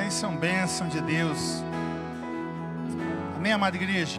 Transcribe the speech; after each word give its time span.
Vocês 0.00 0.14
são 0.14 0.34
bênção 0.34 0.88
de 0.88 0.98
Deus. 1.02 1.62
Amém, 3.36 3.52
amada 3.52 3.76
igreja? 3.76 4.18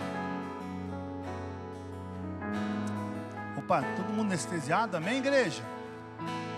Opa, 3.58 3.82
todo 3.96 4.14
mundo 4.14 4.28
anestesiado? 4.28 4.96
Amém, 4.96 5.18
igreja? 5.18 5.64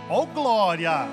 Oh, 0.10 0.26
glória! 0.26 1.08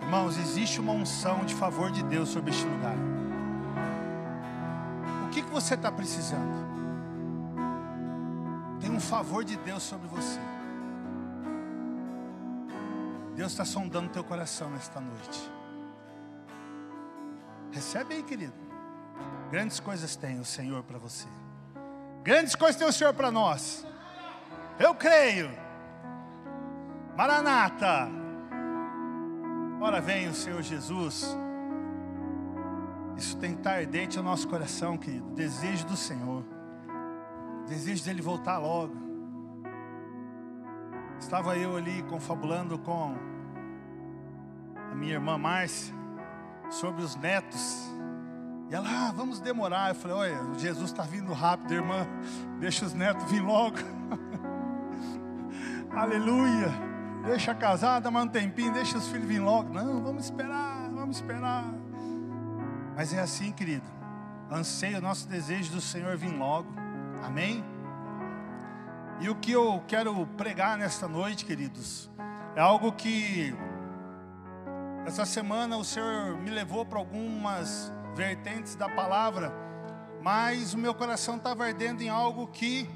Irmãos, 0.00 0.38
existe 0.38 0.80
uma 0.80 0.94
unção 0.94 1.44
de 1.44 1.54
favor 1.54 1.90
de 1.90 2.02
Deus 2.02 2.30
sobre 2.30 2.50
este 2.50 2.64
lugar. 2.64 2.96
O 5.26 5.28
que, 5.28 5.42
que 5.42 5.50
você 5.50 5.74
está 5.74 5.92
precisando? 5.92 6.64
Tem 8.80 8.90
um 8.90 9.00
favor 9.00 9.44
de 9.44 9.56
Deus 9.58 9.82
sobre 9.82 10.08
você. 10.08 10.40
Deus 13.36 13.52
está 13.52 13.66
sondando 13.66 14.08
teu 14.08 14.24
coração 14.24 14.70
nesta 14.70 14.98
noite. 14.98 15.63
Recebe 17.74 18.14
aí, 18.14 18.22
querido. 18.22 18.54
Grandes 19.50 19.80
coisas 19.80 20.14
tem 20.14 20.38
o 20.38 20.44
Senhor 20.44 20.84
para 20.84 20.96
você. 20.96 21.26
Grandes 22.22 22.54
coisas 22.54 22.76
tem 22.76 22.86
o 22.86 22.92
Senhor 22.92 23.12
para 23.12 23.32
nós. 23.32 23.84
Eu 24.78 24.94
creio. 24.94 25.50
Maranata. 27.16 28.08
Ora 29.80 30.00
vem 30.00 30.28
o 30.28 30.34
Senhor 30.34 30.62
Jesus. 30.62 31.36
Isso 33.16 33.36
tem 33.38 33.54
que 33.54 33.58
estar 33.58 33.72
ardente 33.72 34.18
no 34.18 34.22
nosso 34.22 34.48
coração, 34.48 34.96
querido. 34.96 35.30
Desejo 35.32 35.84
do 35.86 35.96
Senhor. 35.96 36.44
Desejo 37.66 38.04
dele 38.04 38.22
voltar 38.22 38.58
logo. 38.58 38.94
Estava 41.18 41.56
eu 41.56 41.76
ali 41.76 42.04
confabulando 42.04 42.78
com 42.78 43.16
a 44.92 44.94
minha 44.94 45.14
irmã 45.14 45.36
Márcia 45.36 46.03
sobre 46.70 47.02
os 47.02 47.16
netos. 47.16 47.92
E 48.70 48.74
ela, 48.74 48.88
ah, 48.88 49.12
vamos 49.14 49.40
demorar. 49.40 49.90
Eu 49.90 49.94
falei, 49.94 50.16
olha, 50.16 50.58
Jesus 50.58 50.90
está 50.90 51.02
vindo 51.02 51.32
rápido, 51.32 51.74
irmã. 51.74 52.06
Deixa 52.58 52.84
os 52.84 52.94
netos 52.94 53.30
vir 53.30 53.42
logo. 53.42 53.76
Aleluia. 55.96 56.72
Deixa 57.24 57.52
a 57.52 57.54
casada 57.54 58.10
mais 58.10 58.26
um 58.26 58.28
tempinho, 58.28 58.72
deixa 58.72 58.98
os 58.98 59.08
filhos 59.08 59.26
vir 59.26 59.40
logo. 59.40 59.72
Não, 59.72 60.02
vamos 60.02 60.24
esperar, 60.24 60.90
vamos 60.90 61.16
esperar. 61.16 61.64
Mas 62.94 63.14
é 63.14 63.20
assim, 63.20 63.50
querido. 63.50 63.86
Anseio 64.50 64.98
o 64.98 65.00
nosso 65.00 65.26
desejo 65.28 65.72
do 65.72 65.80
Senhor 65.80 66.16
vir 66.16 66.36
logo. 66.36 66.68
Amém? 67.22 67.64
E 69.20 69.28
o 69.28 69.34
que 69.34 69.52
eu 69.52 69.82
quero 69.86 70.26
pregar 70.36 70.76
nesta 70.76 71.08
noite, 71.08 71.44
queridos, 71.44 72.10
é 72.54 72.60
algo 72.60 72.92
que 72.92 73.54
essa 75.06 75.26
semana 75.26 75.76
o 75.76 75.84
Senhor 75.84 76.36
me 76.38 76.50
levou 76.50 76.84
para 76.84 76.98
algumas 76.98 77.92
vertentes 78.14 78.74
da 78.74 78.88
palavra, 78.88 79.52
mas 80.22 80.72
o 80.72 80.78
meu 80.78 80.94
coração 80.94 81.36
estava 81.36 81.66
ardendo 81.66 82.02
em 82.02 82.08
algo 82.08 82.46
que 82.46 82.88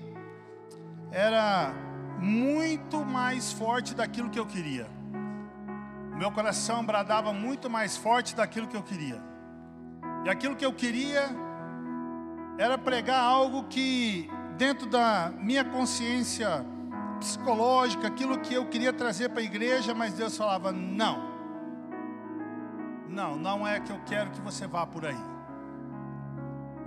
era 1.13 1.73
muito 2.19 3.05
mais 3.05 3.53
forte 3.53 3.95
daquilo 3.95 4.31
que 4.31 4.39
eu 4.39 4.47
queria. 4.47 4.87
O 6.13 6.17
meu 6.17 6.33
coração 6.33 6.85
bradava 6.85 7.33
muito 7.33 7.69
mais 7.69 7.97
forte 7.97 8.35
daquilo 8.35 8.67
que 8.67 8.77
eu 8.77 8.83
queria. 8.83 9.23
E 10.25 10.31
aquilo 10.31 10.57
que 10.57 10.65
eu 10.65 10.73
queria 10.73 11.29
era 12.59 12.77
pregar 12.79 13.23
algo 13.23 13.65
que 13.65 14.29
dentro 14.57 14.89
da 14.89 15.31
minha 15.39 15.65
consciência 15.65 16.65
psicológica, 17.21 18.09
aquilo 18.09 18.39
que 18.39 18.55
eu 18.55 18.67
queria 18.67 18.93
trazer 18.93 19.29
para 19.29 19.41
a 19.41 19.45
igreja, 19.45 19.95
mas 19.95 20.15
Deus 20.15 20.37
falava: 20.37 20.73
não, 20.73 21.38
não, 23.19 23.37
não 23.37 23.67
é 23.67 23.81
que 23.81 23.91
eu 23.91 23.99
quero 24.07 24.31
que 24.31 24.41
você 24.41 24.65
vá 24.65 24.87
por 24.87 25.05
aí. 25.05 25.19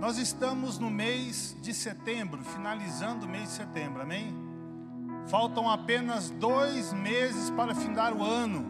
Nós 0.00 0.16
estamos 0.16 0.78
no 0.78 0.90
mês 0.90 1.54
de 1.60 1.74
setembro, 1.74 2.42
finalizando 2.42 3.26
o 3.26 3.28
mês 3.28 3.50
de 3.50 3.50
setembro, 3.50 4.00
amém? 4.00 4.34
Faltam 5.26 5.70
apenas 5.70 6.30
dois 6.30 6.90
meses 6.94 7.50
para 7.50 7.74
findar 7.74 8.14
o 8.14 8.24
ano. 8.24 8.64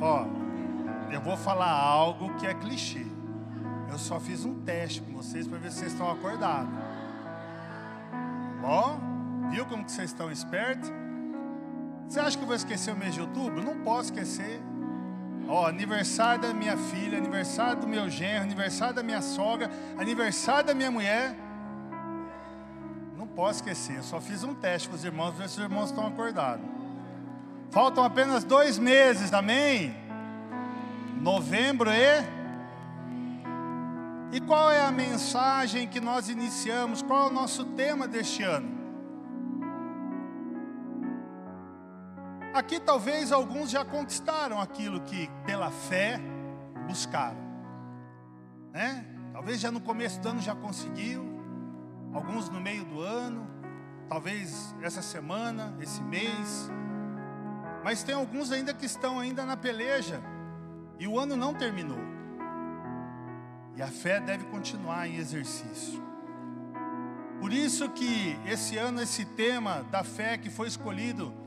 Ó, 0.00 0.26
eu 1.12 1.20
vou 1.20 1.36
falar 1.36 1.70
algo 1.70 2.34
que 2.34 2.48
é 2.48 2.52
clichê. 2.52 3.06
Eu 3.88 3.96
só 3.96 4.18
fiz 4.18 4.44
um 4.44 4.60
teste 4.62 5.00
com 5.02 5.12
vocês 5.12 5.46
para 5.46 5.58
ver 5.58 5.70
se 5.70 5.78
vocês 5.78 5.92
estão 5.92 6.10
acordados. 6.10 6.74
Ó, 8.64 8.96
viu 9.50 9.64
como 9.66 9.84
que 9.84 9.92
vocês 9.92 10.10
estão 10.10 10.32
espertos? 10.32 11.01
Você 12.12 12.20
acha 12.20 12.36
que 12.36 12.42
eu 12.42 12.46
vou 12.46 12.54
esquecer 12.54 12.92
o 12.92 12.96
mês 12.96 13.14
de 13.14 13.22
outubro? 13.22 13.64
Não 13.64 13.78
posso 13.78 14.12
esquecer. 14.12 14.60
Ó, 15.48 15.66
aniversário 15.66 16.42
da 16.42 16.52
minha 16.52 16.76
filha, 16.76 17.16
aniversário 17.16 17.80
do 17.80 17.88
meu 17.88 18.10
genro, 18.10 18.42
aniversário 18.42 18.94
da 18.94 19.02
minha 19.02 19.22
sogra, 19.22 19.70
aniversário 19.96 20.66
da 20.66 20.74
minha 20.74 20.90
mulher. 20.90 21.34
Não 23.16 23.26
posso 23.26 23.60
esquecer. 23.60 23.96
Eu 23.96 24.02
só 24.02 24.20
fiz 24.20 24.44
um 24.44 24.54
teste 24.54 24.90
com 24.90 24.94
os 24.94 25.02
irmãos, 25.02 25.34
ver 25.38 25.48
se 25.48 25.56
os 25.56 25.64
irmãos 25.64 25.88
estão 25.88 26.06
acordados. 26.06 26.66
Faltam 27.70 28.04
apenas 28.04 28.44
dois 28.44 28.78
meses, 28.78 29.32
amém? 29.32 29.96
novembro 31.18 31.90
e. 31.90 32.42
E 34.36 34.40
qual 34.42 34.70
é 34.70 34.82
a 34.82 34.92
mensagem 34.92 35.88
que 35.88 35.98
nós 35.98 36.28
iniciamos? 36.28 37.00
Qual 37.00 37.28
é 37.28 37.30
o 37.30 37.32
nosso 37.32 37.64
tema 37.64 38.06
deste 38.06 38.42
ano? 38.42 38.71
Aqui 42.54 42.78
talvez 42.78 43.32
alguns 43.32 43.70
já 43.70 43.82
conquistaram 43.82 44.60
aquilo 44.60 45.00
que 45.00 45.30
pela 45.46 45.70
fé 45.70 46.20
buscaram, 46.86 47.40
né? 48.70 49.06
Talvez 49.32 49.58
já 49.58 49.70
no 49.70 49.80
começo 49.80 50.20
do 50.20 50.28
ano 50.28 50.40
já 50.40 50.54
conseguiu, 50.54 51.24
alguns 52.12 52.50
no 52.50 52.60
meio 52.60 52.84
do 52.84 53.00
ano, 53.00 53.48
talvez 54.06 54.74
essa 54.82 55.00
semana, 55.00 55.74
esse 55.80 56.02
mês, 56.02 56.70
mas 57.82 58.02
tem 58.02 58.14
alguns 58.14 58.52
ainda 58.52 58.74
que 58.74 58.84
estão 58.84 59.18
ainda 59.18 59.46
na 59.46 59.56
peleja 59.56 60.20
e 60.98 61.08
o 61.08 61.18
ano 61.18 61.34
não 61.34 61.54
terminou. 61.54 61.98
E 63.74 63.80
a 63.80 63.88
fé 63.88 64.20
deve 64.20 64.44
continuar 64.44 65.08
em 65.08 65.16
exercício. 65.16 66.02
Por 67.40 67.50
isso 67.50 67.88
que 67.88 68.38
esse 68.46 68.76
ano 68.76 69.00
esse 69.00 69.24
tema 69.24 69.82
da 69.90 70.04
fé 70.04 70.36
que 70.36 70.50
foi 70.50 70.68
escolhido, 70.68 71.41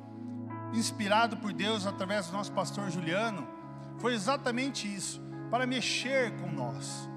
inspirado 0.75 1.37
por 1.37 1.53
Deus 1.53 1.85
através 1.87 2.27
do 2.27 2.33
nosso 2.33 2.51
pastor 2.51 2.89
Juliano, 2.89 3.47
foi 3.97 4.13
exatamente 4.13 4.93
isso, 4.93 5.21
para 5.49 5.65
mexer 5.65 6.35
com 6.39 6.51
nós. 6.51 7.09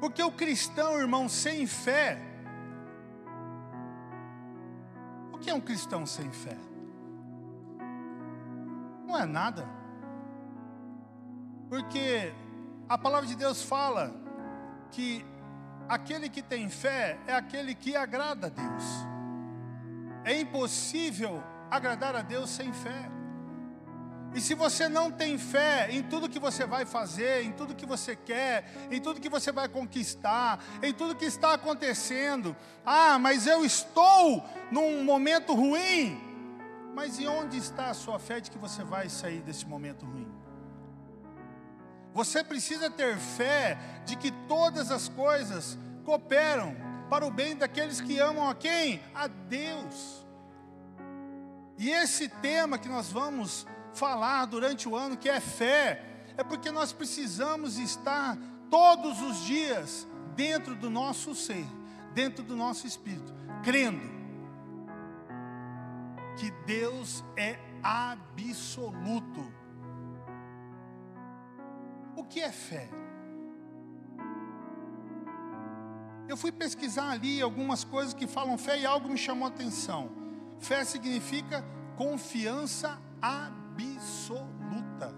Porque 0.00 0.22
o 0.22 0.30
cristão, 0.30 0.98
irmão, 0.98 1.28
sem 1.28 1.66
fé, 1.66 2.20
o 5.32 5.38
que 5.38 5.50
é 5.50 5.54
um 5.54 5.60
cristão 5.60 6.04
sem 6.06 6.30
fé? 6.30 6.56
Não 9.06 9.16
é 9.16 9.24
nada. 9.24 9.66
Porque 11.68 12.32
a 12.88 12.96
palavra 12.96 13.26
de 13.26 13.34
Deus 13.34 13.62
fala 13.62 14.12
que 14.90 15.24
aquele 15.88 16.28
que 16.28 16.42
tem 16.42 16.68
fé 16.68 17.18
é 17.26 17.34
aquele 17.34 17.74
que 17.74 17.96
agrada 17.96 18.46
a 18.46 18.50
Deus. 18.50 18.84
É 20.24 20.38
impossível 20.40 21.42
agradar 21.70 22.14
a 22.16 22.22
Deus 22.22 22.50
sem 22.50 22.72
fé. 22.72 23.10
E 24.34 24.40
se 24.40 24.54
você 24.54 24.88
não 24.88 25.10
tem 25.10 25.38
fé 25.38 25.88
em 25.90 26.02
tudo 26.02 26.28
que 26.28 26.38
você 26.38 26.66
vai 26.66 26.84
fazer, 26.84 27.44
em 27.44 27.52
tudo 27.52 27.74
que 27.74 27.86
você 27.86 28.14
quer, 28.14 28.70
em 28.90 29.00
tudo 29.00 29.20
que 29.20 29.28
você 29.28 29.50
vai 29.50 29.68
conquistar, 29.68 30.62
em 30.82 30.92
tudo 30.92 31.16
que 31.16 31.24
está 31.24 31.54
acontecendo, 31.54 32.54
ah, 32.84 33.18
mas 33.18 33.46
eu 33.46 33.64
estou 33.64 34.44
num 34.70 35.02
momento 35.02 35.54
ruim. 35.54 36.20
Mas 36.94 37.18
e 37.18 37.26
onde 37.26 37.56
está 37.56 37.88
a 37.88 37.94
sua 37.94 38.18
fé 38.18 38.40
de 38.40 38.50
que 38.50 38.58
você 38.58 38.84
vai 38.84 39.08
sair 39.08 39.40
desse 39.40 39.66
momento 39.66 40.04
ruim? 40.04 40.30
Você 42.12 42.44
precisa 42.44 42.90
ter 42.90 43.16
fé 43.16 43.78
de 44.04 44.16
que 44.16 44.30
todas 44.46 44.90
as 44.90 45.08
coisas 45.08 45.78
cooperam 46.04 46.76
para 47.08 47.26
o 47.26 47.30
bem 47.30 47.56
daqueles 47.56 48.00
que 48.00 48.18
amam 48.18 48.48
a 48.48 48.54
quem? 48.54 49.02
A 49.14 49.26
Deus. 49.26 50.27
E 51.78 51.90
esse 51.90 52.28
tema 52.28 52.76
que 52.76 52.88
nós 52.88 53.10
vamos 53.10 53.66
falar 53.94 54.44
durante 54.46 54.88
o 54.88 54.96
ano, 54.96 55.16
que 55.16 55.28
é 55.28 55.38
fé, 55.38 56.24
é 56.36 56.42
porque 56.42 56.70
nós 56.70 56.92
precisamos 56.92 57.78
estar 57.78 58.36
todos 58.68 59.22
os 59.22 59.44
dias 59.44 60.06
dentro 60.34 60.74
do 60.74 60.90
nosso 60.90 61.34
ser, 61.34 61.66
dentro 62.12 62.42
do 62.42 62.56
nosso 62.56 62.86
espírito, 62.86 63.32
crendo 63.62 64.18
que 66.36 66.50
Deus 66.66 67.24
é 67.36 67.58
absoluto 67.82 69.58
o 72.16 72.24
que 72.24 72.40
é 72.40 72.50
fé? 72.50 72.88
Eu 76.28 76.36
fui 76.36 76.50
pesquisar 76.50 77.10
ali 77.10 77.40
algumas 77.40 77.84
coisas 77.84 78.12
que 78.12 78.26
falam 78.26 78.58
fé 78.58 78.80
e 78.80 78.84
algo 78.84 79.08
me 79.08 79.16
chamou 79.16 79.46
a 79.46 79.48
atenção. 79.48 80.27
Fé 80.58 80.84
significa 80.84 81.64
confiança 81.96 83.00
absoluta. 83.20 85.14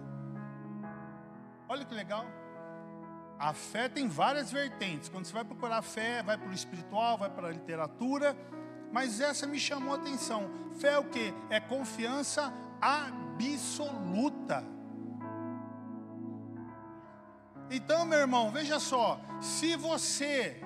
Olha 1.69 1.85
que 1.85 1.95
legal. 1.95 2.27
A 3.39 3.55
fé 3.55 3.89
tem 3.89 4.07
várias 4.07 4.53
vertentes. 4.53 5.09
Quando 5.09 5.25
você 5.25 5.33
vai 5.33 5.45
procurar 5.45 5.81
fé, 5.83 6.23
vai 6.23 6.37
para 6.37 6.49
o 6.49 6.53
espiritual, 6.53 7.17
vai 7.17 7.31
para 7.31 7.49
a 7.49 7.51
literatura. 7.51 8.37
Mas 8.93 9.21
essa 9.21 9.47
me 9.47 9.59
chamou 9.59 9.95
a 9.95 9.97
atenção. 9.97 10.51
Fé 10.79 10.89
é 10.89 10.99
o 10.99 11.05
que? 11.05 11.33
É 11.49 11.59
confiança 11.61 12.53
absoluta. 12.81 14.65
Então, 17.71 18.05
meu 18.05 18.19
irmão, 18.19 18.51
veja 18.51 18.81
só. 18.81 19.21
Se 19.41 19.77
você 19.77 20.61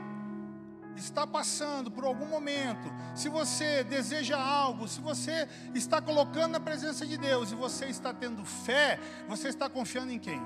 está 0.96 1.26
passando 1.26 1.90
por 1.90 2.04
algum 2.04 2.26
momento, 2.26 2.92
se 3.14 3.28
você 3.28 3.82
deseja 3.84 4.38
algo, 4.38 4.86
se 4.86 5.00
você 5.00 5.48
está 5.74 6.00
colocando 6.00 6.52
na 6.52 6.60
presença 6.60 7.06
de 7.06 7.16
Deus 7.16 7.52
e 7.52 7.54
você 7.54 7.86
está 7.86 8.12
tendo 8.12 8.44
fé, 8.44 8.98
você 9.28 9.48
está 9.48 9.68
confiando 9.68 10.12
em 10.12 10.18
quem? 10.18 10.40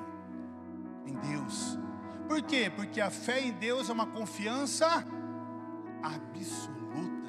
Em 1.07 1.15
Deus. 1.15 1.79
Por 2.27 2.43
quê? 2.43 2.71
Porque 2.75 3.01
a 3.01 3.11
fé 3.11 3.41
em 3.41 3.53
Deus 3.53 3.89
é 3.89 3.93
uma 3.93 4.07
confiança 4.07 4.87
absoluta. 6.03 7.29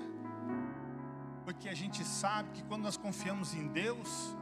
Porque 1.45 1.69
a 1.69 1.73
gente 1.73 2.03
sabe 2.03 2.51
que 2.51 2.63
quando 2.63 2.83
nós 2.83 2.97
confiamos 2.97 3.53
em 3.53 3.67
Deus, 3.67 4.35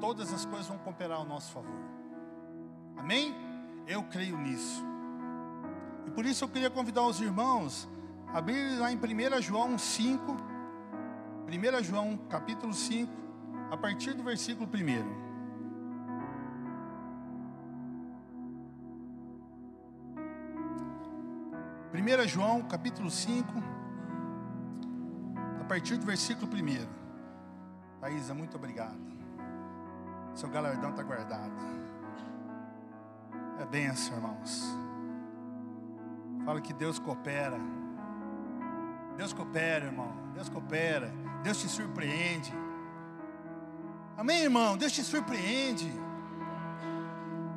todas 0.00 0.32
as 0.32 0.44
coisas 0.44 0.66
vão 0.66 0.78
cooperar 0.78 1.18
ao 1.18 1.24
nosso 1.24 1.52
favor. 1.52 1.80
Amém? 2.96 3.34
Eu 3.86 4.04
creio 4.04 4.36
nisso. 4.36 4.84
E 6.08 6.10
por 6.10 6.24
isso 6.24 6.42
eu 6.42 6.48
queria 6.48 6.70
convidar 6.70 7.02
os 7.02 7.20
irmãos 7.20 7.86
a 8.28 8.38
abrir 8.38 8.78
lá 8.78 8.90
em 8.90 8.96
1 8.96 9.42
João 9.42 9.76
5, 9.76 10.36
1 11.46 11.82
João 11.84 12.16
capítulo 12.30 12.72
5, 12.72 13.12
a 13.70 13.76
partir 13.76 14.14
do 14.14 14.22
versículo 14.22 14.66
1. 14.66 14.72
1 21.92 22.26
João 22.26 22.62
capítulo 22.62 23.10
5, 23.10 23.46
a 25.60 25.64
partir 25.64 25.98
do 25.98 26.06
versículo 26.06 26.50
1. 26.50 26.88
Thaisa, 28.00 28.32
muito 28.32 28.56
obrigado. 28.56 28.96
Seu 30.34 30.48
galardão 30.48 30.88
está 30.88 31.02
guardado. 31.02 31.52
É 33.60 33.66
benção, 33.66 34.16
irmãos. 34.16 34.87
Fala 36.48 36.62
que 36.62 36.72
Deus 36.72 36.98
coopera. 36.98 37.60
Deus 39.18 39.34
coopera, 39.34 39.84
irmão. 39.84 40.10
Deus 40.32 40.48
coopera. 40.48 41.12
Deus 41.42 41.60
te 41.60 41.68
surpreende. 41.68 42.50
Amém, 44.16 44.44
irmão? 44.44 44.74
Deus 44.78 44.92
te 44.92 45.04
surpreende. 45.04 45.92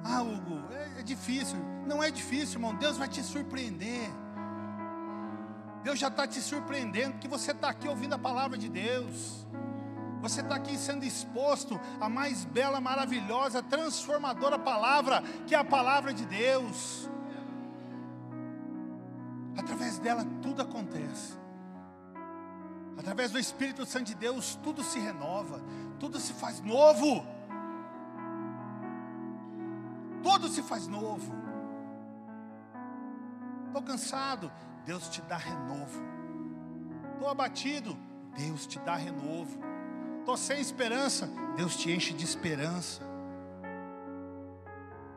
Ah, 0.03 0.21
Hugo, 0.21 0.61
é, 0.73 0.99
é 0.99 1.03
difícil. 1.03 1.57
Não 1.87 2.03
é 2.03 2.11
difícil, 2.11 2.55
irmão. 2.55 2.75
Deus 2.75 2.97
vai 2.97 3.07
te 3.07 3.23
surpreender. 3.23 4.09
Deus 5.85 5.97
já 5.97 6.09
está 6.09 6.27
te 6.27 6.41
surpreendendo, 6.41 7.13
porque 7.13 7.29
você 7.29 7.51
está 7.51 7.69
aqui 7.69 7.87
ouvindo 7.87 8.15
a 8.15 8.19
palavra 8.19 8.57
de 8.57 8.67
Deus. 8.67 9.47
Você 10.21 10.41
está 10.41 10.55
aqui 10.55 10.77
sendo 10.77 11.05
exposto 11.05 11.79
à 11.97 12.09
mais 12.09 12.43
bela, 12.43 12.81
maravilhosa, 12.81 13.63
transformadora 13.63 14.59
palavra, 14.59 15.23
que 15.47 15.55
é 15.55 15.57
a 15.57 15.63
palavra 15.63 16.13
de 16.13 16.25
Deus 16.25 17.09
através 19.57 19.97
dela 19.97 20.25
tudo 20.41 20.61
acontece. 20.61 21.39
Através 22.97 23.31
do 23.31 23.39
Espírito 23.39 23.85
Santo 23.85 24.05
de 24.05 24.15
Deus, 24.15 24.55
tudo 24.61 24.83
se 24.83 24.99
renova, 24.99 25.61
tudo 25.99 26.19
se 26.19 26.33
faz 26.33 26.61
novo. 26.61 27.25
Tudo 30.21 30.47
se 30.47 30.61
faz 30.61 30.87
novo. 30.87 31.33
Estou 33.67 33.81
cansado, 33.81 34.51
Deus 34.85 35.09
te 35.09 35.21
dá 35.23 35.37
renovo. 35.37 36.01
Estou 37.13 37.29
abatido, 37.29 37.97
Deus 38.37 38.67
te 38.67 38.77
dá 38.79 38.95
renovo. 38.95 39.59
Estou 40.19 40.37
sem 40.37 40.59
esperança, 40.59 41.27
Deus 41.55 41.75
te 41.75 41.91
enche 41.91 42.13
de 42.13 42.23
esperança. 42.23 43.01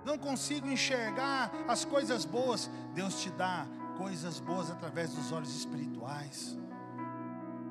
Não 0.05 0.19
consigo 0.19 0.69
enxergar 0.69 1.51
as 1.69 1.85
coisas 1.85 2.25
boas, 2.25 2.71
Deus 2.95 3.21
te 3.21 3.31
dá 3.31 3.67
coisas 3.97 4.41
boas 4.41 4.71
através 4.71 5.13
dos 5.15 5.33
olhos 5.33 5.55
espirituais, 5.55 6.59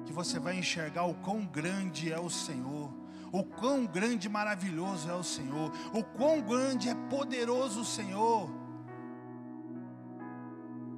que 0.05 0.13
você 0.13 0.39
vai 0.39 0.57
enxergar 0.57 1.05
o 1.05 1.15
quão 1.15 1.45
grande 1.45 2.11
é 2.11 2.19
o 2.19 2.29
Senhor, 2.29 2.91
o 3.31 3.43
quão 3.43 3.85
grande 3.85 4.27
e 4.27 4.29
maravilhoso 4.29 5.09
é 5.09 5.15
o 5.15 5.23
Senhor, 5.23 5.71
o 5.93 6.03
quão 6.03 6.41
grande 6.41 6.89
é 6.89 6.95
poderoso 7.09 7.81
o 7.81 7.85
Senhor. 7.85 8.49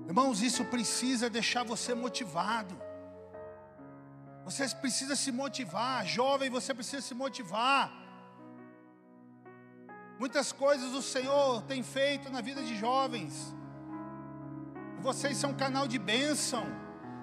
Irmãos, 0.08 0.42
isso 0.42 0.64
precisa 0.66 1.30
deixar 1.30 1.64
você 1.64 1.94
motivado. 1.94 2.76
Você 4.44 4.68
precisa 4.70 5.16
se 5.16 5.32
motivar, 5.32 6.06
jovem, 6.06 6.50
você 6.50 6.74
precisa 6.74 7.02
se 7.02 7.16
motivar. 7.16 7.92
Muitas 10.20 10.52
coisas 10.52 10.94
o 10.94 11.02
Senhor 11.02 11.64
tem 11.64 11.82
feito 11.82 12.30
na 12.30 12.42
vida 12.42 12.62
de 12.64 12.76
jovens. 12.78 13.56
Vocês 15.06 15.38
são 15.38 15.52
um 15.52 15.54
canal 15.54 15.88
de 15.88 16.00
bênção 16.00 16.66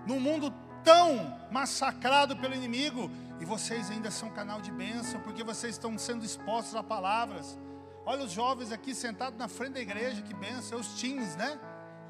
num 0.06 0.20
mundo 0.20 0.54
tão 0.84 1.36
massacrado 1.50 2.36
pelo 2.36 2.54
inimigo. 2.54 3.10
E 3.40 3.44
vocês 3.44 3.90
ainda 3.90 4.08
são 4.08 4.30
canal 4.30 4.60
de 4.60 4.70
bênção, 4.70 5.20
porque 5.20 5.42
vocês 5.42 5.74
estão 5.74 5.98
sendo 5.98 6.24
expostos 6.24 6.76
a 6.76 6.82
palavras. 6.82 7.58
Olha 8.06 8.24
os 8.24 8.30
jovens 8.30 8.70
aqui 8.70 8.94
sentados 8.94 9.36
na 9.36 9.48
frente 9.48 9.72
da 9.72 9.80
igreja, 9.80 10.22
que 10.22 10.32
bênção. 10.32 10.78
É 10.78 10.80
os 10.80 11.00
teens, 11.00 11.34
né? 11.34 11.58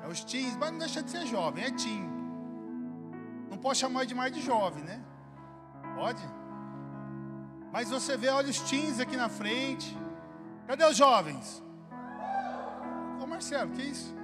É 0.04 0.08
os 0.08 0.22
teens, 0.22 0.54
mas 0.58 0.72
não 0.72 0.78
deixa 0.78 1.02
de 1.02 1.10
ser 1.10 1.24
jovem, 1.26 1.64
é 1.64 1.70
teen. 1.70 2.06
Não 3.48 3.56
pode 3.56 3.78
chamar 3.78 4.04
de 4.04 4.14
mais 4.14 4.30
de 4.30 4.42
jovem, 4.42 4.84
né? 4.84 5.02
Pode? 5.94 6.22
Mas 7.72 7.88
você 7.88 8.14
vê, 8.14 8.28
olha 8.28 8.50
os 8.50 8.60
teens 8.60 9.00
aqui 9.00 9.16
na 9.16 9.30
frente. 9.30 9.96
Cadê 10.66 10.84
os 10.84 10.98
jovens? 10.98 11.62
Ô 13.22 13.26
Marcelo, 13.26 13.70
que 13.70 13.82
isso? 13.82 14.21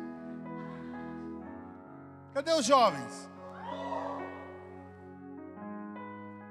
Cadê 2.39 2.53
os 2.53 2.67
jovens? 2.67 3.29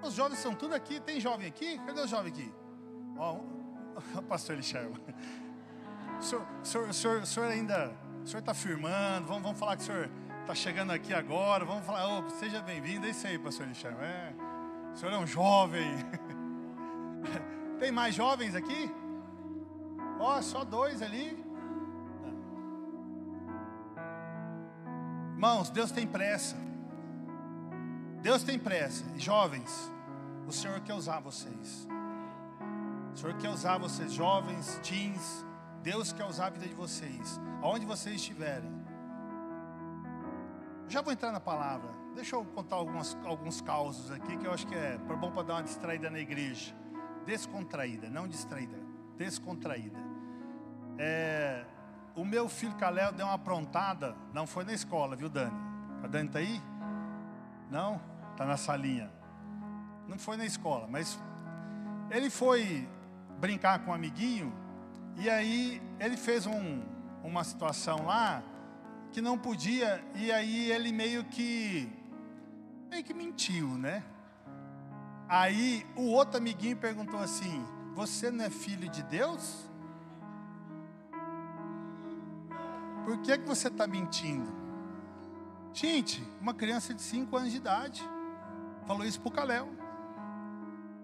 Os 0.03 0.13
jovens 0.13 0.39
são 0.39 0.53
tudo 0.53 0.75
aqui. 0.75 0.99
Tem 0.99 1.17
jovem 1.17 1.47
aqui? 1.47 1.79
Cadê 1.79 2.01
o 2.01 2.07
jovem 2.07 2.29
aqui? 2.29 2.53
Ó, 3.17 3.37
o 4.19 4.21
pastor 4.23 4.55
Elixir. 4.55 4.85
O 6.19 6.21
senhor, 6.21 6.45
o, 6.89 6.93
senhor, 6.93 7.21
o, 7.21 7.25
senhor, 7.25 7.49
ainda. 7.49 7.95
O 8.21 8.27
senhor 8.27 8.41
está 8.41 8.53
firmando. 8.53 9.27
Vamos, 9.27 9.43
vamos 9.43 9.57
falar 9.57 9.77
que 9.77 9.83
o 9.83 9.85
senhor 9.85 10.09
está 10.41 10.53
chegando 10.53 10.91
aqui 10.91 11.13
agora. 11.13 11.63
Vamos 11.63 11.85
falar, 11.85 12.05
oh, 12.05 12.29
seja 12.31 12.61
bem-vindo. 12.61 13.07
É 13.07 13.11
isso 13.11 13.25
aí, 13.25 13.39
pastor 13.39 13.65
Elixir. 13.65 13.95
É, 14.01 14.33
o 14.93 14.97
senhor 14.97 15.13
é 15.13 15.17
um 15.17 15.25
jovem. 15.25 15.89
Tem 17.79 17.93
mais 17.93 18.13
jovens 18.13 18.55
aqui? 18.55 18.91
Ó, 20.19 20.37
oh, 20.37 20.41
só 20.41 20.65
dois 20.65 21.01
ali. 21.01 21.46
Irmãos, 25.37 25.69
Deus 25.69 25.91
tem 25.91 26.07
pressa. 26.07 26.55
Deus 28.23 28.41
tem 28.41 28.57
pressa. 28.57 29.05
Jovens, 29.17 29.91
o 30.47 30.51
Senhor 30.51 30.79
quer 30.81 30.95
usar 30.95 31.19
vocês. 31.19 31.87
O 33.13 33.15
Senhor 33.15 33.37
quer 33.37 33.51
usar 33.51 33.77
vocês, 33.77 34.11
jovens, 34.11 34.79
teens. 34.81 35.45
Deus 35.83 36.11
quer 36.11 36.25
usar 36.25 36.47
a 36.47 36.49
vida 36.49 36.67
de 36.67 36.73
vocês, 36.73 37.39
aonde 37.61 37.85
vocês 37.85 38.15
estiverem. 38.15 38.67
Já 40.87 41.03
vou 41.03 41.13
entrar 41.13 41.31
na 41.31 41.39
palavra. 41.39 41.91
Deixa 42.15 42.35
eu 42.35 42.43
contar 42.43 42.77
algumas, 42.77 43.15
alguns 43.23 43.61
causos 43.61 44.09
aqui 44.09 44.37
que 44.37 44.47
eu 44.47 44.51
acho 44.51 44.65
que 44.65 44.73
é 44.73 44.97
bom 44.97 45.29
para 45.29 45.43
dar 45.43 45.53
uma 45.53 45.63
distraída 45.63 46.09
na 46.09 46.17
igreja. 46.17 46.75
Descontraída, 47.27 48.09
não 48.09 48.27
distraída, 48.27 48.75
descontraída. 49.15 49.99
É, 50.97 51.63
o 52.17 52.25
meu 52.25 52.49
filho 52.49 52.73
Calel 52.77 53.13
deu 53.13 53.27
uma 53.27 53.35
aprontada, 53.35 54.15
não 54.33 54.47
foi 54.47 54.65
na 54.65 54.73
escola, 54.73 55.15
viu, 55.15 55.29
Dani? 55.29 55.55
A 56.03 56.07
Dani 56.07 56.25
está 56.25 56.39
aí? 56.39 56.59
Não? 57.69 58.01
Está 58.31 58.43
na 58.43 58.57
salinha. 58.57 59.11
Não 60.07 60.17
foi 60.17 60.35
na 60.35 60.45
escola, 60.45 60.87
mas 60.89 61.19
ele 62.09 62.31
foi 62.31 62.89
brincar 63.39 63.85
com 63.85 63.91
um 63.91 63.93
amiguinho 63.93 64.51
e 65.15 65.29
aí 65.29 65.79
ele 65.99 66.17
fez 66.17 66.47
um, 66.47 66.81
uma 67.23 67.43
situação 67.43 68.05
lá 68.05 68.41
que 69.11 69.21
não 69.21 69.37
podia 69.37 70.03
e 70.15 70.31
aí 70.31 70.71
ele 70.71 70.91
meio 70.91 71.23
que 71.23 71.87
meio 72.89 73.03
que 73.03 73.13
mentiu, 73.13 73.67
né? 73.77 74.03
Aí 75.29 75.85
o 75.95 76.05
outro 76.05 76.37
amiguinho 76.37 76.77
perguntou 76.77 77.19
assim: 77.19 77.63
"Você 77.93 78.31
não 78.31 78.45
é 78.45 78.49
filho 78.49 78.89
de 78.89 79.03
Deus?" 79.03 79.69
Por 83.07 83.17
que, 83.19 83.37
que 83.37 83.47
você 83.47 83.69
está 83.69 83.87
mentindo? 83.87 84.53
Gente, 85.71 86.21
uma 86.41 86.53
criança 86.53 86.93
de 86.93 87.01
5 87.01 87.37
anos 87.37 87.51
de 87.51 87.57
idade 87.57 88.03
falou 88.85 89.05
isso 89.05 89.21
para 89.21 89.29
o 89.29 89.31
Calel. 89.31 89.69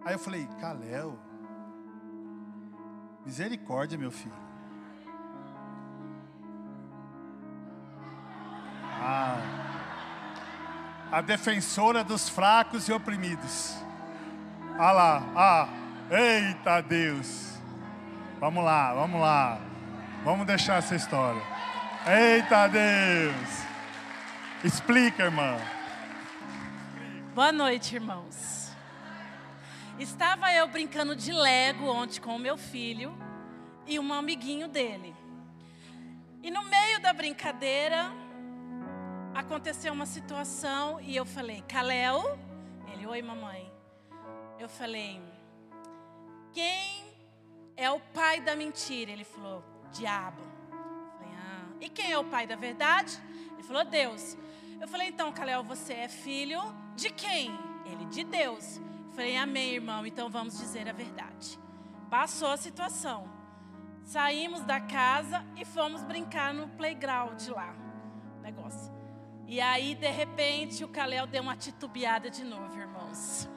Aí 0.03 0.13
eu 0.13 0.19
falei, 0.19 0.45
Caléu, 0.59 1.17
misericórdia, 3.25 3.97
meu 3.97 4.11
filho. 4.11 4.35
Ah, 9.01 9.37
a 11.09 11.21
defensora 11.21 12.03
dos 12.03 12.27
fracos 12.27 12.89
e 12.89 12.91
oprimidos. 12.91 13.77
Ah 14.77 14.91
lá, 14.91 15.23
ah, 15.37 15.69
eita 16.11 16.81
Deus. 16.81 17.57
Vamos 18.41 18.61
lá, 18.61 18.93
vamos 18.93 19.21
lá. 19.21 19.57
Vamos 20.25 20.45
deixar 20.45 20.79
essa 20.79 20.95
história. 20.95 21.52
Eita 22.05 22.67
Deus. 22.67 23.63
Explica, 24.61 25.23
irmã. 25.23 25.57
Boa 27.33 27.49
noite, 27.49 27.95
irmãos. 27.95 28.69
Estava 29.97 30.51
eu 30.51 30.67
brincando 30.67 31.15
de 31.15 31.31
Lego 31.31 31.85
ontem 31.85 32.19
com 32.19 32.35
o 32.35 32.39
meu 32.39 32.57
filho 32.57 33.17
e 33.87 33.97
um 33.99 34.11
amiguinho 34.11 34.67
dele. 34.67 35.15
E 36.41 36.51
no 36.51 36.63
meio 36.63 36.99
da 36.99 37.13
brincadeira, 37.13 38.11
aconteceu 39.33 39.93
uma 39.93 40.05
situação 40.05 40.99
e 40.99 41.15
eu 41.15 41.25
falei, 41.25 41.63
Kalel? 41.69 42.37
Ele, 42.91 43.07
oi, 43.07 43.21
mamãe. 43.21 43.71
Eu 44.59 44.67
falei, 44.67 45.21
quem 46.51 47.05
é 47.77 47.89
o 47.89 48.01
pai 48.01 48.41
da 48.41 48.57
mentira? 48.57 49.09
Ele 49.09 49.23
falou, 49.23 49.63
diabo. 49.93 50.52
E 51.83 51.89
quem 51.89 52.13
é 52.13 52.17
o 52.17 52.23
pai 52.23 52.47
da 52.47 52.55
verdade? 52.55 53.21
Ele 53.51 53.63
falou, 53.63 53.83
Deus. 53.83 54.37
Eu 54.79 54.87
falei, 54.87 55.09
então, 55.09 55.33
Calel, 55.33 55.61
você 55.65 55.91
é 55.91 56.07
filho 56.07 56.61
de 56.95 57.09
quem? 57.09 57.51
Ele, 57.85 58.05
de 58.05 58.23
Deus. 58.23 58.77
Eu 58.77 59.11
falei, 59.11 59.35
amém, 59.35 59.73
irmão, 59.73 60.05
então 60.05 60.29
vamos 60.29 60.57
dizer 60.57 60.87
a 60.87 60.93
verdade. 60.93 61.59
Passou 62.09 62.51
a 62.51 62.57
situação. 62.57 63.29
Saímos 64.05 64.61
da 64.61 64.79
casa 64.79 65.45
e 65.57 65.65
fomos 65.65 66.03
brincar 66.03 66.53
no 66.53 66.69
playground 66.69 67.49
lá. 67.49 67.75
Negócio. 68.41 68.89
E 69.45 69.59
aí, 69.59 69.93
de 69.93 70.09
repente, 70.09 70.85
o 70.85 70.87
Calel 70.87 71.27
deu 71.27 71.43
uma 71.43 71.57
titubeada 71.57 72.29
de 72.29 72.45
novo, 72.45 72.79
irmãos. 72.79 73.49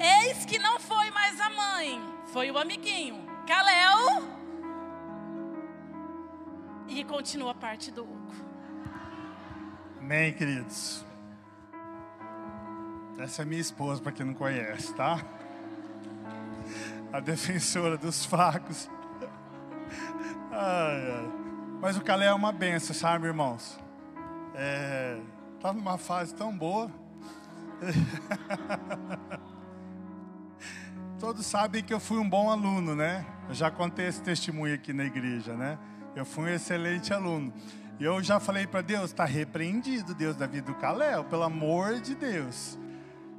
Eis 0.00 0.44
que 0.44 0.58
não 0.58 0.80
foi 0.80 1.08
mais 1.12 1.40
a 1.40 1.50
mãe, 1.50 2.00
foi 2.32 2.50
o 2.50 2.58
amiguinho. 2.58 3.24
Calel. 3.46 4.37
E 6.88 7.04
continua 7.04 7.52
a 7.52 7.54
parte 7.54 7.90
do 7.92 8.02
Hugo. 8.02 8.32
Amém, 10.00 10.32
queridos. 10.32 11.04
Essa 13.18 13.42
é 13.42 13.44
minha 13.44 13.60
esposa, 13.60 14.00
para 14.00 14.10
quem 14.12 14.24
não 14.24 14.32
conhece, 14.32 14.94
tá? 14.94 15.20
A 17.12 17.20
defensora 17.20 17.98
dos 17.98 18.24
fracos. 18.24 18.88
Ai, 20.50 21.10
ai. 21.12 21.30
Mas 21.80 21.96
o 21.96 22.00
Calé 22.00 22.26
é 22.26 22.32
uma 22.32 22.52
benção, 22.52 22.94
sabe, 22.94 23.26
irmãos? 23.26 23.78
É, 24.54 25.20
tá 25.60 25.72
numa 25.72 25.98
fase 25.98 26.34
tão 26.34 26.56
boa. 26.56 26.90
Todos 31.20 31.44
sabem 31.44 31.82
que 31.82 31.92
eu 31.92 32.00
fui 32.00 32.18
um 32.18 32.28
bom 32.28 32.50
aluno, 32.50 32.94
né? 32.94 33.26
Eu 33.48 33.54
já 33.54 33.70
contei 33.70 34.06
esse 34.06 34.22
testemunho 34.22 34.74
aqui 34.74 34.92
na 34.92 35.04
igreja, 35.04 35.54
né? 35.54 35.78
Eu 36.14 36.24
fui 36.24 36.44
um 36.44 36.54
excelente 36.54 37.12
aluno. 37.12 37.52
E 37.98 38.04
eu 38.04 38.22
já 38.22 38.38
falei 38.38 38.66
para 38.66 38.80
Deus, 38.80 39.10
está 39.10 39.24
repreendido, 39.24 40.14
Deus 40.14 40.36
da 40.36 40.46
vida 40.46 40.66
do 40.66 40.74
Caléu, 40.78 41.24
pelo 41.24 41.42
amor 41.42 42.00
de 42.00 42.14
Deus. 42.14 42.78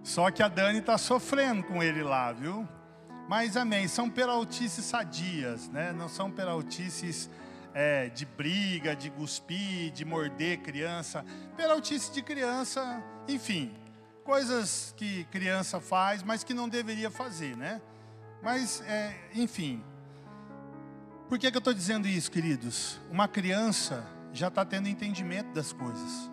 Só 0.03 0.29
que 0.31 0.43
a 0.43 0.47
Dani 0.47 0.79
está 0.79 0.97
sofrendo 0.97 1.63
com 1.63 1.81
ele 1.81 2.03
lá, 2.03 2.31
viu? 2.33 2.67
Mas 3.27 3.55
amém, 3.55 3.87
são 3.87 4.09
peraltices 4.09 4.83
sadias, 4.85 5.69
né? 5.69 5.93
Não 5.93 6.09
são 6.09 6.31
peraltices 6.31 7.29
é, 7.73 8.09
de 8.09 8.25
briga, 8.25 8.95
de 8.95 9.09
cuspir, 9.09 9.91
de 9.91 10.03
morder 10.03 10.59
criança. 10.59 11.23
Peraltice 11.55 12.11
de 12.11 12.21
criança, 12.21 13.03
enfim, 13.27 13.71
coisas 14.23 14.93
que 14.97 15.25
criança 15.25 15.79
faz, 15.79 16.23
mas 16.23 16.43
que 16.43 16.53
não 16.53 16.67
deveria 16.67 17.09
fazer, 17.09 17.55
né? 17.55 17.81
Mas, 18.41 18.81
é, 18.81 19.15
enfim. 19.35 19.83
Por 21.29 21.37
que, 21.37 21.51
que 21.51 21.55
eu 21.55 21.59
estou 21.59 21.75
dizendo 21.75 22.07
isso, 22.07 22.31
queridos? 22.31 22.99
Uma 23.11 23.27
criança 23.27 24.03
já 24.33 24.47
está 24.47 24.65
tendo 24.65 24.89
entendimento 24.89 25.53
das 25.53 25.71
coisas. 25.71 26.31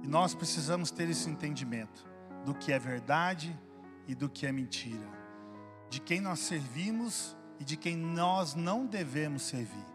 E 0.00 0.06
nós 0.06 0.32
precisamos 0.32 0.92
ter 0.92 1.10
esse 1.10 1.28
entendimento 1.28 2.08
do 2.46 2.54
que 2.54 2.72
é 2.72 2.78
verdade 2.78 3.58
e 4.06 4.14
do 4.14 4.28
que 4.28 4.46
é 4.46 4.52
mentira, 4.52 5.08
de 5.90 6.00
quem 6.00 6.20
nós 6.20 6.38
servimos 6.38 7.36
e 7.58 7.64
de 7.64 7.76
quem 7.76 7.96
nós 7.96 8.54
não 8.54 8.86
devemos 8.86 9.42
servir. 9.42 9.86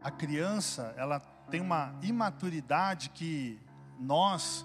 A 0.00 0.10
criança, 0.10 0.94
ela 0.96 1.20
tem 1.50 1.60
uma 1.60 1.94
imaturidade 2.00 3.10
que 3.10 3.60
nós 4.00 4.64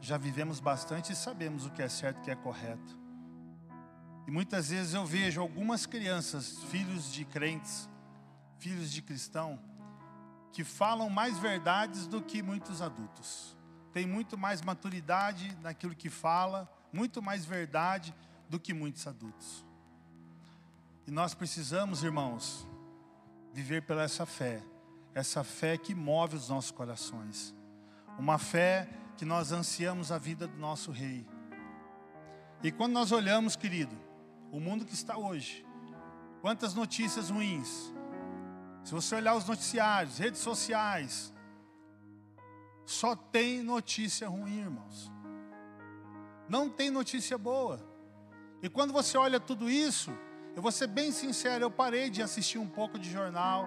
já 0.00 0.16
vivemos 0.16 0.60
bastante 0.60 1.12
e 1.12 1.16
sabemos 1.16 1.66
o 1.66 1.70
que 1.70 1.82
é 1.82 1.88
certo 1.88 2.18
e 2.18 2.20
o 2.20 2.22
que 2.22 2.30
é 2.30 2.36
correto. 2.36 3.01
E 4.26 4.30
muitas 4.30 4.70
vezes 4.70 4.94
eu 4.94 5.04
vejo 5.04 5.40
algumas 5.40 5.86
crianças, 5.86 6.58
filhos 6.70 7.12
de 7.12 7.24
crentes, 7.24 7.88
filhos 8.58 8.92
de 8.92 9.02
cristão 9.02 9.58
que 10.52 10.62
falam 10.62 11.08
mais 11.08 11.38
verdades 11.38 12.06
do 12.06 12.22
que 12.22 12.42
muitos 12.42 12.82
adultos. 12.82 13.56
Tem 13.92 14.06
muito 14.06 14.36
mais 14.36 14.60
maturidade 14.62 15.56
naquilo 15.62 15.94
que 15.94 16.10
fala, 16.10 16.70
muito 16.92 17.22
mais 17.22 17.44
verdade 17.44 18.14
do 18.48 18.60
que 18.60 18.74
muitos 18.74 19.06
adultos. 19.06 19.64
E 21.06 21.10
nós 21.10 21.34
precisamos, 21.34 22.04
irmãos, 22.04 22.66
viver 23.52 23.82
pela 23.82 24.02
essa 24.02 24.24
fé, 24.24 24.62
essa 25.14 25.42
fé 25.42 25.76
que 25.76 25.94
move 25.94 26.36
os 26.36 26.48
nossos 26.48 26.70
corações. 26.70 27.54
Uma 28.18 28.38
fé 28.38 28.88
que 29.16 29.24
nós 29.24 29.52
ansiamos 29.52 30.12
a 30.12 30.18
vida 30.18 30.46
do 30.46 30.58
nosso 30.58 30.90
rei. 30.90 31.26
E 32.62 32.70
quando 32.70 32.92
nós 32.92 33.10
olhamos, 33.10 33.56
querido, 33.56 33.96
o 34.52 34.60
mundo 34.60 34.84
que 34.84 34.92
está 34.92 35.16
hoje, 35.16 35.66
quantas 36.42 36.74
notícias 36.74 37.30
ruins, 37.30 37.92
se 38.84 38.92
você 38.92 39.14
olhar 39.14 39.34
os 39.34 39.46
noticiários, 39.46 40.18
redes 40.18 40.40
sociais, 40.40 41.32
só 42.84 43.16
tem 43.16 43.62
notícia 43.62 44.28
ruim, 44.28 44.58
irmãos. 44.58 45.10
Não 46.48 46.68
tem 46.68 46.90
notícia 46.90 47.38
boa. 47.38 47.80
E 48.62 48.68
quando 48.68 48.92
você 48.92 49.16
olha 49.16 49.40
tudo 49.40 49.70
isso, 49.70 50.10
eu 50.54 50.60
vou 50.60 50.70
ser 50.70 50.86
bem 50.86 51.10
sincero, 51.10 51.64
eu 51.64 51.70
parei 51.70 52.10
de 52.10 52.22
assistir 52.22 52.58
um 52.58 52.68
pouco 52.68 52.98
de 52.98 53.10
jornal, 53.10 53.66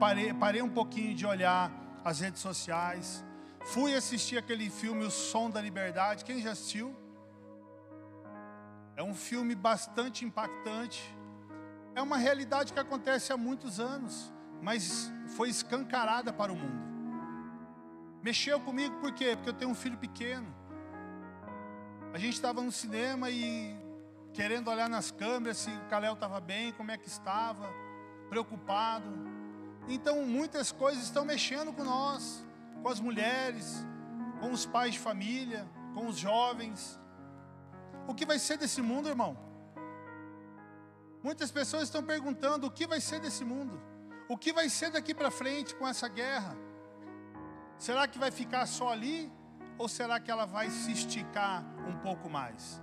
parei, 0.00 0.32
parei 0.32 0.62
um 0.62 0.70
pouquinho 0.70 1.14
de 1.14 1.26
olhar 1.26 1.70
as 2.02 2.20
redes 2.20 2.40
sociais, 2.40 3.22
fui 3.66 3.94
assistir 3.94 4.38
aquele 4.38 4.70
filme 4.70 5.04
O 5.04 5.10
Som 5.10 5.50
da 5.50 5.60
Liberdade. 5.60 6.24
Quem 6.24 6.40
já 6.40 6.52
assistiu? 6.52 6.96
É 8.96 9.02
um 9.02 9.14
filme 9.14 9.54
bastante 9.54 10.24
impactante. 10.24 11.14
É 11.94 12.02
uma 12.02 12.16
realidade 12.16 12.72
que 12.72 12.80
acontece 12.80 13.32
há 13.32 13.36
muitos 13.36 13.78
anos 13.78 14.32
mas 14.60 15.12
foi 15.36 15.48
escancarada 15.48 16.32
para 16.32 16.52
o 16.52 16.56
mundo. 16.56 16.86
Mexeu 18.22 18.60
comigo 18.60 18.96
por 18.96 19.12
quê? 19.12 19.36
Porque 19.36 19.50
eu 19.50 19.54
tenho 19.54 19.70
um 19.70 19.74
filho 19.74 19.96
pequeno. 19.96 20.46
A 22.12 22.18
gente 22.18 22.34
estava 22.34 22.60
no 22.62 22.72
cinema 22.72 23.30
e 23.30 23.76
querendo 24.32 24.68
olhar 24.68 24.88
nas 24.88 25.10
câmeras 25.10 25.58
se 25.58 25.70
o 25.70 26.12
estava 26.14 26.40
bem, 26.40 26.72
como 26.72 26.90
é 26.90 26.98
que 26.98 27.08
estava, 27.08 27.68
preocupado. 28.28 29.06
Então 29.88 30.24
muitas 30.24 30.72
coisas 30.72 31.04
estão 31.04 31.24
mexendo 31.24 31.72
com 31.72 31.84
nós, 31.84 32.44
com 32.82 32.88
as 32.88 32.98
mulheres, 32.98 33.86
com 34.40 34.50
os 34.50 34.66
pais 34.66 34.94
de 34.94 34.98
família, 34.98 35.68
com 35.94 36.06
os 36.06 36.16
jovens. 36.16 36.98
O 38.08 38.14
que 38.14 38.24
vai 38.24 38.38
ser 38.38 38.56
desse 38.56 38.80
mundo, 38.80 39.08
irmão? 39.08 39.36
Muitas 41.22 41.50
pessoas 41.50 41.84
estão 41.84 42.02
perguntando 42.02 42.66
o 42.66 42.70
que 42.70 42.86
vai 42.86 43.00
ser 43.00 43.20
desse 43.20 43.44
mundo. 43.44 43.80
O 44.28 44.36
que 44.36 44.52
vai 44.52 44.68
ser 44.68 44.90
daqui 44.90 45.14
para 45.14 45.30
frente 45.30 45.74
com 45.74 45.86
essa 45.86 46.08
guerra? 46.08 46.56
Será 47.78 48.06
que 48.06 48.18
vai 48.18 48.30
ficar 48.30 48.66
só 48.66 48.90
ali? 48.90 49.32
Ou 49.78 49.88
será 49.88 50.18
que 50.18 50.30
ela 50.30 50.46
vai 50.46 50.70
se 50.70 50.92
esticar 50.92 51.64
um 51.86 51.96
pouco 51.98 52.30
mais? 52.30 52.80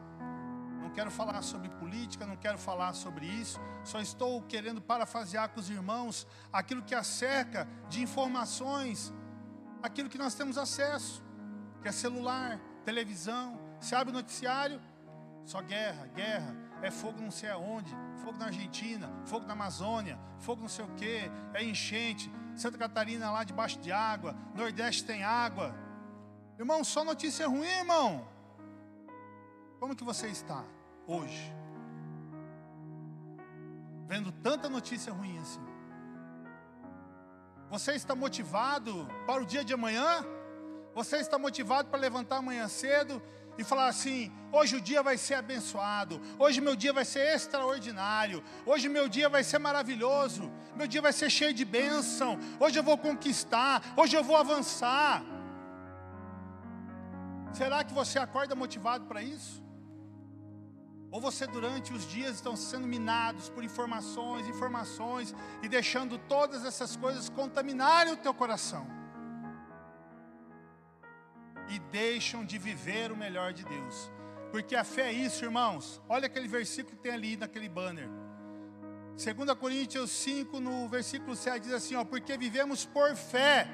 Não 0.81 0.89
quero 0.91 1.09
falar 1.09 1.41
sobre 1.41 1.69
política, 1.69 2.25
não 2.25 2.35
quero 2.35 2.57
falar 2.57 2.93
sobre 2.93 3.25
isso, 3.25 3.59
só 3.83 3.99
estou 3.99 4.41
querendo 4.43 4.81
parafasear 4.81 5.49
com 5.49 5.59
os 5.59 5.69
irmãos 5.69 6.27
aquilo 6.51 6.83
que 6.83 6.93
acerca 6.93 7.67
de 7.89 8.01
informações, 8.01 9.11
aquilo 9.81 10.09
que 10.09 10.17
nós 10.17 10.35
temos 10.35 10.57
acesso, 10.57 11.23
que 11.81 11.87
é 11.87 11.91
celular, 11.91 12.59
televisão, 12.85 13.59
se 13.79 13.95
abre 13.95 14.11
o 14.11 14.13
noticiário, 14.13 14.79
só 15.45 15.61
guerra, 15.61 16.07
guerra, 16.15 16.55
é 16.81 16.89
fogo 16.89 17.21
não 17.21 17.31
sei 17.31 17.49
aonde, 17.49 17.93
fogo 18.23 18.37
na 18.37 18.45
Argentina, 18.45 19.09
fogo 19.25 19.45
na 19.45 19.53
Amazônia, 19.53 20.17
fogo 20.39 20.61
não 20.61 20.69
sei 20.69 20.85
o 20.85 20.89
que, 20.95 21.29
é 21.53 21.63
enchente, 21.63 22.31
Santa 22.55 22.77
Catarina 22.77 23.31
lá 23.31 23.43
debaixo 23.43 23.79
de 23.79 23.91
água, 23.91 24.35
Nordeste 24.55 25.05
tem 25.05 25.23
água. 25.23 25.75
Irmão, 26.57 26.83
só 26.83 27.03
notícia 27.03 27.47
ruim, 27.47 27.67
irmão. 27.67 28.27
Como 29.79 29.95
que 29.95 30.03
você 30.03 30.27
está 30.27 30.63
hoje? 31.07 31.53
Vendo 34.07 34.31
tanta 34.31 34.69
notícia 34.69 35.11
ruim 35.11 35.37
assim. 35.39 35.61
Você 37.69 37.93
está 37.93 38.15
motivado 38.15 39.07
para 39.25 39.41
o 39.41 39.45
dia 39.45 39.65
de 39.65 39.73
amanhã? 39.73 40.23
Você 40.93 41.17
está 41.17 41.39
motivado 41.39 41.89
para 41.89 41.99
levantar 41.99 42.37
amanhã 42.37 42.67
cedo 42.67 43.21
e 43.57 43.63
falar 43.63 43.87
assim: 43.87 44.31
hoje 44.51 44.75
o 44.75 44.81
dia 44.81 45.01
vai 45.03 45.17
ser 45.17 45.35
abençoado, 45.35 46.21
hoje 46.37 46.61
meu 46.61 46.75
dia 46.75 46.93
vai 46.93 47.05
ser 47.05 47.35
extraordinário, 47.35 48.43
hoje 48.65 48.89
meu 48.89 49.07
dia 49.07 49.29
vai 49.29 49.43
ser 49.43 49.59
maravilhoso, 49.59 50.51
meu 50.75 50.87
dia 50.87 51.01
vai 51.01 51.13
ser 51.13 51.29
cheio 51.29 51.53
de 51.53 51.65
bênção, 51.65 52.39
hoje 52.59 52.77
eu 52.79 52.83
vou 52.83 52.97
conquistar, 52.97 53.81
hoje 53.95 54.15
eu 54.15 54.23
vou 54.23 54.37
avançar. 54.37 55.23
Será 57.53 57.83
que 57.83 57.93
você 57.93 58.17
acorda 58.17 58.55
motivado 58.55 59.05
para 59.05 59.21
isso? 59.21 59.61
Ou 61.11 61.21
você 61.21 61.45
durante 61.45 61.93
os 61.93 62.07
dias 62.09 62.35
estão 62.35 62.55
sendo 62.55 62.87
minados 62.87 63.47
por 63.47 63.63
informações, 63.63 64.47
informações 64.47 65.35
e 65.61 65.69
deixando 65.69 66.17
todas 66.17 66.65
essas 66.65 66.95
coisas 66.95 67.29
contaminarem 67.29 68.13
o 68.13 68.17
teu 68.17 68.33
coração? 68.33 69.02
E 71.69 71.79
deixam 71.79 72.45
de 72.45 72.57
viver 72.57 73.11
o 73.11 73.17
melhor 73.17 73.53
de 73.53 73.63
Deus. 73.63 74.11
Porque 74.51 74.75
a 74.75 74.83
fé 74.83 75.09
é 75.09 75.11
isso, 75.11 75.43
irmãos. 75.43 76.01
Olha 76.07 76.27
aquele 76.27 76.47
versículo 76.47 76.95
que 76.95 77.01
tem 77.01 77.11
ali 77.11 77.35
naquele 77.35 77.67
banner. 77.67 78.07
2 79.15 79.53
Coríntios 79.59 80.09
5, 80.11 80.59
no 80.59 80.87
versículo 80.87 81.35
7, 81.35 81.63
diz 81.63 81.73
assim: 81.73 81.95
ó, 81.95 82.03
porque 82.03 82.37
vivemos 82.37 82.85
por 82.85 83.15
fé 83.15 83.67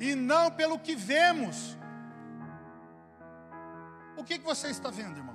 e 0.00 0.14
não 0.14 0.50
pelo 0.50 0.78
que 0.78 0.94
vemos. 0.94 1.76
O 4.16 4.24
que, 4.24 4.38
que 4.38 4.44
você 4.44 4.68
está 4.68 4.90
vendo, 4.90 5.18
irmão? 5.18 5.34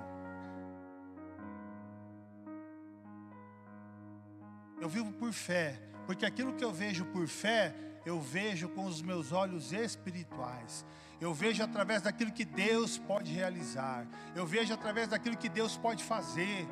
Eu 4.81 4.87
vivo 4.87 5.11
por 5.11 5.33
fé, 5.33 5.79
porque 6.05 6.25
aquilo 6.25 6.53
que 6.53 6.63
eu 6.63 6.71
vejo 6.71 7.05
por 7.05 7.27
fé, 7.27 7.75
eu 8.05 8.19
vejo 8.19 8.69
com 8.69 8.85
os 8.85 9.01
meus 9.01 9.31
olhos 9.31 9.73
espirituais. 9.73 10.85
Eu 11.21 11.33
vejo 11.33 11.61
através 11.61 12.01
daquilo 12.01 12.31
que 12.31 12.45
Deus 12.45 12.97
pode 12.97 13.33
realizar. 13.33 14.07
Eu 14.33 14.45
vejo 14.45 14.73
através 14.73 15.07
daquilo 15.09 15.35
que 15.35 15.49
Deus 15.49 15.77
pode 15.77 16.03
fazer. 16.03 16.67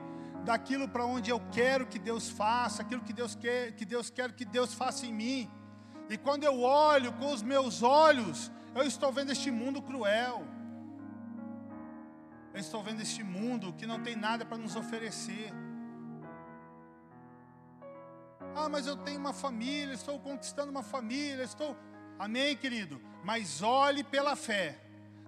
Daquilo 0.45 0.87
para 0.87 1.05
onde 1.05 1.29
eu 1.29 1.41
quero 1.51 1.85
que 1.85 1.99
Deus 1.99 2.29
faça, 2.29 2.81
aquilo 2.81 3.01
que 3.01 3.11
Deus 3.11 3.35
quer, 3.35 3.73
que 3.73 3.83
Deus 3.83 4.09
quer 4.09 4.31
que 4.31 4.45
Deus 4.45 4.73
faça 4.73 5.05
em 5.05 5.13
mim. 5.13 5.51
E 6.09 6.17
quando 6.17 6.45
eu 6.45 6.61
olho 6.61 7.11
com 7.13 7.33
os 7.33 7.41
meus 7.41 7.83
olhos, 7.83 8.49
eu 8.73 8.83
estou 8.83 9.11
vendo 9.11 9.31
este 9.31 9.51
mundo 9.51 9.81
cruel. 9.81 10.45
Eu 12.53 12.61
estou 12.61 12.81
vendo 12.81 13.01
este 13.01 13.23
mundo 13.23 13.73
que 13.73 13.85
não 13.85 14.01
tem 14.01 14.15
nada 14.15 14.45
para 14.45 14.57
nos 14.57 14.75
oferecer. 14.75 15.51
Ah, 18.55 18.69
mas 18.69 18.87
eu 18.87 18.95
tenho 18.95 19.19
uma 19.19 19.33
família, 19.33 19.93
estou 19.93 20.17
conquistando 20.19 20.71
uma 20.71 20.81
família, 20.81 21.43
estou. 21.43 21.75
Amém, 22.19 22.55
querido? 22.55 22.99
Mas 23.23 23.61
olhe 23.61 24.03
pela 24.03 24.35
fé, 24.35 24.79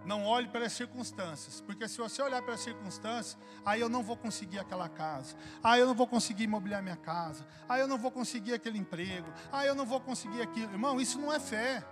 não 0.06 0.26
olhe 0.26 0.48
pelas 0.48 0.74
circunstâncias, 0.74 1.62
porque 1.62 1.88
se 1.88 1.98
você 1.98 2.22
olhar 2.22 2.42
pelas 2.42 2.62
circunstâncias, 2.62 3.38
aí 3.66 3.82
eu 3.82 3.90
não 3.90 4.02
vou 4.02 4.18
conseguir 4.18 4.60
aquela 4.60 4.90
casa, 4.90 5.36
aí 5.64 5.82
eu 5.82 5.88
não 5.88 5.94
vou 5.94 6.08
conseguir 6.08 6.44
imobiliar 6.44 6.82
minha 6.82 6.96
casa, 6.96 7.46
aí 7.68 7.82
eu 7.82 7.88
não 7.88 7.98
vou 7.98 8.10
conseguir 8.10 8.54
aquele 8.54 8.78
emprego, 8.80 9.32
aí 9.52 9.68
eu 9.68 9.76
não 9.76 9.86
vou 9.86 10.00
conseguir 10.00 10.42
aquilo. 10.42 10.72
Irmão, 10.72 11.00
isso 11.00 11.20
não 11.20 11.32
é 11.32 11.40
fé. 11.40 11.84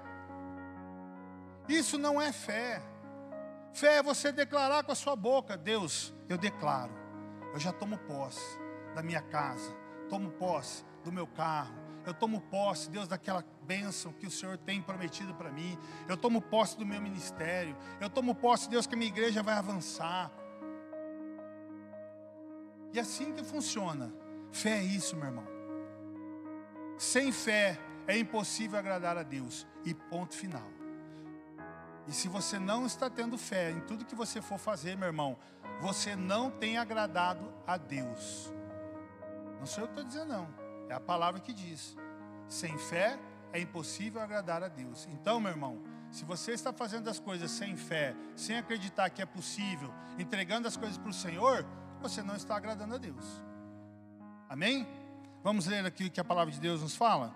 Isso 1.67 1.97
não 1.97 2.21
é 2.21 2.31
fé. 2.31 2.81
Fé 3.73 3.97
é 3.97 4.03
você 4.03 4.31
declarar 4.31 4.83
com 4.83 4.91
a 4.91 4.95
sua 4.95 5.15
boca: 5.15 5.57
Deus, 5.57 6.13
eu 6.29 6.37
declaro, 6.37 6.93
eu 7.53 7.59
já 7.59 7.71
tomo 7.71 7.97
posse 7.99 8.57
da 8.95 9.03
minha 9.03 9.21
casa, 9.21 9.75
tomo 10.09 10.31
posse 10.31 10.83
do 11.03 11.11
meu 11.11 11.27
carro. 11.27 11.86
Eu 12.07 12.13
tomo 12.13 12.39
posse, 12.39 12.89
Deus, 12.89 13.05
daquela 13.05 13.43
bênção 13.63 14.13
que 14.13 14.25
o 14.25 14.31
Senhor 14.31 14.57
tem 14.57 14.81
prometido 14.81 15.35
para 15.35 15.51
mim. 15.51 15.77
Eu 16.07 16.15
tomo 16.15 16.41
posse 16.41 16.77
do 16.77 16.85
meu 16.85 17.01
ministério. 17.01 17.75
Eu 17.99 18.09
tomo 18.09 18.33
posse, 18.33 18.69
Deus, 18.69 18.87
que 18.87 18.95
a 18.95 18.97
minha 18.97 19.09
igreja 19.09 19.43
vai 19.43 19.55
avançar. 19.55 20.31
E 22.93 22.99
assim 22.99 23.33
que 23.33 23.43
funciona. 23.43 24.09
Fé 24.53 24.77
é 24.77 24.83
isso, 24.83 25.17
meu 25.17 25.25
irmão. 25.25 25.43
Sem 26.97 27.29
fé 27.33 27.77
é 28.07 28.17
impossível 28.17 28.79
agradar 28.79 29.17
a 29.17 29.23
Deus. 29.23 29.67
E 29.83 29.93
ponto 29.93 30.33
final. 30.33 30.69
E 32.07 32.13
se 32.13 32.29
você 32.29 32.57
não 32.57 32.85
está 32.85 33.09
tendo 33.09 33.37
fé 33.37 33.71
em 33.71 33.81
tudo 33.81 34.05
que 34.05 34.15
você 34.15 34.41
for 34.41 34.57
fazer, 34.57 34.95
meu 34.95 35.07
irmão, 35.09 35.37
você 35.81 36.15
não 36.15 36.49
tem 36.49 36.77
agradado 36.77 37.53
a 37.67 37.75
Deus. 37.75 38.49
Não 39.59 39.65
sou 39.65 39.83
eu 39.83 39.87
que 39.89 39.99
estou 39.99 40.05
dizendo, 40.05 40.31
não. 40.31 40.66
É 40.89 40.93
a 40.93 40.99
palavra 40.99 41.39
que 41.39 41.53
diz: 41.53 41.95
sem 42.47 42.77
fé 42.77 43.19
é 43.53 43.59
impossível 43.59 44.21
agradar 44.21 44.63
a 44.63 44.67
Deus. 44.67 45.07
Então, 45.11 45.39
meu 45.39 45.51
irmão, 45.51 45.81
se 46.11 46.23
você 46.25 46.51
está 46.51 46.71
fazendo 46.71 47.09
as 47.09 47.19
coisas 47.19 47.51
sem 47.51 47.75
fé, 47.75 48.15
sem 48.35 48.57
acreditar 48.57 49.09
que 49.09 49.21
é 49.21 49.25
possível, 49.25 49.93
entregando 50.17 50.67
as 50.67 50.77
coisas 50.77 50.97
para 50.97 51.09
o 51.09 51.13
Senhor, 51.13 51.65
você 52.01 52.21
não 52.21 52.35
está 52.35 52.55
agradando 52.55 52.95
a 52.95 52.97
Deus. 52.97 53.25
Amém? 54.49 54.87
Vamos 55.43 55.65
ler 55.65 55.85
aqui 55.85 56.05
o 56.05 56.11
que 56.11 56.19
a 56.19 56.23
palavra 56.23 56.53
de 56.53 56.59
Deus 56.59 56.81
nos 56.81 56.95
fala? 56.95 57.33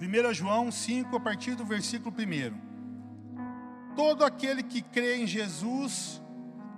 1 0.00 0.34
João 0.34 0.70
5, 0.70 1.16
a 1.16 1.20
partir 1.20 1.54
do 1.54 1.64
versículo 1.64 2.14
1. 2.14 3.94
Todo 3.94 4.24
aquele 4.24 4.62
que 4.62 4.82
crê 4.82 5.16
em 5.16 5.26
Jesus 5.26 6.20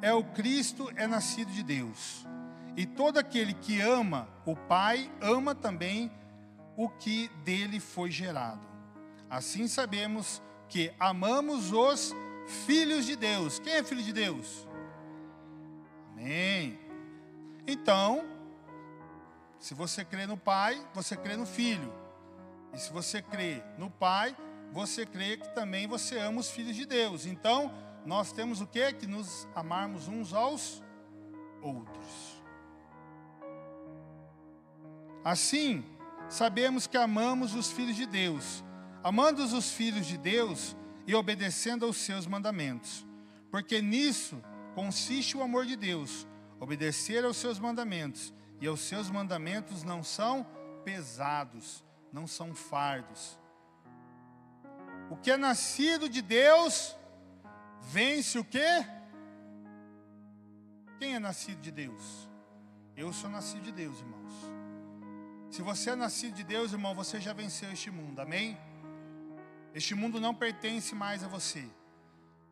é 0.00 0.12
o 0.12 0.22
Cristo, 0.22 0.88
é 0.94 1.06
nascido 1.06 1.50
de 1.50 1.62
Deus. 1.64 2.27
E 2.78 2.86
todo 2.86 3.18
aquele 3.18 3.54
que 3.54 3.80
ama 3.80 4.28
o 4.46 4.54
Pai, 4.54 5.10
ama 5.20 5.52
também 5.52 6.12
o 6.76 6.88
que 6.88 7.26
dele 7.42 7.80
foi 7.80 8.08
gerado. 8.08 8.64
Assim 9.28 9.66
sabemos 9.66 10.40
que 10.68 10.94
amamos 10.96 11.72
os 11.72 12.14
filhos 12.66 13.04
de 13.04 13.16
Deus. 13.16 13.58
Quem 13.58 13.72
é 13.72 13.82
filho 13.82 14.00
de 14.00 14.12
Deus? 14.12 14.68
Amém. 16.12 16.78
Então, 17.66 18.24
se 19.58 19.74
você 19.74 20.04
crê 20.04 20.24
no 20.24 20.36
Pai, 20.36 20.80
você 20.94 21.16
crê 21.16 21.36
no 21.36 21.46
Filho. 21.46 21.92
E 22.72 22.78
se 22.78 22.92
você 22.92 23.20
crê 23.20 23.60
no 23.76 23.90
Pai, 23.90 24.36
você 24.72 25.04
crê 25.04 25.36
que 25.36 25.52
também 25.52 25.88
você 25.88 26.16
ama 26.16 26.38
os 26.38 26.48
filhos 26.48 26.76
de 26.76 26.86
Deus. 26.86 27.26
Então, 27.26 27.74
nós 28.06 28.30
temos 28.30 28.60
o 28.60 28.68
que? 28.68 28.92
Que 28.92 29.06
nos 29.08 29.48
amarmos 29.52 30.06
uns 30.06 30.32
aos 30.32 30.80
outros. 31.60 32.37
Assim, 35.24 35.84
sabemos 36.28 36.86
que 36.86 36.96
amamos 36.96 37.54
os 37.54 37.70
filhos 37.70 37.96
de 37.96 38.06
Deus, 38.06 38.64
amando 39.02 39.42
os 39.42 39.70
filhos 39.72 40.06
de 40.06 40.16
Deus 40.16 40.76
e 41.06 41.14
obedecendo 41.14 41.84
aos 41.84 41.96
seus 41.96 42.26
mandamentos. 42.26 43.06
Porque 43.50 43.80
nisso 43.80 44.42
consiste 44.74 45.36
o 45.36 45.42
amor 45.42 45.66
de 45.66 45.76
Deus, 45.76 46.26
obedecer 46.60 47.24
aos 47.24 47.36
seus 47.36 47.58
mandamentos, 47.58 48.32
e 48.60 48.66
aos 48.66 48.80
seus 48.80 49.08
mandamentos 49.10 49.84
não 49.84 50.02
são 50.02 50.46
pesados, 50.84 51.84
não 52.12 52.26
são 52.26 52.54
fardos. 52.54 53.38
O 55.10 55.16
que 55.16 55.30
é 55.30 55.36
nascido 55.36 56.08
de 56.08 56.20
Deus 56.20 56.96
vence 57.80 58.38
o 58.38 58.44
quê? 58.44 58.84
Quem 60.98 61.14
é 61.14 61.18
nascido 61.18 61.60
de 61.60 61.70
Deus? 61.70 62.28
Eu 62.96 63.12
sou 63.12 63.30
nascido 63.30 63.62
de 63.62 63.72
Deus, 63.72 63.98
irmãos. 64.00 64.47
Se 65.50 65.62
você 65.62 65.90
é 65.90 65.96
nascido 65.96 66.34
de 66.34 66.44
Deus, 66.44 66.72
irmão, 66.72 66.94
você 66.94 67.18
já 67.20 67.32
venceu 67.32 67.72
este 67.72 67.90
mundo, 67.90 68.20
amém? 68.20 68.58
Este 69.74 69.94
mundo 69.94 70.20
não 70.20 70.34
pertence 70.34 70.94
mais 70.94 71.24
a 71.24 71.28
você. 71.28 71.64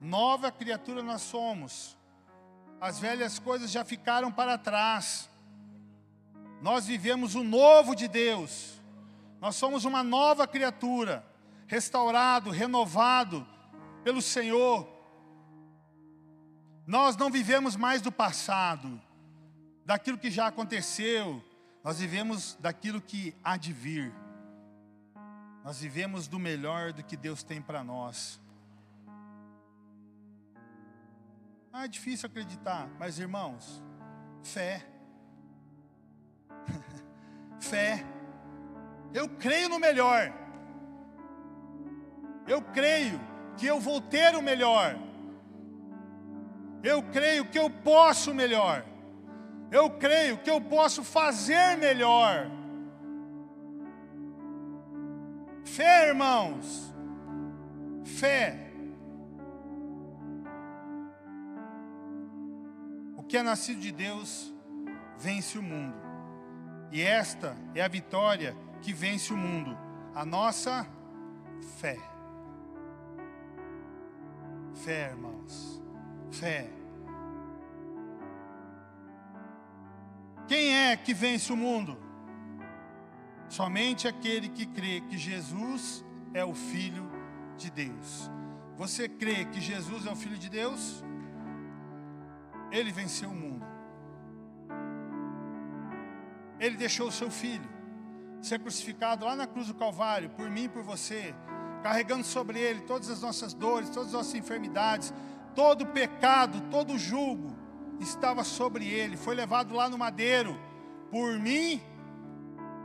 Nova 0.01 0.51
criatura 0.51 1.03
nós 1.03 1.23
somos. 1.23 1.97
As 2.81 2.99
velhas 2.99 3.39
coisas 3.39 3.71
já 3.71 3.85
ficaram 3.85 4.33
para 4.33 4.57
trás. 4.57 5.29
Nós 6.63 6.87
vivemos 6.87 7.35
o 7.35 7.45
novo 7.45 7.95
de 7.95 8.09
Deus. 8.09 8.81
Nós 9.41 9.57
somos 9.57 9.85
uma 9.85 10.03
nova 10.03 10.47
criatura, 10.47 11.25
restaurado, 11.67 12.51
renovado 12.51 13.47
pelo 14.03 14.23
Senhor. 14.23 14.89
Nós 16.87 17.17
não 17.17 17.31
vivemos 17.31 17.77
mais 17.77 18.01
do 18.01 18.11
passado, 18.11 19.01
daquilo 19.85 20.17
que 20.17 20.31
já 20.31 20.47
aconteceu, 20.47 21.45
nós 21.87 22.01
vivemos 22.01 22.59
daquilo 22.59 23.01
que 23.01 23.33
há 23.45 23.57
de 23.57 23.73
vir. 23.73 24.13
Nós 25.63 25.79
vivemos 25.81 26.27
do 26.27 26.37
melhor 26.37 26.93
do 26.93 27.05
que 27.05 27.17
Deus 27.17 27.45
tem 27.45 27.63
para 27.63 27.85
nós. 27.85 28.41
Ah, 31.73 31.85
é 31.85 31.89
difícil 31.89 32.27
acreditar, 32.27 32.89
mas 32.99 33.21
irmãos, 33.21 33.81
fé. 34.43 34.85
fé. 37.61 38.05
Eu 39.15 39.29
creio 39.29 39.69
no 39.69 39.79
melhor. 39.79 40.33
Eu 42.49 42.63
creio 42.63 43.21
que 43.57 43.65
eu 43.65 43.79
vou 43.79 44.01
ter 44.01 44.35
o 44.35 44.43
melhor. 44.43 44.99
Eu 46.83 47.01
creio 47.13 47.45
que 47.45 47.57
eu 47.57 47.71
posso 47.71 48.35
melhor. 48.35 48.85
Eu 49.71 49.91
creio 49.91 50.39
que 50.39 50.51
eu 50.51 50.61
posso 50.61 51.03
fazer 51.03 51.77
melhor. 51.77 52.51
Fé, 55.65 56.09
irmãos. 56.09 56.95
Fé. 58.05 58.73
O 63.17 63.23
que 63.23 63.37
é 63.37 63.43
nascido 63.43 63.81
de 63.81 63.91
Deus 63.91 64.55
vence 65.19 65.59
o 65.59 65.63
mundo. 65.63 65.97
E 66.93 67.03
esta 67.03 67.57
é 67.75 67.83
a 67.83 67.89
vitória 67.89 68.57
que 68.81 68.93
vence 68.93 69.33
o 69.33 69.37
mundo, 69.37 69.77
a 70.15 70.25
nossa 70.25 70.87
fé. 71.79 71.99
Fé, 74.75 75.11
irmãos. 75.11 75.83
Fé. 76.31 76.76
Quem 80.49 80.75
é 80.75 80.97
que 80.97 81.13
vence 81.13 81.53
o 81.53 81.57
mundo? 81.57 81.99
Somente 83.49 84.07
aquele 84.07 84.49
que 84.49 84.67
crê 84.67 85.01
que 85.01 85.19
Jesus 85.19 86.05
é 86.33 86.45
o 86.45 86.55
Filho 86.55 87.11
de 87.57 87.71
Deus. 87.71 88.31
Você 88.77 89.09
crê 89.09 89.45
que 89.47 89.61
Jesus 89.61 90.07
é 90.07 90.11
o 90.11 90.17
Filho 90.17 90.39
de 90.39 90.49
Deus? 90.49 91.05
Ele 92.71 92.93
venceu 92.93 93.31
o 93.31 93.35
mundo. 93.35 93.67
Ele 96.61 96.77
deixou 96.77 97.09
o 97.09 97.13
seu 97.13 97.31
filho 97.31 97.77
ser 98.41 98.61
crucificado 98.61 99.25
lá 99.25 99.35
na 99.35 99.47
cruz 99.47 99.67
do 99.67 99.75
Calvário, 99.75 100.31
por 100.31 100.49
mim 100.49 100.65
e 100.65 100.69
por 100.69 100.83
você, 100.83 101.35
carregando 101.83 102.25
sobre 102.25 102.61
ele 102.61 102.83
todas 102.83 103.11
as 103.11 103.21
nossas 103.21 103.53
dores, 103.53 103.91
todas 103.91 104.09
as 104.09 104.13
nossas 104.13 104.35
enfermidades, 104.35 105.13
todo 105.55 105.83
o 105.83 105.87
pecado, 105.87 106.61
todo 106.71 106.95
o 106.95 106.99
julgo 106.99 107.56
estava 108.01 108.45
sobre 108.45 108.87
ele, 108.87 109.17
foi 109.17 109.35
levado 109.35 109.75
lá 109.75 109.89
no 109.89 109.99
madeiro, 109.99 110.59
por 111.11 111.39
mim 111.39 111.81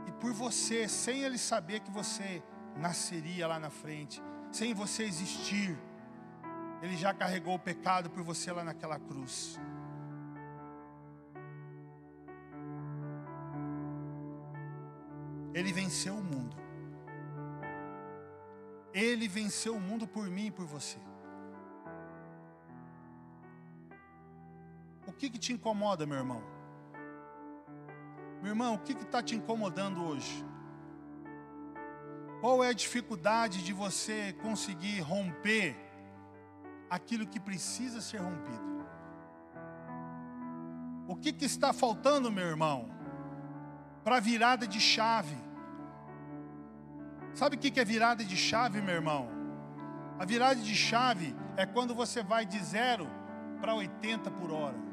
e 0.06 0.12
por 0.12 0.32
você, 0.32 0.88
sem 0.88 1.22
ele 1.22 1.38
saber 1.38 1.80
que 1.80 1.90
você 1.90 2.42
nasceria 2.76 3.46
lá 3.46 3.58
na 3.58 3.70
frente, 3.70 4.22
sem 4.50 4.74
você 4.74 5.04
existir. 5.04 5.78
Ele 6.80 6.96
já 6.96 7.14
carregou 7.14 7.54
o 7.54 7.58
pecado 7.58 8.10
por 8.10 8.22
você 8.22 8.50
lá 8.50 8.64
naquela 8.64 8.98
cruz. 8.98 9.58
Ele 15.54 15.72
venceu 15.72 16.14
o 16.14 16.24
mundo. 16.24 16.56
Ele 18.92 19.28
venceu 19.28 19.76
o 19.76 19.80
mundo 19.80 20.06
por 20.06 20.26
mim 20.28 20.46
e 20.46 20.50
por 20.50 20.66
você. 20.66 20.98
O 25.12 25.14
que, 25.14 25.28
que 25.28 25.38
te 25.38 25.52
incomoda, 25.52 26.06
meu 26.06 26.16
irmão? 26.16 26.42
Meu 28.40 28.52
irmão, 28.52 28.74
o 28.74 28.78
que 28.78 28.92
está 28.92 29.22
te 29.22 29.36
incomodando 29.36 30.02
hoje? 30.02 30.42
Qual 32.40 32.64
é 32.64 32.68
a 32.68 32.72
dificuldade 32.72 33.62
de 33.62 33.74
você 33.74 34.32
conseguir 34.40 35.00
romper 35.00 35.76
aquilo 36.88 37.26
que 37.26 37.38
precisa 37.38 38.00
ser 38.00 38.22
rompido? 38.22 38.86
O 41.06 41.14
que, 41.14 41.30
que 41.30 41.44
está 41.44 41.74
faltando, 41.74 42.32
meu 42.32 42.46
irmão, 42.46 42.88
para 44.02 44.18
virada 44.18 44.66
de 44.66 44.80
chave? 44.80 45.36
Sabe 47.34 47.56
o 47.56 47.58
que, 47.58 47.70
que 47.70 47.80
é 47.80 47.84
virada 47.84 48.24
de 48.24 48.36
chave, 48.36 48.80
meu 48.80 48.94
irmão? 48.94 49.28
A 50.18 50.24
virada 50.24 50.60
de 50.60 50.74
chave 50.74 51.36
é 51.54 51.66
quando 51.66 51.94
você 51.94 52.22
vai 52.22 52.46
de 52.46 52.58
zero 52.64 53.06
para 53.60 53.74
80 53.74 54.30
por 54.30 54.50
hora. 54.50 54.91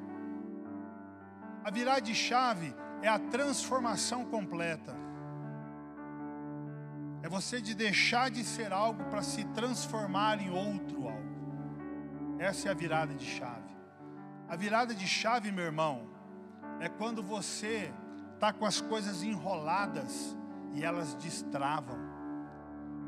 A 1.63 1.69
virada 1.69 2.02
de 2.02 2.15
chave 2.15 2.74
é 3.02 3.08
a 3.08 3.19
transformação 3.19 4.26
completa. 4.26 4.95
É 7.22 7.28
você 7.28 7.62
de 7.62 7.76
deixar 7.76 8.32
de 8.32 8.43
ser 8.43 8.72
algo 8.72 9.04
para 9.06 9.22
se 9.22 9.43
transformar 9.45 10.41
em 10.41 10.50
outro 10.50 11.08
algo. 11.08 12.38
Essa 12.39 12.69
é 12.69 12.72
a 12.72 12.74
virada 12.74 13.13
de 13.13 13.26
chave. 13.26 13.69
A 14.48 14.56
virada 14.56 14.95
de 14.95 15.06
chave, 15.06 15.52
meu 15.52 15.65
irmão, 15.65 16.10
é 16.80 16.88
quando 16.88 17.22
você 17.22 17.93
está 18.34 18.54
com 18.54 18.65
as 18.65 18.80
coisas 18.80 19.22
enroladas 19.22 20.38
e 20.74 20.84
elas 20.84 21.13
destravam. 21.15 22.00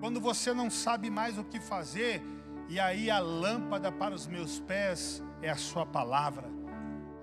Quando 0.02 0.20
você 0.20 0.54
não 0.54 0.70
sabe 0.70 1.10
mais 1.10 1.38
o 1.38 1.44
que 1.46 1.60
fazer, 1.60 2.22
e 2.68 2.80
aí 2.80 3.10
a 3.10 3.20
lâmpada 3.20 3.92
para 3.92 4.14
os 4.14 4.28
meus 4.28 4.60
pés 4.60 5.24
é 5.42 5.50
a 5.50 5.56
Sua 5.56 5.86
palavra 5.86 6.61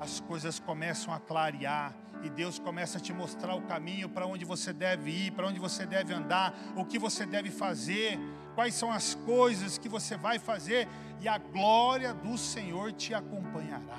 as 0.00 0.20
coisas 0.20 0.58
começam 0.58 1.12
a 1.12 1.18
clarear 1.18 1.94
e 2.22 2.30
Deus 2.30 2.58
começa 2.58 2.98
a 2.98 3.00
te 3.00 3.12
mostrar 3.12 3.54
o 3.54 3.62
caminho 3.62 4.08
para 4.08 4.26
onde 4.26 4.44
você 4.44 4.72
deve 4.72 5.10
ir, 5.10 5.32
para 5.32 5.46
onde 5.46 5.58
você 5.58 5.86
deve 5.86 6.12
andar, 6.12 6.54
o 6.76 6.84
que 6.84 6.98
você 6.98 7.24
deve 7.24 7.50
fazer, 7.50 8.18
quais 8.54 8.74
são 8.74 8.90
as 8.90 9.14
coisas 9.14 9.78
que 9.78 9.88
você 9.88 10.16
vai 10.16 10.38
fazer 10.38 10.88
e 11.20 11.28
a 11.28 11.38
glória 11.38 12.12
do 12.14 12.36
Senhor 12.36 12.92
te 12.92 13.14
acompanhará. 13.14 13.98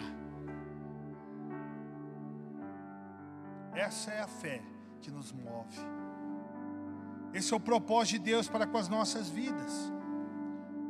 Essa 3.73 4.11
é 4.11 4.21
a 4.21 4.27
fé 4.27 4.61
que 5.01 5.09
nos 5.09 5.31
move. 5.31 5.77
Esse 7.33 7.53
é 7.53 7.55
o 7.55 7.59
propósito 7.59 8.19
de 8.19 8.31
Deus 8.31 8.49
para 8.49 8.67
com 8.67 8.77
as 8.77 8.89
nossas 8.89 9.29
vidas. 9.29 9.91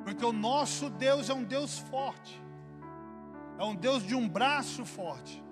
Porque 0.03 0.25
o 0.25 0.31
nosso 0.31 0.89
Deus 0.89 1.29
é 1.29 1.33
um 1.33 1.43
Deus 1.43 1.77
forte 1.77 2.41
é 3.59 3.63
um 3.63 3.75
Deus 3.75 4.01
de 4.03 4.15
um 4.15 4.27
braço 4.27 4.85
forte. 4.85 5.43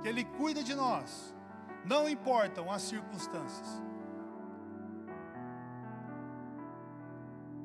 Que 0.00 0.08
Ele 0.08 0.24
cuida 0.24 0.64
de 0.64 0.74
nós, 0.74 1.36
não 1.84 2.08
importam 2.08 2.72
as 2.72 2.82
circunstâncias. 2.82 3.82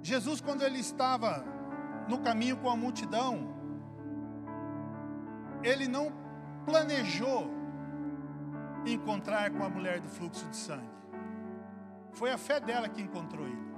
Jesus, 0.04 0.42
quando 0.42 0.64
ele 0.64 0.80
estava 0.80 1.46
no 2.08 2.20
caminho 2.20 2.58
com 2.58 2.70
a 2.70 2.76
multidão, 2.76 3.56
ele 5.62 5.88
não 5.88 6.12
planejou 6.66 7.50
encontrar 8.86 9.52
com 9.52 9.64
a 9.64 9.70
mulher 9.70 10.00
do 10.00 10.10
fluxo 10.10 10.48
de 10.48 10.56
sangue. 10.58 10.90
Foi 12.14 12.32
a 12.32 12.38
fé 12.38 12.60
dela 12.60 12.90
que 12.90 13.02
encontrou 13.02 13.46
ele. 13.46 13.69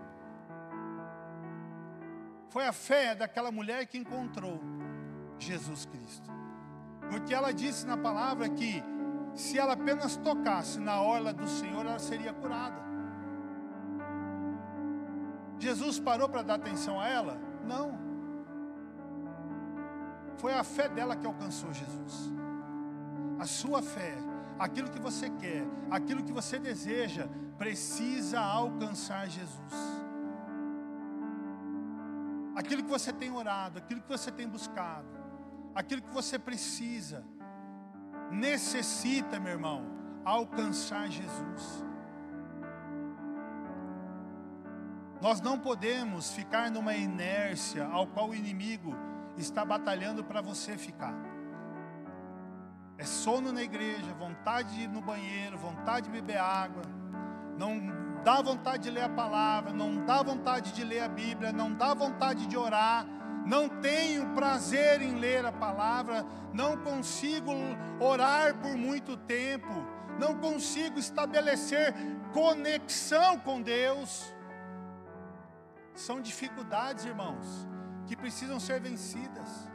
Foi 2.52 2.68
a 2.68 2.74
fé 2.74 3.16
daquela 3.16 3.50
mulher 3.50 3.86
que 3.86 3.98
encontrou 3.98 4.60
Jesus 5.40 5.86
Cristo. 5.86 6.30
Porque 7.10 7.34
ela 7.34 7.54
disse 7.54 7.88
na 7.88 7.96
palavra 7.96 8.50
que 8.50 8.84
se 9.34 9.58
ela 9.58 9.72
apenas 9.72 10.18
tocasse 10.18 10.78
na 10.78 11.02
orla 11.02 11.32
do 11.32 11.48
Senhor, 11.48 11.86
ela 11.86 11.98
seria 11.98 12.34
curada. 12.34 12.82
Jesus 15.60 15.98
parou 15.98 16.28
para 16.28 16.42
dar 16.42 16.56
atenção 16.56 17.00
a 17.00 17.08
ela? 17.08 17.40
Não. 17.66 17.98
Foi 20.36 20.54
a 20.54 20.64
fé 20.64 20.90
dela 20.90 21.16
que 21.16 21.26
alcançou 21.26 21.72
Jesus. 21.72 22.34
A 23.40 23.46
sua 23.46 23.82
fé, 23.82 24.18
aquilo 24.60 24.90
que 24.90 25.00
você 25.00 25.30
quer, 25.30 25.66
aquilo 25.90 26.22
que 26.22 26.34
você 26.34 26.60
deseja, 26.60 27.30
precisa 27.58 28.42
alcançar 28.42 29.30
Jesus 29.30 30.01
aquilo 32.56 32.84
que 32.84 32.90
você 32.90 33.14
tem 33.14 33.32
orado, 33.32 33.78
aquilo 33.78 34.02
que 34.02 34.10
você 34.10 34.32
tem 34.32 34.48
buscado, 34.48 35.08
aquilo 35.74 36.02
que 36.02 36.14
você 36.14 36.38
precisa, 36.38 37.24
necessita, 38.32 39.40
meu 39.40 39.54
irmão, 39.54 39.86
alcançar 40.24 41.10
Jesus. 41.10 41.86
Nós 45.22 45.40
não 45.40 45.60
podemos 45.60 46.32
ficar 46.32 46.72
numa 46.72 46.96
inércia 46.96 47.86
ao 47.86 48.08
qual 48.08 48.30
o 48.30 48.36
inimigo 48.36 48.96
está 49.38 49.64
batalhando 49.64 50.24
para 50.24 50.42
você 50.42 50.78
ficar. 50.78 51.14
É 52.98 53.06
sono 53.06 53.52
na 53.52 53.62
igreja, 53.62 54.14
vontade 54.14 54.76
de 54.76 54.82
ir 54.82 54.88
no 54.88 55.02
banheiro, 55.02 55.58
vontade 55.58 56.08
de 56.08 56.12
beber 56.12 56.38
água, 56.38 56.84
não 57.58 58.01
dá 58.24 58.42
vontade 58.42 58.84
de 58.84 58.92
ler 58.92 59.04
a 59.04 59.10
palavra, 59.10 59.72
não 59.72 60.06
dá 60.06 60.22
vontade 60.22 60.72
de 60.72 60.84
ler 60.84 61.02
a 61.02 61.08
Bíblia, 61.08 61.52
não 61.52 61.74
dá 61.74 61.94
vontade 61.94 62.46
de 62.46 62.56
orar, 62.58 63.06
não 63.46 63.68
tenho 63.68 64.34
prazer 64.34 65.02
em 65.02 65.16
ler 65.16 65.46
a 65.46 65.52
palavra, 65.52 66.26
não 66.54 66.78
consigo 66.78 67.52
orar 68.00 68.56
por 68.58 68.76
muito 68.76 69.18
tempo, 69.18 69.68
não 70.20 70.38
consigo 70.38 71.00
estabelecer 71.00 71.94
conexão 72.32 73.40
com 73.40 73.62
Deus. 73.62 74.34
São 75.96 76.22
dificuldades, 76.22 77.06
irmãos, 77.06 77.68
que 78.06 78.16
precisam 78.16 78.60
ser 78.60 78.80
vencidas. 78.80 79.70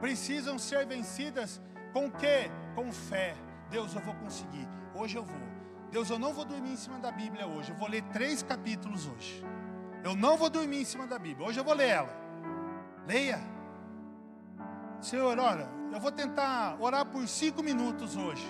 Precisam 0.00 0.58
ser 0.58 0.86
vencidas 0.86 1.60
com 1.92 2.10
que? 2.10 2.50
Com 2.74 2.90
fé. 2.92 3.34
Deus, 3.70 3.94
eu 3.94 4.00
vou 4.00 4.14
conseguir. 4.14 4.68
Hoje 4.94 5.16
eu 5.16 5.24
vou. 5.24 5.51
Deus, 5.92 6.08
eu 6.08 6.18
não 6.18 6.32
vou 6.32 6.46
dormir 6.46 6.72
em 6.72 6.76
cima 6.76 6.98
da 6.98 7.12
Bíblia 7.12 7.46
hoje. 7.46 7.70
Eu 7.70 7.76
vou 7.76 7.86
ler 7.86 8.02
três 8.04 8.42
capítulos 8.42 9.06
hoje. 9.06 9.44
Eu 10.02 10.16
não 10.16 10.38
vou 10.38 10.48
dormir 10.48 10.80
em 10.80 10.84
cima 10.86 11.06
da 11.06 11.18
Bíblia. 11.18 11.46
Hoje 11.46 11.60
eu 11.60 11.64
vou 11.64 11.74
ler 11.74 11.90
ela. 11.90 12.16
Leia. 13.06 13.38
Senhor, 15.02 15.38
olha, 15.38 15.68
eu 15.92 16.00
vou 16.00 16.10
tentar 16.10 16.78
orar 16.80 17.04
por 17.04 17.28
cinco 17.28 17.62
minutos 17.62 18.16
hoje. 18.16 18.46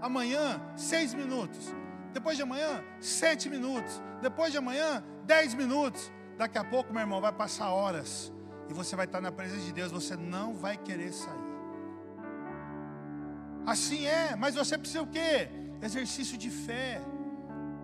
Amanhã, 0.00 0.62
seis 0.74 1.12
minutos. 1.12 1.74
Depois 2.14 2.38
de 2.38 2.42
amanhã, 2.42 2.82
sete 3.00 3.50
minutos. 3.50 4.02
Depois 4.22 4.50
de 4.50 4.56
amanhã, 4.56 5.04
dez 5.26 5.52
minutos. 5.52 6.10
Daqui 6.38 6.56
a 6.56 6.64
pouco, 6.64 6.90
meu 6.90 7.02
irmão, 7.02 7.20
vai 7.20 7.32
passar 7.32 7.68
horas. 7.68 8.32
E 8.70 8.72
você 8.72 8.96
vai 8.96 9.04
estar 9.04 9.20
na 9.20 9.30
presença 9.30 9.66
de 9.66 9.74
Deus. 9.74 9.92
Você 9.92 10.16
não 10.16 10.54
vai 10.54 10.78
querer 10.78 11.12
sair. 11.12 11.52
Assim 13.66 14.06
é, 14.06 14.34
mas 14.36 14.54
você 14.54 14.78
precisa 14.78 15.02
o 15.02 15.06
quê? 15.06 15.61
Exercício 15.82 16.38
de 16.38 16.50
fé. 16.50 17.00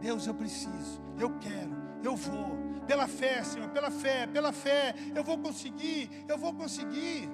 Deus, 0.01 0.27
eu 0.27 0.35
preciso, 0.35 1.03
eu 1.19 1.37
quero, 1.39 1.77
eu 2.03 2.15
vou. 2.15 2.57
Pela 2.87 3.07
fé, 3.07 3.43
Senhor, 3.43 3.69
pela 3.71 3.91
fé, 3.91 4.27
pela 4.27 4.53
fé, 4.53 4.95
eu 5.15 5.23
vou 5.25 5.37
conseguir, 5.37 6.09
eu 6.29 6.39
vou 6.39 6.55
conseguir. 6.55 7.29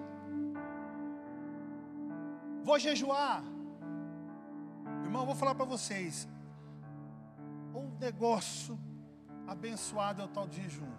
Vou 2.64 2.78
jejuar. 2.78 3.44
Irmão, 5.04 5.26
vou 5.26 5.34
falar 5.34 5.54
para 5.54 5.66
vocês. 5.66 6.26
Um 7.74 7.96
negócio 8.00 8.78
abençoado 9.46 10.22
é 10.22 10.24
o 10.24 10.28
tal 10.28 10.48
de 10.48 10.62
jejum. 10.62 10.90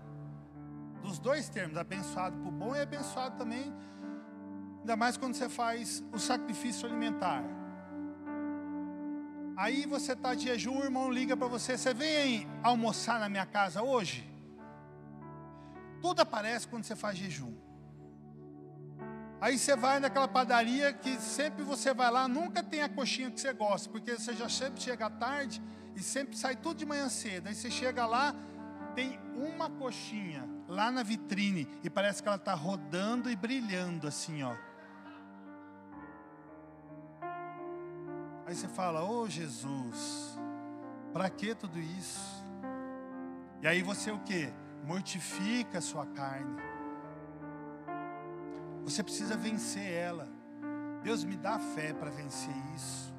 Dos 1.01 1.17
dois 1.17 1.49
termos, 1.49 1.78
abençoado 1.78 2.38
o 2.47 2.51
bom 2.51 2.75
e 2.75 2.82
abençoado 2.82 3.38
também, 3.38 3.73
ainda 4.80 4.95
mais 4.95 5.17
quando 5.17 5.34
você 5.34 5.49
faz 5.49 6.04
o 6.13 6.19
sacrifício 6.19 6.88
alimentar. 6.88 7.43
Aí 9.57 9.85
você 9.85 10.11
está 10.11 10.35
de 10.35 10.45
jejum, 10.45 10.79
o 10.79 10.83
irmão 10.83 11.09
liga 11.09 11.35
para 11.37 11.47
você: 11.47 11.77
Você 11.77 11.93
vem 11.93 12.47
almoçar 12.61 13.19
na 13.19 13.29
minha 13.29 13.45
casa 13.45 13.81
hoje? 13.81 14.29
Tudo 16.01 16.21
aparece 16.21 16.67
quando 16.67 16.83
você 16.83 16.95
faz 16.95 17.17
jejum. 17.17 17.53
Aí 19.39 19.57
você 19.57 19.75
vai 19.75 19.99
naquela 19.99 20.27
padaria 20.27 20.91
que 20.91 21.19
sempre 21.21 21.63
você 21.63 21.93
vai 21.93 22.09
lá, 22.09 22.27
nunca 22.27 22.63
tem 22.63 22.81
a 22.81 22.89
coxinha 22.89 23.29
que 23.29 23.39
você 23.39 23.53
gosta, 23.53 23.89
porque 23.89 24.17
você 24.17 24.33
já 24.33 24.49
sempre 24.49 24.81
chega 24.81 25.09
tarde 25.09 25.61
e 25.95 26.01
sempre 26.01 26.37
sai 26.37 26.55
tudo 26.55 26.77
de 26.77 26.85
manhã 26.85 27.07
cedo. 27.09 27.47
Aí 27.47 27.55
você 27.55 27.69
chega 27.69 28.05
lá, 28.05 28.35
tem 28.93 29.19
uma 29.35 29.69
coxinha 29.69 30.49
lá 30.67 30.91
na 30.91 31.03
vitrine 31.03 31.67
e 31.83 31.89
parece 31.89 32.21
que 32.21 32.27
ela 32.27 32.37
está 32.37 32.53
rodando 32.53 33.29
e 33.29 33.35
brilhando 33.35 34.07
assim, 34.07 34.41
ó. 34.43 34.55
Aí 38.45 38.55
você 38.55 38.67
fala: 38.67 39.03
"Ô 39.03 39.21
oh, 39.21 39.29
Jesus, 39.29 40.38
para 41.13 41.29
que 41.29 41.55
tudo 41.55 41.79
isso?" 41.79 42.45
E 43.62 43.67
aí 43.67 43.81
você 43.81 44.12
o 44.12 44.19
que? 44.19 44.53
Mortifica 44.84 45.79
a 45.79 45.81
sua 45.81 46.05
carne. 46.05 46.62
Você 48.84 49.01
precisa 49.01 49.36
vencer 49.36 49.91
ela. 49.91 50.29
Deus 51.01 51.23
me 51.23 51.36
dá 51.36 51.58
fé 51.58 51.93
para 51.93 52.12
vencer 52.12 52.53
isso. 52.75 53.13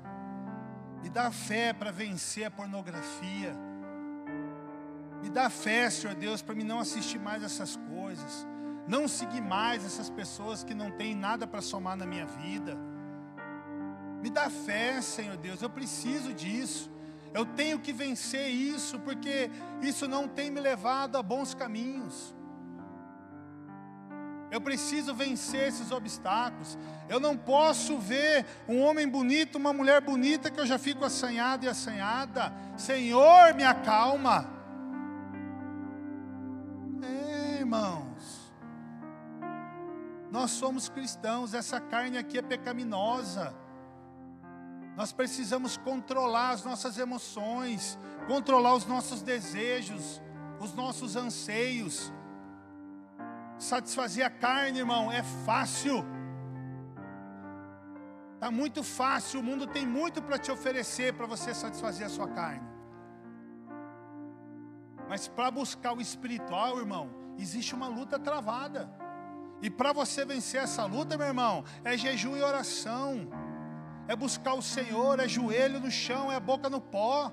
Me 1.02 1.08
dá 1.08 1.30
fé 1.30 1.72
para 1.72 1.90
vencer 1.90 2.44
a 2.44 2.50
pornografia. 2.50 3.56
Me 5.22 5.28
dá 5.28 5.50
fé, 5.50 5.90
Senhor 5.90 6.14
Deus, 6.14 6.42
para 6.42 6.54
me 6.54 6.62
não 6.62 6.78
assistir 6.78 7.18
mais 7.18 7.42
essas 7.42 7.76
coisas. 7.76 8.46
Não 8.86 9.08
seguir 9.08 9.40
mais 9.40 9.84
essas 9.84 10.08
pessoas 10.08 10.62
que 10.62 10.74
não 10.74 10.92
têm 10.92 11.14
nada 11.14 11.46
para 11.46 11.60
somar 11.60 11.96
na 11.96 12.06
minha 12.06 12.26
vida. 12.26 12.78
Me 14.26 14.30
dá 14.30 14.50
fé, 14.50 15.00
Senhor 15.00 15.36
Deus, 15.36 15.62
eu 15.62 15.70
preciso 15.70 16.34
disso. 16.34 16.90
Eu 17.32 17.46
tenho 17.46 17.78
que 17.78 17.92
vencer 17.92 18.48
isso, 18.48 18.98
porque 18.98 19.48
isso 19.80 20.08
não 20.08 20.26
tem 20.26 20.50
me 20.50 20.58
levado 20.58 21.14
a 21.16 21.22
bons 21.22 21.54
caminhos. 21.54 22.34
Eu 24.50 24.60
preciso 24.60 25.14
vencer 25.14 25.68
esses 25.68 25.92
obstáculos. 25.92 26.76
Eu 27.08 27.20
não 27.20 27.36
posso 27.36 27.98
ver 27.98 28.44
um 28.66 28.80
homem 28.80 29.08
bonito, 29.08 29.58
uma 29.58 29.72
mulher 29.72 30.00
bonita, 30.00 30.50
que 30.50 30.58
eu 30.58 30.66
já 30.66 30.76
fico 30.76 31.04
assanhado 31.04 31.64
e 31.64 31.68
assanhada. 31.68 32.52
Senhor, 32.76 33.54
me 33.54 33.62
acalma. 33.62 34.44
É, 37.00 37.58
irmãos. 37.60 38.50
Nós 40.32 40.50
somos 40.50 40.88
cristãos, 40.88 41.54
essa 41.54 41.78
carne 41.78 42.18
aqui 42.18 42.38
é 42.38 42.42
pecaminosa. 42.42 43.54
Nós 44.96 45.12
precisamos 45.12 45.76
controlar 45.76 46.50
as 46.52 46.64
nossas 46.64 46.98
emoções, 46.98 47.98
controlar 48.26 48.74
os 48.74 48.86
nossos 48.86 49.20
desejos, 49.20 50.22
os 50.58 50.72
nossos 50.72 51.16
anseios. 51.16 52.10
Satisfazer 53.58 54.24
a 54.24 54.30
carne, 54.30 54.78
irmão, 54.78 55.12
é 55.12 55.22
fácil. 55.22 56.02
Está 58.34 58.50
muito 58.50 58.82
fácil, 58.82 59.40
o 59.40 59.42
mundo 59.42 59.66
tem 59.66 59.86
muito 59.86 60.22
para 60.22 60.38
te 60.38 60.50
oferecer 60.50 61.12
para 61.12 61.26
você 61.26 61.52
satisfazer 61.52 62.06
a 62.06 62.10
sua 62.10 62.28
carne. 62.28 62.66
Mas 65.08 65.28
para 65.28 65.50
buscar 65.50 65.92
o 65.92 66.00
espiritual, 66.00 66.78
irmão, 66.78 67.10
existe 67.38 67.74
uma 67.74 67.86
luta 67.86 68.18
travada. 68.18 68.90
E 69.60 69.68
para 69.68 69.92
você 69.92 70.24
vencer 70.24 70.62
essa 70.62 70.86
luta, 70.86 71.18
meu 71.18 71.26
irmão, 71.26 71.64
é 71.84 71.96
jejum 71.98 72.36
e 72.36 72.42
oração 72.42 73.28
é 74.08 74.14
buscar 74.14 74.54
o 74.54 74.62
Senhor, 74.62 75.18
é 75.20 75.28
joelho 75.28 75.80
no 75.80 75.90
chão, 75.90 76.30
é 76.30 76.38
boca 76.38 76.70
no 76.70 76.80
pó. 76.80 77.32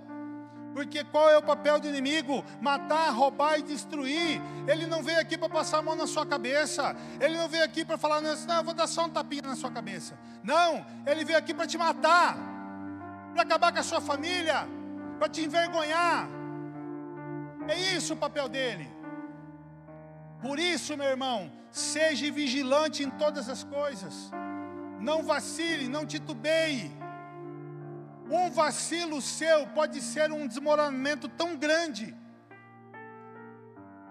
Porque 0.73 1.03
qual 1.03 1.29
é 1.29 1.37
o 1.37 1.41
papel 1.41 1.79
do 1.79 1.87
inimigo? 1.87 2.43
Matar, 2.59 3.11
roubar 3.11 3.59
e 3.59 3.61
destruir. 3.61 4.41
Ele 4.67 4.87
não 4.87 5.03
veio 5.03 5.19
aqui 5.19 5.37
para 5.37 5.47
passar 5.47 5.77
a 5.77 5.81
mão 5.83 5.95
na 5.95 6.07
sua 6.07 6.25
cabeça. 6.25 6.95
Ele 7.21 7.37
não 7.37 7.47
veio 7.47 7.63
aqui 7.63 7.85
para 7.85 7.97
falar, 7.97 8.21
não, 8.21 8.31
eu 8.31 8.63
vou 8.63 8.73
dar 8.73 8.87
só 8.87 9.05
um 9.05 9.09
tapinha 9.09 9.43
na 9.43 9.55
sua 9.55 9.69
cabeça. 9.69 10.17
Não, 10.43 10.83
ele 11.05 11.23
veio 11.23 11.37
aqui 11.37 11.53
para 11.53 11.67
te 11.67 11.77
matar, 11.77 12.35
para 13.33 13.43
acabar 13.43 13.71
com 13.71 13.79
a 13.79 13.83
sua 13.83 14.01
família, 14.01 14.67
para 15.19 15.29
te 15.29 15.41
envergonhar. 15.41 16.27
É 17.67 17.79
isso 17.95 18.15
o 18.15 18.17
papel 18.17 18.49
dele. 18.49 18.89
Por 20.41 20.59
isso, 20.59 20.97
meu 20.97 21.07
irmão, 21.07 21.51
seja 21.71 22.29
vigilante 22.31 23.03
em 23.03 23.11
todas 23.11 23.47
as 23.47 23.63
coisas. 23.63 24.31
Não 25.03 25.21
vacile, 25.21 25.89
não 25.89 26.05
titubeie. 26.05 26.89
Um 28.31 28.49
vacilo 28.49 29.21
seu 29.21 29.67
pode 29.67 30.01
ser 30.01 30.31
um 30.31 30.47
desmoronamento 30.47 31.27
tão 31.27 31.57
grande 31.57 32.15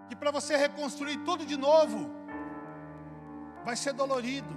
que 0.08 0.14
para 0.14 0.30
você 0.30 0.54
reconstruir 0.54 1.16
tudo 1.24 1.46
de 1.46 1.56
novo 1.56 2.10
vai 3.64 3.74
ser 3.74 3.94
dolorido, 3.94 4.54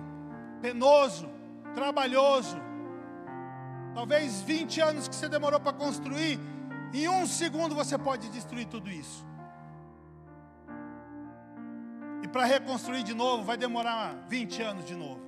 penoso, 0.61 1.29
trabalhoso. 1.73 2.57
Talvez 3.93 4.41
20 4.41 4.81
anos 4.81 5.07
que 5.07 5.15
você 5.15 5.29
demorou 5.29 5.59
para 5.61 5.71
construir, 5.71 6.37
em 6.93 7.07
um 7.07 7.25
segundo 7.25 7.73
você 7.73 7.97
pode 7.97 8.29
destruir 8.29 8.65
tudo 8.65 8.89
isso. 8.89 9.25
E 12.21 12.27
para 12.27 12.43
reconstruir 12.43 13.03
de 13.03 13.13
novo 13.13 13.43
vai 13.43 13.55
demorar 13.55 14.13
20 14.27 14.61
anos 14.61 14.85
de 14.85 14.95
novo. 14.95 15.24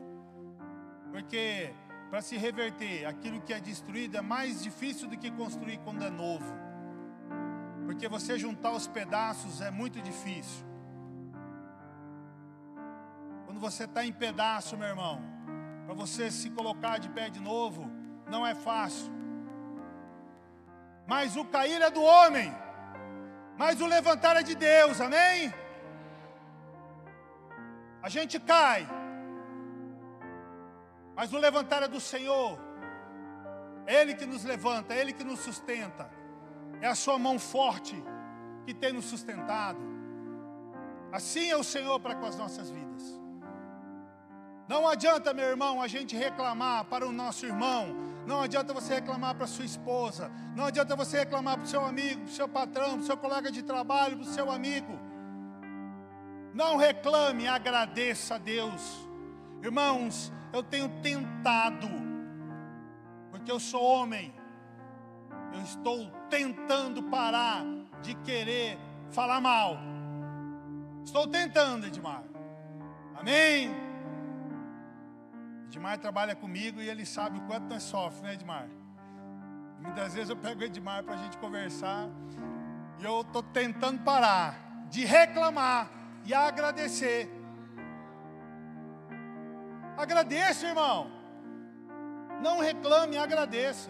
Porque 1.11 1.73
para 2.09 2.21
se 2.21 2.37
reverter 2.37 3.05
aquilo 3.05 3.41
que 3.41 3.53
é 3.53 3.59
destruído 3.59 4.17
é 4.17 4.21
mais 4.21 4.63
difícil 4.63 5.07
do 5.07 5.17
que 5.17 5.29
construir 5.31 5.77
quando 5.79 6.03
é 6.03 6.09
novo. 6.09 6.53
Porque 7.85 8.07
você 8.07 8.37
juntar 8.37 8.71
os 8.71 8.87
pedaços 8.87 9.61
é 9.61 9.71
muito 9.71 10.01
difícil. 10.01 10.65
Quando 13.45 13.59
você 13.59 13.85
está 13.85 14.05
em 14.05 14.13
pedaço, 14.13 14.77
meu 14.77 14.87
irmão, 14.87 15.21
para 15.85 15.95
você 15.95 16.29
se 16.29 16.49
colocar 16.49 16.97
de 16.97 17.09
pé 17.09 17.29
de 17.29 17.39
novo, 17.39 17.89
não 18.29 18.45
é 18.45 18.53
fácil. 18.53 19.11
Mas 21.07 21.37
o 21.37 21.45
cair 21.45 21.81
é 21.81 21.89
do 21.89 22.03
homem, 22.03 22.53
mas 23.57 23.79
o 23.79 23.85
levantar 23.85 24.35
é 24.35 24.43
de 24.43 24.55
Deus, 24.55 24.99
amém? 24.99 25.53
A 28.01 28.09
gente 28.09 28.39
cai, 28.39 28.87
mas 31.17 31.33
o 31.33 31.37
levantar 31.39 31.81
é 31.81 31.87
do 31.87 31.99
Senhor. 31.99 32.59
É 33.87 34.01
Ele 34.01 34.13
que 34.13 34.25
nos 34.27 34.43
levanta, 34.43 34.93
é 34.93 35.01
Ele 35.01 35.11
que 35.11 35.23
nos 35.23 35.39
sustenta. 35.39 36.07
É 36.79 36.87
a 36.87 36.93
Sua 36.93 37.17
mão 37.17 37.39
forte 37.39 37.95
que 38.65 38.73
tem 38.73 38.93
nos 38.93 39.05
sustentado. 39.05 39.79
Assim 41.11 41.49
é 41.49 41.57
o 41.57 41.63
Senhor 41.63 41.99
para 41.99 42.13
com 42.13 42.25
as 42.27 42.37
nossas 42.37 42.69
vidas. 42.69 43.03
Não 44.67 44.87
adianta, 44.87 45.33
meu 45.33 45.45
irmão, 45.45 45.81
a 45.81 45.87
gente 45.87 46.15
reclamar 46.15 46.85
para 46.85 47.07
o 47.07 47.11
nosso 47.11 47.45
irmão. 47.45 47.95
Não 48.27 48.41
adianta 48.41 48.73
você 48.73 48.95
reclamar 48.95 49.33
para 49.33 49.47
sua 49.47 49.65
esposa. 49.65 50.29
Não 50.55 50.65
adianta 50.65 50.95
você 50.95 51.19
reclamar 51.19 51.55
para 51.55 51.63
o 51.63 51.67
seu 51.67 51.83
amigo, 51.83 52.21
para 52.21 52.29
o 52.29 52.33
seu 52.33 52.47
patrão, 52.47 52.91
para 52.91 53.01
o 53.01 53.05
seu 53.05 53.17
colega 53.17 53.49
de 53.49 53.63
trabalho, 53.63 54.17
para 54.17 54.27
o 54.29 54.33
seu 54.33 54.51
amigo. 54.51 54.99
Não 56.53 56.75
reclame, 56.75 57.47
agradeça 57.47 58.35
a 58.35 58.37
Deus. 58.37 59.07
Irmãos, 59.63 60.31
eu 60.53 60.63
tenho 60.63 60.89
tentado, 61.01 61.87
porque 63.31 63.51
eu 63.51 63.59
sou 63.59 63.83
homem, 63.83 64.33
eu 65.53 65.61
estou 65.61 66.09
tentando 66.29 67.03
parar 67.03 67.63
de 68.01 68.15
querer 68.15 68.77
falar 69.09 69.41
mal. 69.41 69.77
Estou 71.03 71.27
tentando, 71.27 71.87
Edmar. 71.87 72.23
Amém? 73.15 73.71
Edmar 75.67 75.97
trabalha 75.97 76.35
comigo 76.35 76.81
e 76.81 76.89
ele 76.89 77.05
sabe 77.05 77.39
o 77.39 77.41
quanto 77.41 77.65
nós 77.65 77.83
sofremos, 77.83 78.21
né, 78.21 78.33
Edmar? 78.33 78.67
Muitas 79.79 80.13
vezes 80.13 80.29
eu 80.29 80.35
pego 80.35 80.61
o 80.61 80.63
Edmar 80.63 81.03
para 81.03 81.13
a 81.13 81.17
gente 81.17 81.37
conversar 81.37 82.09
e 82.99 83.03
eu 83.03 83.21
estou 83.21 83.43
tentando 83.43 84.01
parar 84.03 84.85
de 84.89 85.05
reclamar 85.05 85.89
e 86.25 86.33
agradecer. 86.33 87.36
Agradeça, 89.97 90.67
irmão. 90.67 91.09
Não 92.39 92.59
reclame, 92.59 93.17
agradeça. 93.17 93.89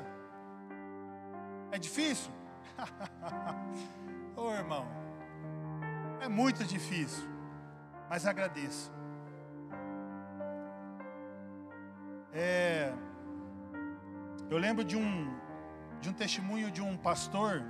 É 1.69 1.77
difícil? 1.77 2.31
Ô 4.37 4.43
oh, 4.43 4.53
irmão, 4.53 4.85
é 6.21 6.29
muito 6.29 6.63
difícil, 6.63 7.27
mas 8.09 8.25
agradeça. 8.25 8.89
É, 12.31 12.93
eu 14.49 14.57
lembro 14.57 14.85
de 14.85 14.95
um, 14.95 15.37
de 15.99 16.09
um 16.09 16.13
testemunho 16.13 16.71
de 16.71 16.81
um 16.81 16.95
pastor 16.95 17.63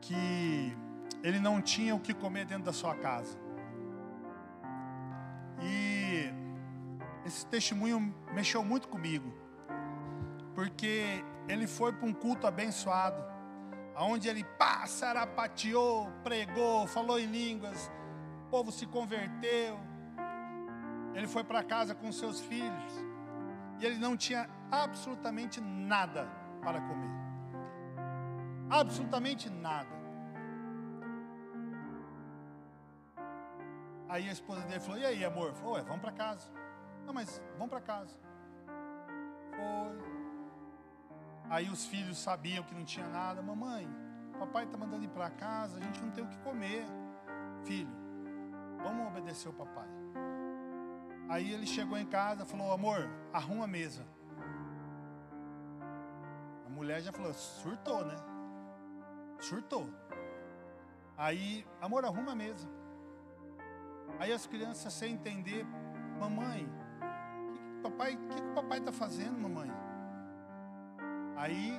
que 0.00 0.76
ele 1.22 1.38
não 1.38 1.62
tinha 1.62 1.94
o 1.94 2.00
que 2.00 2.12
comer 2.12 2.46
dentro 2.46 2.64
da 2.64 2.72
sua 2.72 2.96
casa. 2.96 3.38
E 5.60 6.01
esse 7.24 7.46
testemunho 7.46 8.14
mexeu 8.32 8.64
muito 8.64 8.88
comigo, 8.88 9.32
porque 10.54 11.24
ele 11.48 11.66
foi 11.66 11.92
para 11.92 12.06
um 12.06 12.12
culto 12.12 12.46
abençoado, 12.46 13.22
aonde 13.94 14.28
ele 14.28 14.44
pá, 14.44 14.86
sarapateou, 14.86 16.10
pregou, 16.24 16.86
falou 16.86 17.18
em 17.18 17.26
línguas, 17.26 17.90
o 18.46 18.50
povo 18.50 18.72
se 18.72 18.86
converteu. 18.86 19.78
Ele 21.14 21.26
foi 21.26 21.44
para 21.44 21.62
casa 21.62 21.94
com 21.94 22.10
seus 22.10 22.40
filhos 22.40 23.04
e 23.78 23.84
ele 23.84 23.98
não 23.98 24.16
tinha 24.16 24.48
absolutamente 24.70 25.60
nada 25.60 26.26
para 26.62 26.80
comer. 26.80 27.10
Absolutamente 28.70 29.50
nada. 29.50 30.02
Aí 34.08 34.28
a 34.28 34.32
esposa 34.32 34.62
dele 34.62 34.80
falou: 34.80 34.98
E 34.98 35.04
aí, 35.04 35.24
amor? 35.24 35.52
Falou: 35.54 35.82
vamos 35.84 36.00
para 36.00 36.12
casa. 36.12 36.61
Não, 37.06 37.12
mas 37.12 37.40
vamos 37.58 37.68
para 37.68 37.80
casa. 37.80 38.16
Foi. 39.50 40.12
Aí 41.50 41.68
os 41.68 41.84
filhos 41.86 42.18
sabiam 42.18 42.64
que 42.64 42.74
não 42.74 42.84
tinha 42.84 43.06
nada. 43.08 43.42
Mamãe, 43.42 43.88
papai 44.38 44.64
está 44.64 44.76
mandando 44.76 45.04
ir 45.04 45.08
para 45.08 45.30
casa, 45.30 45.78
a 45.78 45.80
gente 45.80 46.02
não 46.02 46.10
tem 46.10 46.24
o 46.24 46.26
que 46.26 46.38
comer. 46.38 46.84
Filho, 47.64 47.94
vamos 48.82 49.06
obedecer 49.06 49.48
o 49.48 49.52
papai. 49.52 49.88
Aí 51.28 51.52
ele 51.52 51.66
chegou 51.66 51.96
em 51.96 52.06
casa, 52.06 52.44
falou: 52.44 52.72
Amor, 52.72 53.08
arruma 53.32 53.64
a 53.64 53.68
mesa. 53.68 54.04
A 56.66 56.68
mulher 56.70 57.00
já 57.00 57.12
falou: 57.12 57.32
Surtou, 57.32 58.04
né? 58.04 58.16
Surtou. 59.40 59.88
Aí, 61.16 61.64
amor, 61.80 62.04
arruma 62.04 62.32
a 62.32 62.34
mesa. 62.34 62.68
Aí 64.18 64.32
as 64.32 64.46
crianças, 64.46 64.92
sem 64.92 65.14
entender, 65.14 65.64
mamãe, 66.18 66.68
papai, 67.82 68.14
o 68.14 68.28
que, 68.28 68.40
que 68.42 68.48
o 68.48 68.54
papai 68.54 68.78
está 68.78 68.92
fazendo, 68.92 69.38
mamãe? 69.38 69.70
Aí, 71.36 71.72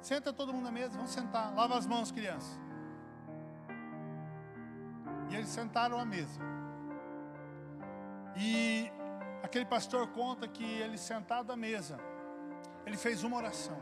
senta 0.00 0.32
todo 0.32 0.52
mundo 0.52 0.64
na 0.64 0.72
mesa, 0.72 0.96
vamos 0.96 1.12
sentar, 1.12 1.54
lava 1.54 1.76
as 1.76 1.86
mãos, 1.86 2.10
crianças. 2.10 2.58
E 5.30 5.36
eles 5.36 5.48
sentaram 5.48 5.98
à 5.98 6.04
mesa. 6.04 6.40
E 8.36 8.90
aquele 9.42 9.64
pastor 9.64 10.06
conta 10.08 10.48
que 10.48 10.64
ele 10.64 10.98
sentado 10.98 11.52
à 11.52 11.56
mesa, 11.56 11.98
ele 12.86 12.96
fez 12.96 13.22
uma 13.22 13.36
oração. 13.36 13.76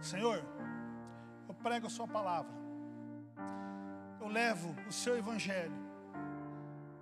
Senhor, 0.00 0.44
eu 1.48 1.54
prego 1.54 1.86
a 1.86 1.90
sua 1.90 2.06
palavra. 2.06 2.52
Eu 4.20 4.28
levo 4.28 4.74
o 4.88 4.92
seu 4.92 5.16
evangelho. 5.16 5.84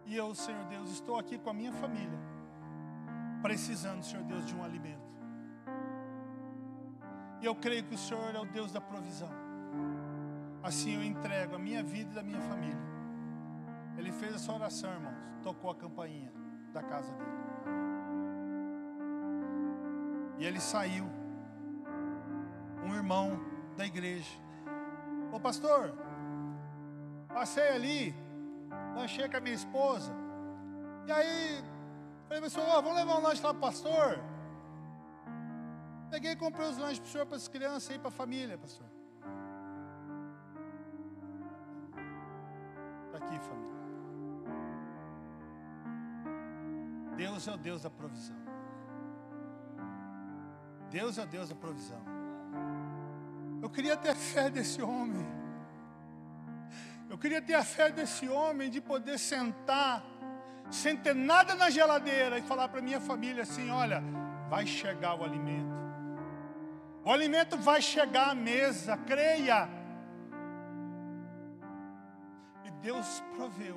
E 0.06 0.16
eu, 0.16 0.34
Senhor 0.34 0.64
Deus, 0.66 0.90
estou 0.90 1.18
aqui 1.18 1.38
com 1.38 1.50
a 1.50 1.54
minha 1.54 1.72
família, 1.72 2.18
precisando, 3.42 4.02
Senhor 4.02 4.24
Deus, 4.24 4.46
de 4.46 4.54
um 4.54 4.62
alimento. 4.62 5.12
E 7.40 7.44
eu 7.44 7.54
creio 7.54 7.84
que 7.84 7.94
o 7.94 7.98
Senhor 7.98 8.34
é 8.34 8.38
o 8.38 8.46
Deus 8.46 8.72
da 8.72 8.80
provisão. 8.80 9.30
Assim 10.62 10.94
eu 10.94 11.02
entrego 11.02 11.56
a 11.56 11.58
minha 11.58 11.82
vida 11.82 12.12
e 12.12 12.14
da 12.14 12.22
minha 12.22 12.40
família 12.40 12.92
ele 13.96 14.12
fez 14.12 14.34
essa 14.34 14.52
oração, 14.52 14.92
irmãos. 14.92 15.16
Tocou 15.42 15.70
a 15.70 15.74
campainha 15.74 16.32
da 16.72 16.82
casa 16.82 17.12
dele. 17.12 17.30
E 20.38 20.44
ele 20.44 20.60
saiu. 20.60 21.08
Um 22.84 22.94
irmão 22.94 23.40
da 23.76 23.86
igreja. 23.86 24.40
Ô 25.32 25.38
pastor, 25.38 25.94
passei 27.28 27.68
ali, 27.68 28.14
lanchei 28.96 29.28
com 29.28 29.36
a 29.36 29.40
minha 29.40 29.54
esposa. 29.54 30.12
E 31.06 31.12
aí, 31.12 31.64
falei, 32.32 32.40
pessoal, 32.40 32.78
oh, 32.78 32.82
vamos 32.82 32.96
levar 32.96 33.18
um 33.18 33.22
lanche 33.22 33.42
lá 33.42 33.52
pastor. 33.52 34.18
Peguei 36.10 36.32
e 36.32 36.36
comprei 36.36 36.66
os 36.66 36.78
lanches 36.78 36.98
para 36.98 37.06
o 37.06 37.10
senhor, 37.10 37.26
para 37.26 37.36
as 37.36 37.48
crianças 37.48 37.94
e 37.94 37.98
para 37.98 38.08
a 38.08 38.10
família, 38.10 38.56
pastor. 38.56 38.86
Está 43.06 43.18
aqui, 43.18 43.38
família. 43.38 43.72
Deus 47.16 47.46
é 47.46 47.52
o 47.52 47.56
Deus 47.58 47.82
da 47.82 47.90
provisão. 47.90 48.36
Deus 50.90 51.18
é 51.18 51.22
o 51.22 51.26
Deus 51.26 51.48
da 51.50 51.54
provisão. 51.54 52.02
Eu 53.60 53.68
queria 53.68 53.96
ter 53.96 54.08
a 54.08 54.14
fé 54.14 54.48
desse 54.48 54.80
homem. 54.80 55.26
Eu 57.10 57.18
queria 57.18 57.42
ter 57.42 57.54
a 57.54 57.64
fé 57.64 57.92
desse 57.92 58.26
homem 58.26 58.70
de 58.70 58.80
poder 58.80 59.18
sentar 59.18 60.02
sem 60.72 60.96
ter 60.96 61.14
nada 61.14 61.54
na 61.54 61.68
geladeira 61.68 62.38
e 62.38 62.42
falar 62.42 62.68
para 62.68 62.80
minha 62.80 63.00
família 63.00 63.42
assim: 63.42 63.70
olha, 63.70 64.02
vai 64.48 64.66
chegar 64.66 65.14
o 65.14 65.22
alimento. 65.22 65.82
O 67.04 67.10
alimento 67.10 67.56
vai 67.58 67.82
chegar 67.82 68.30
à 68.30 68.34
mesa, 68.34 68.96
creia. 68.96 69.68
E 72.64 72.70
Deus 72.80 73.22
proveu. 73.36 73.76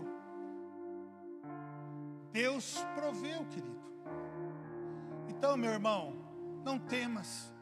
Deus 2.31 2.85
proveu, 2.95 3.45
querido. 3.45 3.83
Então, 5.27 5.57
meu 5.57 5.71
irmão, 5.71 6.15
não 6.63 6.79
temas. 6.79 7.53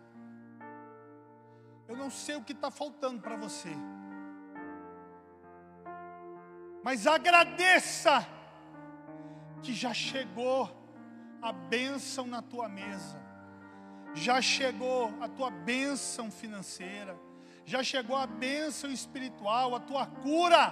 Eu 1.88 1.98
não 1.98 2.10
sei 2.10 2.36
o 2.36 2.43
que 2.43 2.54
está 2.54 2.69
faltando 2.72 3.22
para 3.22 3.36
você, 3.36 3.69
mas 6.84 7.06
agradeça 7.06 8.26
que 9.63 9.73
já 9.73 9.93
chegou 9.93 10.69
a 11.41 11.52
bênção 11.52 12.28
na 12.28 12.41
tua 12.41 12.67
mesa, 12.67 13.19
já 14.13 14.41
chegou 14.41 15.12
a 15.21 15.28
tua 15.28 15.49
bênção 15.49 16.30
financeira, 16.30 17.17
já 17.65 17.82
chegou 17.82 18.15
a 18.15 18.28
bênção 18.28 18.91
espiritual, 18.91 19.73
a 19.73 19.80
tua 19.80 20.06
cura 20.06 20.63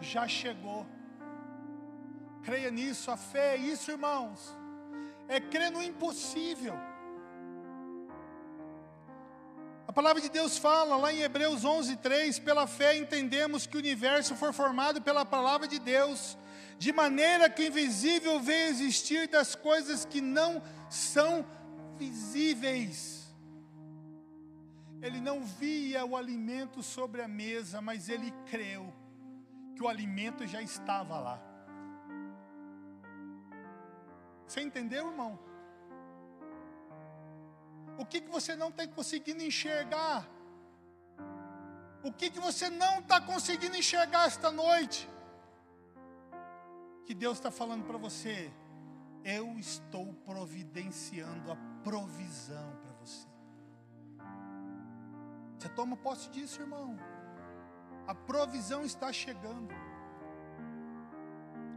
já 0.00 0.26
chegou. 0.26 0.86
Creia 2.42 2.70
nisso, 2.70 3.10
a 3.10 3.16
fé 3.16 3.54
é 3.54 3.56
isso, 3.56 3.90
irmãos. 3.90 4.56
É 5.28 5.38
crer 5.38 5.70
no 5.70 5.82
impossível. 5.82 6.74
A 9.86 9.92
palavra 9.92 10.22
de 10.22 10.30
Deus 10.30 10.56
fala 10.56 10.96
lá 10.96 11.12
em 11.12 11.20
Hebreus 11.20 11.64
11:3, 11.64 12.38
pela 12.38 12.66
fé 12.66 12.96
entendemos 12.96 13.66
que 13.66 13.76
o 13.76 13.78
universo 13.78 14.34
foi 14.34 14.52
formado 14.52 15.02
pela 15.02 15.24
palavra 15.24 15.68
de 15.68 15.78
Deus, 15.78 16.38
de 16.82 16.92
maneira 16.92 17.48
que 17.48 17.62
o 17.62 17.66
invisível 17.66 18.40
veio 18.40 18.70
existir 18.70 19.28
das 19.28 19.54
coisas 19.54 20.04
que 20.04 20.20
não 20.20 20.60
são 20.90 21.46
visíveis. 21.96 23.32
Ele 25.00 25.20
não 25.20 25.44
via 25.44 26.04
o 26.04 26.16
alimento 26.16 26.82
sobre 26.82 27.22
a 27.22 27.28
mesa, 27.28 27.80
mas 27.80 28.08
ele 28.08 28.32
creu 28.50 28.92
que 29.76 29.82
o 29.84 29.86
alimento 29.86 30.44
já 30.44 30.60
estava 30.60 31.20
lá. 31.20 31.38
Você 34.48 34.60
entendeu, 34.60 35.06
irmão? 35.06 35.38
O 37.96 38.04
que, 38.04 38.20
que 38.22 38.28
você 38.38 38.56
não 38.56 38.70
está 38.70 38.88
conseguindo 38.88 39.44
enxergar? 39.44 40.28
O 42.02 42.12
que, 42.12 42.28
que 42.28 42.40
você 42.40 42.68
não 42.68 42.98
está 42.98 43.20
conseguindo 43.20 43.76
enxergar 43.76 44.26
esta 44.26 44.50
noite? 44.50 45.11
Que 47.04 47.14
Deus 47.14 47.38
está 47.38 47.50
falando 47.50 47.84
para 47.84 47.98
você. 47.98 48.50
Eu 49.24 49.58
estou 49.58 50.12
providenciando 50.24 51.52
a 51.52 51.56
provisão 51.82 52.76
para 52.82 52.92
você. 52.94 53.28
Você 55.58 55.68
toma 55.68 55.96
posse 55.96 56.28
disso, 56.30 56.60
irmão. 56.60 56.96
A 58.06 58.14
provisão 58.14 58.84
está 58.84 59.12
chegando. 59.12 59.72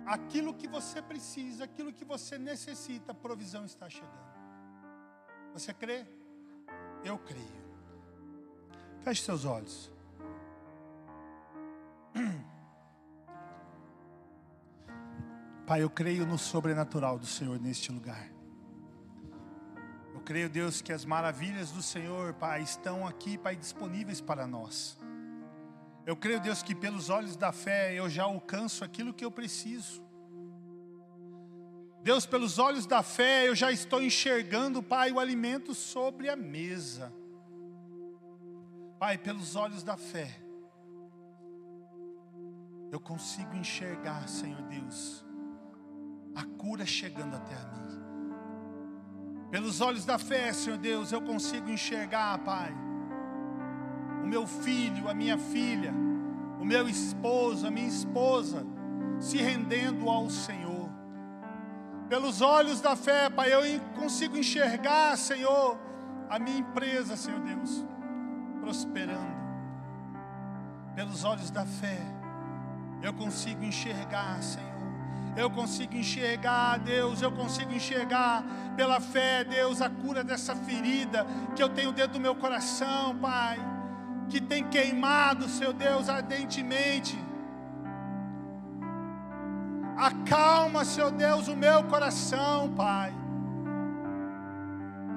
aquilo 0.06 0.54
que 0.54 0.68
você 0.68 1.02
precisa, 1.02 1.64
aquilo 1.64 1.92
que 1.92 2.06
você 2.06 2.38
necessita, 2.38 3.12
a 3.12 3.16
provisão 3.16 3.66
está 3.66 3.90
chegando. 3.90 4.36
Você 5.54 5.74
crê? 5.74 6.06
Eu 7.04 7.18
creio. 7.18 7.66
Feche 9.02 9.24
seus 9.24 9.46
olhos. 9.46 9.92
Pai, 15.66 15.82
eu 15.82 15.90
creio 15.90 16.28
no 16.28 16.38
sobrenatural 16.38 17.18
do 17.18 17.26
Senhor 17.26 17.60
neste 17.60 17.92
lugar. 17.92 18.30
Eu 20.14 20.22
creio, 20.22 20.48
Deus, 20.48 20.80
que 20.80 20.94
as 20.94 21.04
maravilhas 21.04 21.72
do 21.72 21.82
Senhor, 21.82 22.36
Pai, 22.36 22.62
estão 22.62 23.08
aqui, 23.08 23.36
Pai, 23.36 23.56
disponíveis 23.56 24.22
para 24.22 24.46
nós. 24.46 25.00
Eu 26.06 26.16
creio, 26.16 26.40
Deus, 26.40 26.62
que 26.62 26.76
pelos 26.76 27.10
olhos 27.10 27.36
da 27.36 27.52
fé 27.52 27.96
eu 27.96 28.08
já 28.08 28.24
alcanço 28.26 28.84
aquilo 28.84 29.12
que 29.12 29.26
eu 29.26 29.32
preciso. 29.32 30.06
Deus, 32.04 32.28
pelos 32.28 32.60
olhos 32.60 32.86
da 32.86 33.02
fé 33.02 33.48
eu 33.48 33.56
já 33.56 33.72
estou 33.72 34.04
enxergando, 34.04 34.84
Pai, 34.84 35.12
o 35.12 35.20
alimento 35.20 35.74
sobre 35.74 36.30
a 36.30 36.36
mesa. 36.36 37.12
Pai, 39.00 39.18
pelos 39.18 39.56
olhos 39.56 39.82
da 39.82 39.98
fé, 39.98 40.40
eu 42.92 43.00
consigo 43.00 43.56
enxergar, 43.56 44.30
Senhor 44.30 44.62
Deus, 44.62 45.25
a 46.36 46.44
cura 46.58 46.86
chegando 46.86 47.36
até 47.36 47.56
a 47.56 47.60
mim. 47.60 47.76
Pelos 49.50 49.80
olhos 49.80 50.06
da 50.06 50.18
fé, 50.18 50.52
Senhor 50.52 50.78
Deus, 50.78 51.12
eu 51.12 51.22
consigo 51.22 51.70
enxergar, 51.70 52.38
Pai, 52.40 52.76
o 54.22 54.28
meu 54.28 54.46
filho, 54.46 55.08
a 55.08 55.14
minha 55.14 55.38
filha, 55.38 55.94
o 56.60 56.66
meu 56.66 56.90
esposo, 56.90 57.66
a 57.66 57.72
minha 57.72 57.88
esposa, 57.88 58.66
se 59.20 59.38
rendendo 59.38 60.10
ao 60.10 60.30
Senhor. 60.30 60.90
Pelos 62.10 62.42
olhos 62.42 62.82
da 62.82 62.96
fé, 62.96 63.30
Pai, 63.30 63.54
eu 63.54 63.62
consigo 63.96 64.36
enxergar, 64.38 65.18
Senhor, 65.18 65.80
a 66.30 66.38
minha 66.38 66.58
empresa, 66.58 67.16
Senhor 67.16 67.40
Deus, 67.40 67.86
prosperando. 68.60 69.36
Pelos 70.96 71.24
olhos 71.24 71.50
da 71.50 71.66
fé, 71.66 72.02
eu 73.02 73.14
consigo 73.14 73.64
enxergar, 73.64 74.42
Senhor. 74.42 74.76
Eu 75.36 75.50
consigo 75.50 75.96
enxergar, 75.96 76.78
Deus, 76.80 77.22
eu 77.22 77.32
consigo 77.32 77.74
enxergar 77.74 78.44
pela 78.76 79.00
fé, 79.00 79.44
Deus, 79.44 79.82
a 79.82 79.90
cura 79.90 80.24
dessa 80.24 80.56
ferida 80.56 81.26
que 81.56 81.62
eu 81.62 81.70
tenho 81.70 81.92
dentro 81.92 82.14
do 82.14 82.20
meu 82.20 82.36
coração, 82.36 83.16
Pai 83.18 83.76
que 84.30 84.42
tem 84.42 84.64
queimado, 84.64 85.48
seu 85.48 85.72
Deus, 85.74 86.10
ardentemente. 86.10 87.18
Acalma, 89.98 90.84
seu 90.84 91.12
Deus, 91.12 91.48
o 91.48 91.56
meu 91.56 91.84
coração, 91.84 92.74
Pai. 92.76 93.14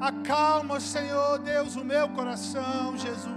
Acalma, 0.00 0.78
Senhor 0.78 1.38
Deus, 1.40 1.74
o 1.74 1.84
meu 1.84 2.08
coração, 2.10 2.96
Jesus. 2.96 3.34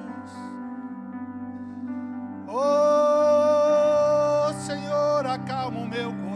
Oh, 2.47 2.61
Senhor, 4.65 5.25
acalma 5.25 5.79
o 5.79 5.87
meu 5.87 6.11
coração. 6.11 6.30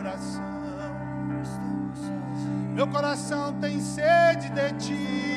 Meu 2.74 2.88
coração 2.88 3.54
tem 3.54 3.80
sede 3.80 4.50
de 4.50 4.74
Ti 4.74 5.36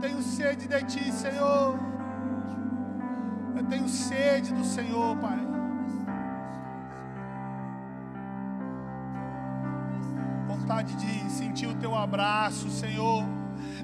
tenho 0.00 0.22
sede 0.22 0.68
de 0.68 0.84
Ti, 0.84 1.12
Senhor. 1.12 1.78
Eu 3.56 3.64
tenho 3.64 3.88
sede 3.88 4.52
do 4.52 4.64
Senhor, 4.64 5.16
Pai. 5.16 5.38
Vontade 10.46 10.94
de 10.96 11.30
sentir 11.30 11.66
o 11.66 11.74
Teu 11.74 11.94
abraço, 11.94 12.70
Senhor. 12.70 13.24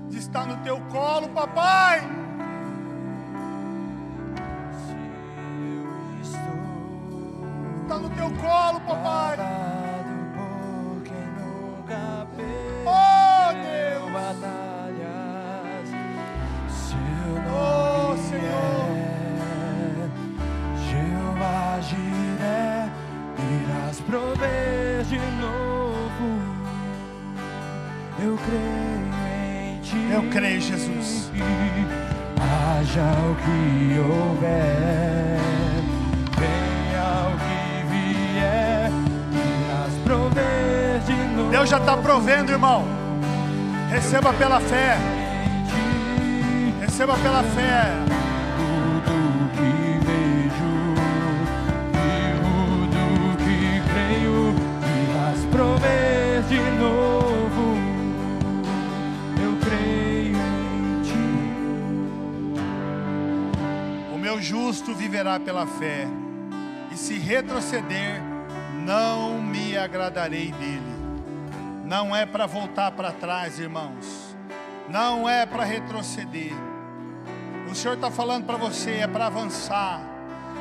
De 0.08 0.18
estar 0.18 0.46
no 0.46 0.58
Teu 0.58 0.80
colo, 0.82 1.28
papai. 1.30 2.21
Colo, 8.34 8.80
papai. 8.80 9.51
Receba 44.22 44.38
pela 44.38 44.60
fé. 44.60 44.96
Receba 46.80 47.16
pela 47.16 47.42
fé. 47.42 47.90
prover 55.50 56.42
de 56.48 56.60
novo. 56.78 57.76
Eu 59.42 59.56
creio 59.58 60.36
em 60.38 61.02
ti. 61.02 61.32
O 64.14 64.18
meu 64.18 64.40
justo 64.40 64.94
viverá 64.94 65.40
pela 65.40 65.66
fé, 65.66 66.06
e 66.92 66.96
se 66.96 67.18
retroceder, 67.18 68.22
não 68.86 69.42
me 69.42 69.76
agradarei 69.76 70.52
dele. 70.52 70.92
Não 71.92 72.16
é 72.16 72.24
para 72.24 72.46
voltar 72.46 72.90
para 72.92 73.12
trás, 73.12 73.58
irmãos. 73.58 74.11
Não 74.92 75.28
é 75.28 75.44
para 75.44 75.64
retroceder. 75.64 76.52
O 77.68 77.74
Senhor 77.74 77.94
está 77.94 78.10
falando 78.10 78.44
para 78.44 78.56
você: 78.56 78.90
é 78.98 79.06
para 79.08 79.26
avançar, 79.26 80.00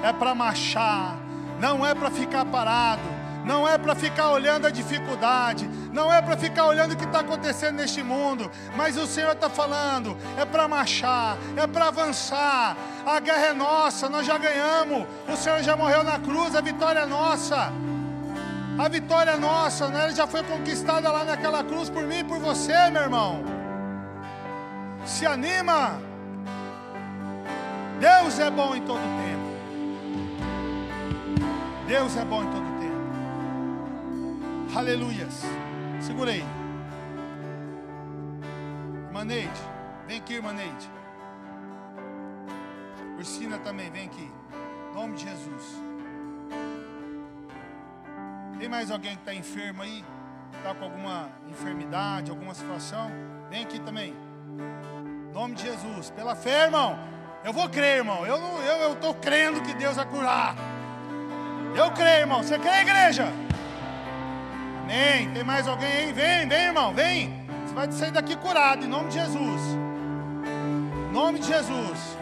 é 0.01 0.11
para 0.11 0.33
marchar, 0.33 1.19
não 1.59 1.85
é 1.85 1.93
para 1.93 2.09
ficar 2.09 2.45
parado 2.45 3.21
não 3.45 3.67
é 3.67 3.77
para 3.77 3.95
ficar 3.95 4.31
olhando 4.31 4.67
a 4.67 4.69
dificuldade, 4.69 5.67
não 5.91 6.13
é 6.13 6.21
para 6.21 6.37
ficar 6.37 6.65
olhando 6.65 6.93
o 6.93 6.95
que 6.95 7.05
está 7.05 7.21
acontecendo 7.21 7.77
neste 7.77 8.03
mundo, 8.03 8.49
mas 8.75 8.97
o 8.97 9.07
Senhor 9.07 9.31
está 9.31 9.49
falando, 9.49 10.17
é 10.37 10.45
para 10.45 10.67
marchar, 10.67 11.37
é 11.55 11.65
para 11.65 11.87
avançar. 11.87 12.77
A 13.05 13.19
guerra 13.19 13.47
é 13.47 13.53
nossa, 13.53 14.09
nós 14.09 14.25
já 14.25 14.37
ganhamos, 14.37 15.07
o 15.27 15.35
Senhor 15.35 15.61
já 15.63 15.75
morreu 15.75 16.03
na 16.03 16.19
cruz, 16.19 16.55
a 16.55 16.61
vitória 16.61 16.99
é 16.99 17.05
nossa. 17.05 17.71
A 18.77 18.87
vitória 18.87 19.31
é 19.31 19.37
nossa, 19.37 19.89
né? 19.89 20.03
Ela 20.03 20.11
já 20.11 20.25
foi 20.25 20.43
conquistada 20.43 21.11
lá 21.11 21.23
naquela 21.23 21.63
cruz 21.63 21.89
por 21.89 22.03
mim 22.03 22.19
e 22.19 22.23
por 22.23 22.39
você, 22.39 22.89
meu 22.89 23.01
irmão. 23.01 23.60
Se 25.05 25.25
anima. 25.25 25.99
Deus 27.99 28.39
é 28.39 28.49
bom 28.49 28.75
em 28.75 28.81
todo 28.81 28.99
tempo. 28.99 29.51
Deus 31.87 32.17
é 32.17 32.25
bom 32.25 32.43
em 32.43 32.47
todo 32.47 32.65
tempo. 32.79 32.91
Aleluias. 34.77 35.43
Segura 35.99 36.31
aí. 36.31 36.43
Maneide, 39.11 39.61
vem 40.07 40.17
aqui, 40.17 40.41
Maneide. 40.41 40.89
Ursina 43.17 43.59
também, 43.59 43.91
vem 43.91 44.05
aqui. 44.05 44.31
Em 44.89 44.95
nome 44.95 45.15
de 45.15 45.23
Jesus. 45.23 45.81
Tem 48.57 48.69
mais 48.69 48.89
alguém 48.89 49.15
que 49.15 49.21
está 49.21 49.33
enfermo 49.33 49.81
aí? 49.81 50.03
Está 50.53 50.73
com 50.73 50.85
alguma 50.85 51.29
enfermidade, 51.49 52.31
alguma 52.31 52.53
situação? 52.53 53.11
Vem 53.49 53.63
aqui 53.63 53.79
também. 53.79 54.15
Em 55.31 55.33
nome 55.33 55.55
de 55.55 55.63
Jesus. 55.63 56.09
Pela 56.09 56.35
fé, 56.35 56.65
irmão. 56.65 56.99
Eu 57.41 57.53
vou 57.53 57.69
crer, 57.69 57.99
irmão. 57.99 58.25
Eu 58.25 58.35
estou 58.35 58.61
eu, 58.63 58.77
eu 58.89 58.95
tô 58.97 59.13
crendo 59.13 59.61
que 59.61 59.73
Deus 59.73 59.95
vai 59.95 60.05
curar. 60.05 60.55
Eu 61.73 61.89
creio, 61.91 62.19
irmão. 62.19 62.43
Você 62.43 62.59
crê, 62.59 62.81
igreja? 62.81 63.31
Amém. 64.83 65.31
Tem 65.31 65.41
mais 65.41 65.69
alguém 65.69 65.87
aí? 65.87 66.11
Vem, 66.11 66.49
vem, 66.49 66.65
irmão, 66.65 66.93
vem. 66.93 67.47
Você 67.65 67.73
vai 67.73 67.91
sair 67.93 68.11
daqui 68.11 68.35
curado, 68.35 68.83
em 68.83 68.89
nome 68.89 69.07
de 69.07 69.13
Jesus. 69.13 69.61
Em 71.09 71.13
nome 71.13 71.39
de 71.39 71.47
Jesus. 71.47 72.17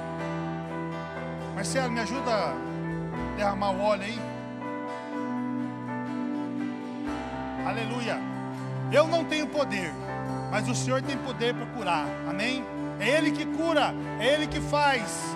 Marcelo, 1.56 1.92
me 1.92 2.02
ajuda 2.02 2.32
a 2.32 2.54
derramar 3.36 3.72
o 3.72 3.82
óleo 3.82 4.04
aí. 4.04 4.20
Aleluia. 7.66 8.20
Eu 8.92 9.08
não 9.08 9.26
tenho 9.26 9.48
poder, 9.48 9.92
mas 10.52 10.70
o 10.70 10.76
Senhor 10.76 11.02
tem 11.02 11.18
poder 11.18 11.56
para 11.56 11.66
curar. 11.66 12.06
Amém? 12.30 12.64
É 13.00 13.08
Ele 13.08 13.32
que 13.32 13.46
cura, 13.46 13.94
é 14.20 14.34
Ele 14.34 14.48
que 14.48 14.60
faz. 14.60 15.36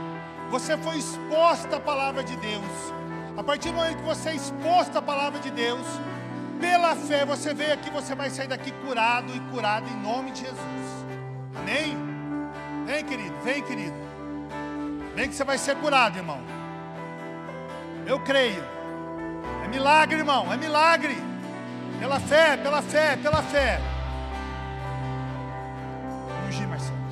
Você 0.50 0.78
foi 0.78 0.98
exposta 0.98 1.78
à 1.78 1.80
palavra 1.80 2.24
de 2.24 2.36
Deus. 2.38 2.94
A 3.36 3.44
partir 3.44 3.70
do 3.70 3.76
momento 3.76 3.98
que 3.98 4.04
você 4.04 4.30
é 4.30 4.36
exposto 4.36 4.98
à 4.98 5.02
palavra 5.02 5.40
de 5.40 5.50
Deus, 5.50 5.86
pela 6.60 6.96
fé, 6.96 7.26
você 7.26 7.54
veio 7.54 7.74
aqui, 7.74 7.90
você 7.90 8.14
vai 8.14 8.30
sair 8.30 8.48
daqui 8.48 8.72
curado 8.86 9.34
e 9.36 9.40
curado 9.52 9.90
em 9.90 10.02
nome 10.02 10.32
de 10.32 10.42
Jesus. 10.42 11.06
Amém? 11.56 11.98
Vem, 12.86 13.04
querido, 13.04 13.36
vem, 13.44 13.62
querido. 13.64 13.96
Vem 15.16 15.30
que 15.30 15.36
você 15.36 15.44
vai 15.44 15.58
ser 15.58 15.76
curado, 15.78 16.18
irmão. 16.18 16.40
Eu 18.06 18.20
creio. 18.20 18.64
É 19.64 19.68
milagre, 19.68 20.18
irmão, 20.18 20.52
é 20.52 20.58
milagre. 20.58 21.18
Pela 22.00 22.20
fé, 22.20 22.58
pela 22.58 22.82
fé, 22.82 23.16
pela 23.18 23.42
fé. 23.42 23.80
Ungir, 26.48 26.68
Marcelo. 26.68 27.03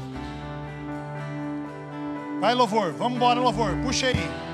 Vai, 2.42 2.56
louvor, 2.56 2.92
vamos 2.94 3.18
embora, 3.18 3.39
louvor. 3.39 3.78
Puxa 3.84 4.08
aí. 4.08 4.51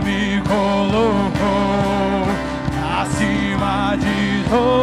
Nome 0.00 0.42
colocou 0.42 2.24
acima 3.00 3.96
de 3.96 4.48
todo 4.48 4.79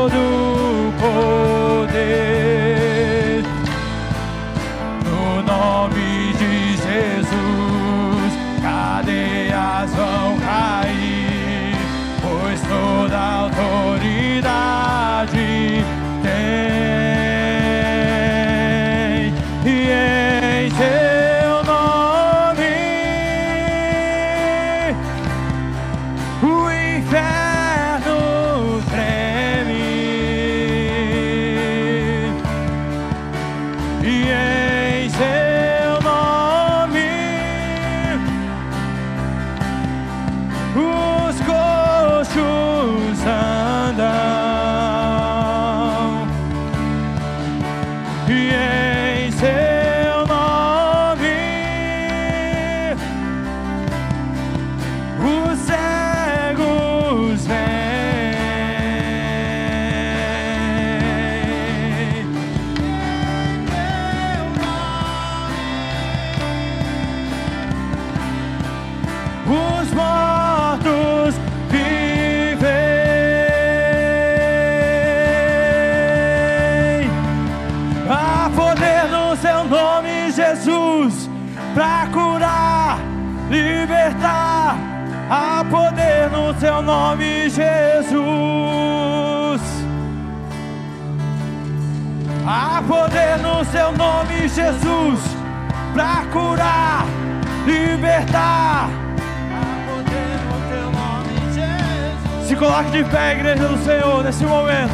coloque 102.58 102.92
de 102.92 103.04
pé, 103.06 103.34
igreja 103.34 103.68
do 103.68 103.78
Senhor, 103.84 104.24
nesse 104.24 104.44
momento. 104.46 104.92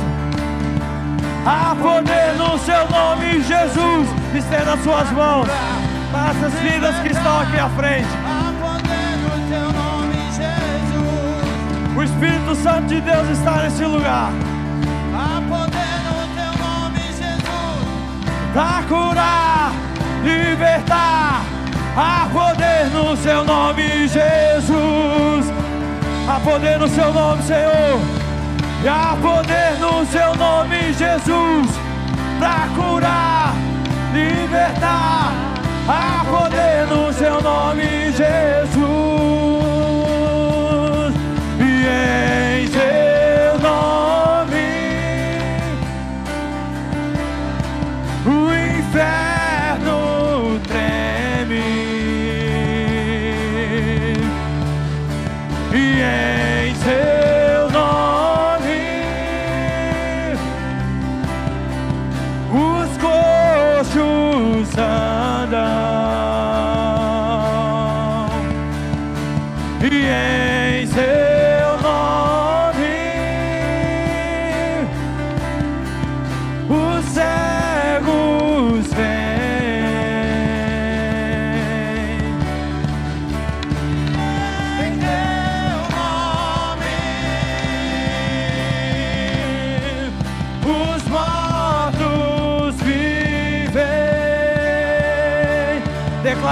Há 1.46 1.76
poder 1.76 2.36
no 2.38 2.58
seu 2.60 2.90
nome, 2.90 3.42
Jesus. 3.42 4.10
Estenda 4.36 4.78
suas 4.84 5.10
mãos 5.12 5.48
para 6.12 6.30
essas 6.32 6.54
vidas 6.60 6.96
que 7.00 7.10
estão 7.10 7.40
aqui 7.42 7.60
à 7.60 7.70
frente. 7.70 8.08
Há 8.26 8.54
poder 8.62 9.18
no 9.24 9.30
teu 9.50 9.68
nome, 9.82 10.16
Jesus. 10.32 11.98
O 11.98 12.04
Espírito 12.04 12.56
Santo 12.56 12.88
de 12.88 13.02
Deus 13.02 13.30
está 13.30 13.64
nesse 13.64 13.84
lugar 13.84 14.32
Há 15.14 15.42
poder 15.48 15.96
no 16.08 16.20
teu 16.36 16.66
nome, 16.66 17.00
Jesus. 17.00 18.54
para 18.54 18.84
curar, 18.88 19.72
libertar. 20.24 21.42
Há 21.96 22.28
poder 22.34 22.90
no 22.92 23.16
seu 23.18 23.44
nome, 23.44 24.08
Jesus. 24.08 25.53
Há 26.28 26.40
poder 26.40 26.80
no 26.80 26.88
seu 26.88 27.14
nome, 27.14 27.44
Senhor. 27.44 28.00
E 28.84 28.88
há 28.88 29.18
poder 29.22 29.78
no 29.80 30.06
seu 30.06 30.36
nome, 30.36 30.94
Jesus, 30.94 31.70
para 32.40 32.68
curar, 32.76 33.54
libertar. 34.14 35.34
Há 35.88 36.24
poder 36.26 36.88
no 36.88 37.12
seu 37.14 37.42
nome, 37.42 38.12
Jesus. 38.12 39.73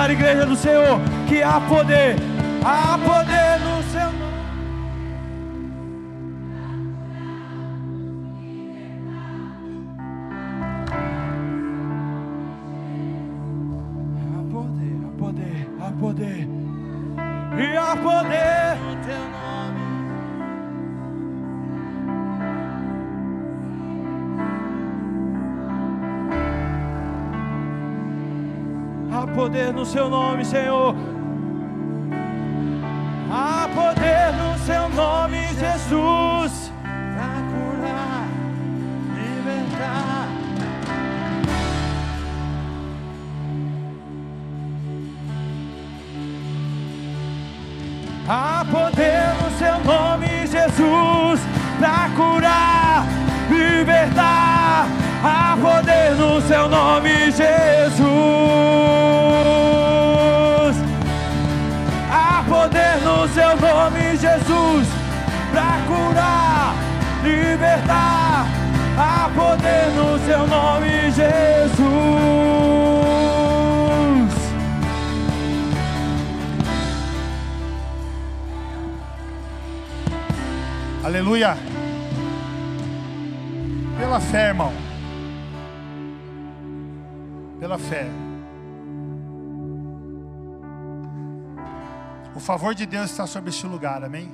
Declara, 0.02 0.14
igreja 0.14 0.46
do 0.46 0.56
Senhor, 0.56 1.00
que 1.28 1.44
há 1.44 1.60
poder, 1.62 2.16
há 2.64 2.98
poder 2.98 3.60
no 3.60 3.84
seu 3.84 4.12
nome. 4.12 4.32
Há 14.26 14.42
poder, 14.52 14.98
há 15.06 15.12
poder, 15.20 15.68
há 15.80 15.92
poder. 16.00 16.48
E 17.58 17.78
há 17.78 17.96
poder. 17.96 18.78
no 18.82 18.96
teu 19.06 19.20
nome, 19.30 19.61
poder 29.32 29.74
no 29.74 29.86
seu 29.86 30.10
nome, 30.10 30.44
Senhor. 30.46 30.96
Há 33.30 33.70
poder 33.74 34.34
no 34.34 34.58
seu 34.66 34.90
nome, 34.90 35.38
Jesus. 35.48 36.72
pra 37.16 37.34
curar, 37.52 38.28
libertar. 39.16 40.28
Há 48.28 48.66
poder 48.72 49.34
no 49.42 49.50
seu 49.58 49.80
nome, 49.84 50.48
Jesus, 50.48 51.42
para 51.80 52.10
curar, 52.16 53.06
libertar. 53.50 54.88
Há 55.24 55.58
poder 55.62 56.16
no 56.16 56.42
seu 56.42 56.68
nome, 56.68 57.32
Jesus. 57.32 58.91
Seu 70.32 70.48
nome, 70.48 71.12
Jesus. 71.12 71.82
Aleluia. 81.04 81.58
Pela 84.00 84.22
fé, 84.22 84.48
irmão. 84.48 84.72
Pela 87.60 87.78
fé. 87.78 88.06
O 92.34 92.40
favor 92.40 92.74
de 92.74 92.86
Deus 92.86 93.12
está 93.12 93.28
sobre 93.28 93.50
este 93.50 93.68
lugar, 93.68 94.02
amém? 94.02 94.32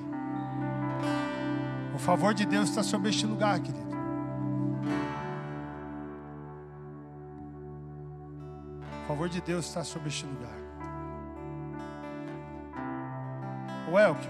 O 1.96 1.98
favor 1.98 2.36
de 2.36 2.46
Deus 2.46 2.70
está 2.70 2.84
sobre 2.84 3.10
este 3.10 3.26
lugar, 3.26 3.60
querido. 3.60 3.87
O 9.08 9.12
favor 9.12 9.30
de 9.30 9.40
Deus 9.40 9.66
está 9.66 9.86
sobre 9.86 10.10
este 10.10 10.26
lugar. 10.26 10.52
O 13.90 13.98
Elkin, 13.98 14.28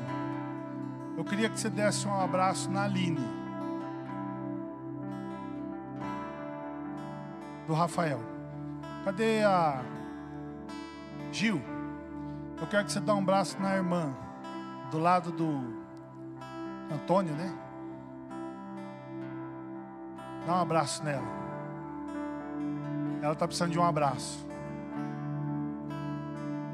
eu 1.17 1.25
queria 1.25 1.49
que 1.49 1.59
você 1.59 1.67
desse 1.67 2.07
um 2.07 2.13
abraço 2.13 2.69
na 2.69 2.83
Aline. 2.83 3.27
Do 7.65 7.73
Rafael. 7.73 8.19
Cadê 9.03 9.43
a 9.43 9.81
Gil? 11.31 11.59
Eu 12.61 12.67
quero 12.67 12.85
que 12.85 12.91
você 12.91 12.99
dê 12.99 13.11
um 13.11 13.17
abraço 13.17 13.59
na 13.59 13.75
irmã. 13.75 14.13
Do 14.91 14.99
lado 14.99 15.31
do 15.31 15.83
Antônio, 16.93 17.33
né? 17.33 17.51
Dá 20.45 20.53
um 20.53 20.61
abraço 20.61 21.03
nela. 21.03 21.25
Ela 23.23 23.33
está 23.33 23.47
precisando 23.47 23.71
de 23.71 23.79
um 23.79 23.83
abraço. 23.83 24.46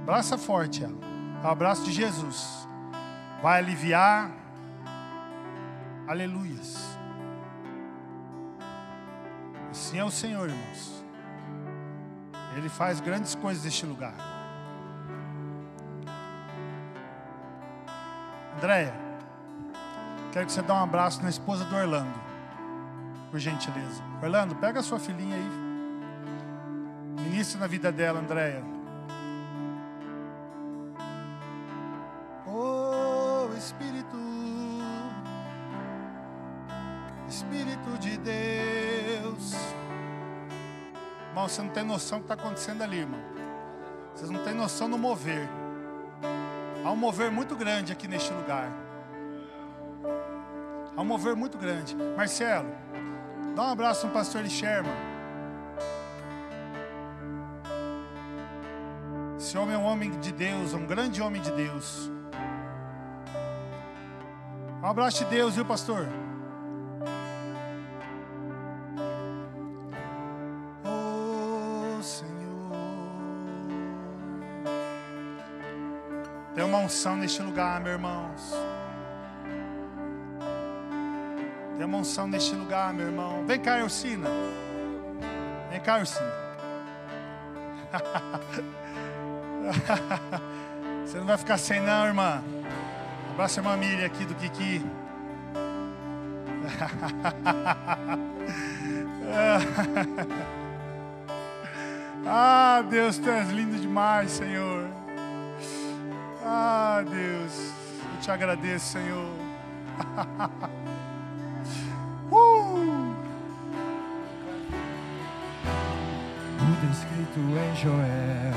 Abraça 0.04 0.38
forte 0.38 0.84
ela. 0.84 0.97
É 1.41 1.47
o 1.47 1.49
abraço 1.49 1.86
de 1.86 1.93
Jesus. 1.93 2.68
Vai 3.41 3.60
aliviar. 3.60 4.30
Aleluias. 6.06 6.78
Assim 9.72 9.97
é 9.97 10.04
o 10.04 10.12
Senhor, 10.12 10.49
irmãos. 10.49 11.04
Ele 12.58 12.68
faz 12.68 12.99
grandes 12.99 13.34
coisas 13.34 13.64
neste 13.64 13.86
lugar. 13.86 14.14
Andréia, 18.58 18.93
quero 20.34 20.45
que 20.45 20.51
você 20.51 20.62
dê 20.62 20.72
um 20.72 20.84
abraço 20.84 21.24
na 21.24 21.30
esposa 21.30 21.64
do 21.64 21.76
Orlando. 21.76 22.20
Por 23.32 23.39
gentileza. 23.39 24.04
Orlando, 24.22 24.54
pega 24.56 24.82
a 24.82 24.84
sua 24.84 24.99
filhinha 24.99 25.36
aí. 25.38 25.49
Ministra 27.24 27.62
na 27.62 27.68
vida 27.68 27.89
dela, 27.89 28.20
Andréia. 28.20 28.72
Você 41.54 41.62
não 41.62 41.70
tem 41.70 41.84
noção 41.84 42.18
do 42.18 42.26
que 42.26 42.34
está 42.34 42.43
acontecendo 42.43 42.82
ali, 42.82 42.97
irmão. 42.99 43.20
Vocês 44.16 44.30
não 44.32 44.43
têm 44.43 44.56
noção 44.56 44.89
do 44.89 44.97
mover. 44.97 45.47
Há 46.84 46.91
um 46.91 46.95
mover 46.95 47.32
muito 47.32 47.56
grande 47.56 47.91
aqui 47.91 48.08
neste 48.08 48.34
lugar. 48.34 48.72
Há 50.97 51.01
um 51.01 51.06
mover 51.06 51.36
muito 51.36 51.58
grande. 51.60 51.95
Marcelo, 52.18 52.70
dá 53.56 53.66
um 53.66 53.72
abraço 53.72 54.08
no 54.08 54.14
pastor 54.14 54.43
Sherman. 54.47 54.91
Esse 59.38 59.56
homem 59.56 59.76
é 59.76 59.78
um 59.78 59.86
homem 59.86 60.10
de 60.20 60.32
Deus, 60.32 60.74
um 60.74 60.88
grande 60.88 61.22
homem 61.22 61.41
de 61.41 61.51
Deus. 61.51 62.12
Um 64.82 64.88
abraço 64.88 65.24
de 65.24 65.30
Deus, 65.30 65.54
viu, 65.54 65.66
pastor? 65.66 66.08
Unção 76.84 77.15
neste 77.15 77.41
lugar, 77.41 77.79
meus 77.79 77.93
irmãos. 77.93 78.53
Tem 81.77 81.86
uma 81.86 81.99
unção 81.99 82.27
neste 82.27 82.53
lugar, 82.55 82.93
meu 82.93 83.07
irmão. 83.07 83.45
Vem 83.45 83.59
cá, 83.59 83.81
Ursina. 83.84 84.27
Vem 85.69 85.79
cá, 85.79 85.99
Ursina. 85.99 86.34
Você 91.05 91.17
não 91.17 91.25
vai 91.25 91.38
ficar 91.38 91.57
sem, 91.57 91.79
não, 91.79 92.05
irmã. 92.05 92.43
Abraça 93.31 93.59
a 93.59 93.63
irmã 93.63 93.77
Miriam 93.77 94.05
aqui 94.05 94.25
do 94.25 94.36
Kiki. 94.36 94.86
Ah, 102.25 102.81
Deus, 102.89 103.17
tu 103.17 103.29
és 103.29 103.49
lindo 103.49 103.77
demais, 103.77 104.31
Senhor. 104.31 105.03
Ah, 106.45 107.01
Deus, 107.09 107.71
eu 108.15 108.19
te 108.21 108.29
agradeço, 108.29 108.85
Senhor. 108.91 109.23
uh! 112.29 113.15
Tudo 116.59 116.91
escrito 116.91 117.39
em 117.39 117.75
Joel. 117.77 118.53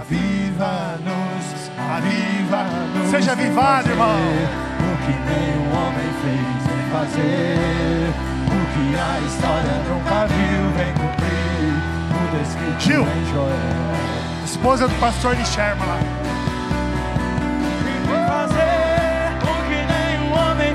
Aviva-nos, 0.00 1.70
aviva-nos. 1.78 3.10
Seja 3.10 3.32
avivado, 3.32 3.90
irmão. 3.90 4.16
O 4.16 4.96
que 5.04 5.12
nenhum 5.12 5.76
homem 5.76 6.10
fez 6.22 6.64
vem 6.66 6.84
fazer. 6.90 8.08
O 8.48 8.50
que 8.72 8.84
a 8.98 9.20
história 9.26 9.76
nunca 9.90 10.26
viu 10.26 10.62
vem 10.72 10.92
cumprir. 10.94 11.74
Tudo 12.08 12.34
escrito 12.42 12.80
Gil. 12.80 13.02
em 13.02 13.24
Joel. 13.30 13.92
Esposa 14.46 14.88
do 14.88 14.94
pastor 15.00 15.36
de 15.36 15.44
Sherman 15.46 16.13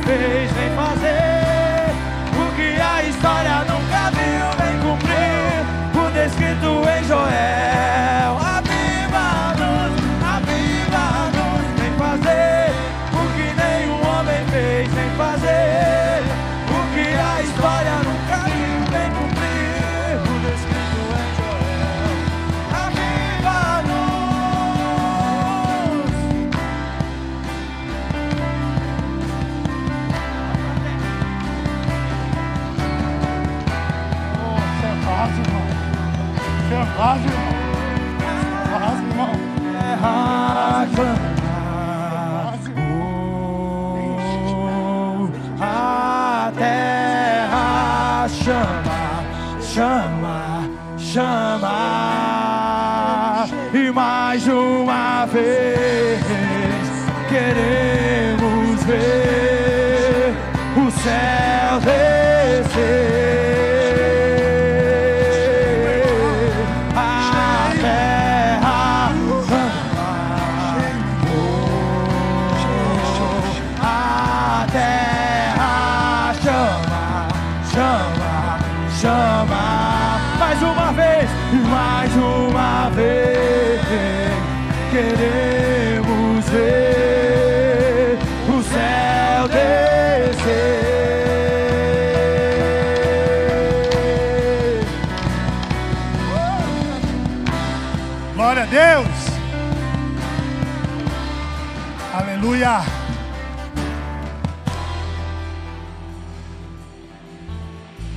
fez, 0.09 0.51
vem 0.53 0.75
fazer 0.75 1.18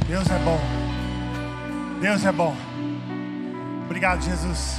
Deus 0.07 0.31
é 0.31 0.39
bom. 0.41 0.61
Deus 2.03 2.25
é 2.27 2.33
bom. 2.33 2.55
Obrigado, 3.87 4.23
Jesus. 4.23 4.79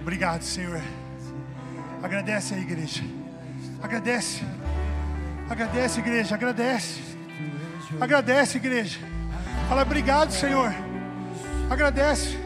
Obrigado, 0.00 0.42
Senhor. 0.42 0.80
Agradece 2.00 2.54
aí, 2.54 2.60
igreja. 2.60 3.02
Agradece. 3.82 4.44
Agradece, 5.48 5.98
igreja. 5.98 6.34
Agradece. 6.36 7.00
Agradece, 8.00 8.58
igreja. 8.58 9.00
Fala, 9.68 9.82
obrigado, 9.82 10.30
Senhor. 10.30 10.72
Agradece. 11.68 12.38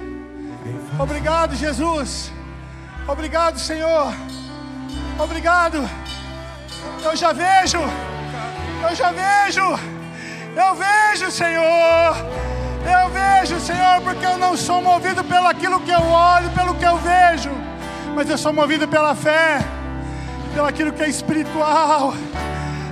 Obrigado, 0.99 1.55
Jesus. 1.55 2.33
Obrigado, 3.07 3.59
Senhor. 3.59 4.15
Obrigado. 5.19 5.89
Eu 7.03 7.17
já 7.17 7.33
vejo. 7.33 7.79
Eu 8.83 8.95
já 8.95 9.11
vejo. 9.13 9.79
Eu 10.57 10.75
vejo, 10.75 11.31
Senhor. 11.31 12.35
Eu 12.85 13.09
vejo, 13.09 13.59
Senhor, 13.61 14.03
porque 14.03 14.27
eu 14.27 14.37
não 14.37 14.57
sou 14.57 14.83
movido 14.83 15.25
pelo 15.25 15.47
aquilo 15.47 15.81
que 15.81 15.91
eu 15.91 16.03
olho, 16.03 16.51
pelo 16.51 16.75
que 16.75 16.85
eu 16.85 16.99
vejo, 16.99 17.51
mas 18.15 18.29
eu 18.29 18.37
sou 18.37 18.53
movido 18.53 18.87
pela 18.87 19.15
fé, 19.15 19.59
pelo 20.55 20.67
aquilo 20.67 20.93
que 20.93 21.03
é 21.03 21.09
espiritual, 21.09 22.13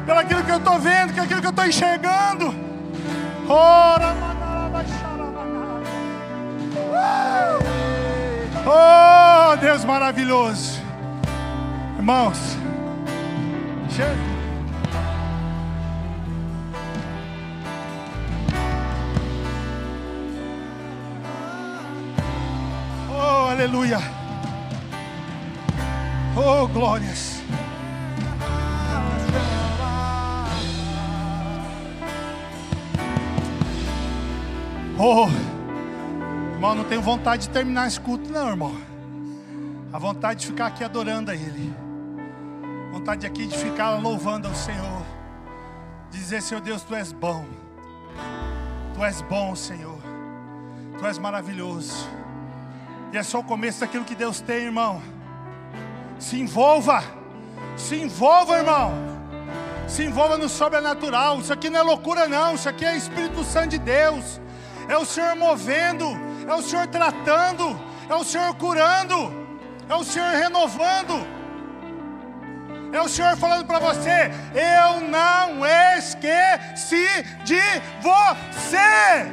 pelo 0.06 0.18
aquilo 0.18 0.42
que 0.42 0.50
eu 0.50 0.56
estou 0.56 0.78
vendo, 0.78 1.12
pelo 1.12 1.24
aquilo 1.24 1.40
que 1.42 1.46
eu 1.46 1.50
estou 1.50 1.66
enxergando. 1.66 2.54
Ora, 3.46 4.14
manarabaxarabanai. 4.14 5.84
Oh, 8.64 9.56
Deus 9.56 9.84
maravilhoso. 9.84 10.81
Irmãos, 12.02 12.56
che- 13.88 14.02
Oh, 23.10 23.48
aleluia. 23.50 24.00
Oh, 26.36 26.66
glórias. 26.68 27.40
Oh, 34.98 35.26
irmão, 36.54 36.74
não 36.74 36.84
tenho 36.84 37.00
vontade 37.02 37.42
de 37.42 37.48
terminar 37.50 37.88
esse 37.88 38.00
culto, 38.00 38.30
não, 38.30 38.48
irmão. 38.48 38.72
A 39.92 39.98
vontade 39.98 40.40
de 40.40 40.46
ficar 40.46 40.66
aqui 40.66 40.84
adorando 40.84 41.30
a 41.30 41.34
Ele. 41.34 41.74
Vontade 42.92 43.26
aqui 43.26 43.46
de 43.46 43.56
ficar 43.56 43.92
louvando 43.92 44.46
ao 44.46 44.54
Senhor. 44.54 45.02
Dizer, 46.10 46.42
Senhor 46.42 46.60
Deus, 46.60 46.82
Tu 46.82 46.94
és 46.94 47.10
bom. 47.10 47.46
Tu 48.94 49.02
és 49.02 49.22
bom, 49.22 49.56
Senhor. 49.56 49.98
Tu 50.98 51.06
és 51.06 51.16
maravilhoso. 51.16 52.06
E 53.10 53.16
é 53.16 53.22
só 53.22 53.38
o 53.38 53.44
começo 53.44 53.80
daquilo 53.80 54.04
que 54.04 54.14
Deus 54.14 54.42
tem, 54.42 54.64
irmão. 54.64 55.02
Se 56.18 56.38
envolva. 56.38 57.02
Se 57.78 57.96
envolva, 57.96 58.58
irmão. 58.58 58.92
Se 59.88 60.04
envolva 60.04 60.36
no 60.36 60.50
sobrenatural. 60.50 61.40
Isso 61.40 61.52
aqui 61.52 61.70
não 61.70 61.80
é 61.80 61.82
loucura, 61.82 62.28
não. 62.28 62.54
Isso 62.54 62.68
aqui 62.68 62.84
é 62.84 62.94
Espírito 62.94 63.42
Santo 63.42 63.68
de 63.68 63.78
Deus. 63.78 64.38
É 64.86 64.98
o 64.98 65.06
Senhor 65.06 65.34
movendo. 65.34 66.04
É 66.46 66.54
o 66.54 66.60
Senhor 66.60 66.86
tratando. 66.88 67.74
É 68.06 68.14
o 68.14 68.22
Senhor 68.22 68.54
curando. 68.56 69.32
É 69.88 69.94
o 69.94 70.04
Senhor 70.04 70.30
renovando. 70.32 71.41
É 72.92 73.00
o 73.00 73.08
Senhor 73.08 73.36
falando 73.38 73.64
para 73.64 73.78
você: 73.78 74.30
Eu 74.54 75.00
não 75.00 75.64
esqueci 75.96 77.24
de 77.42 77.62
você. 78.02 79.32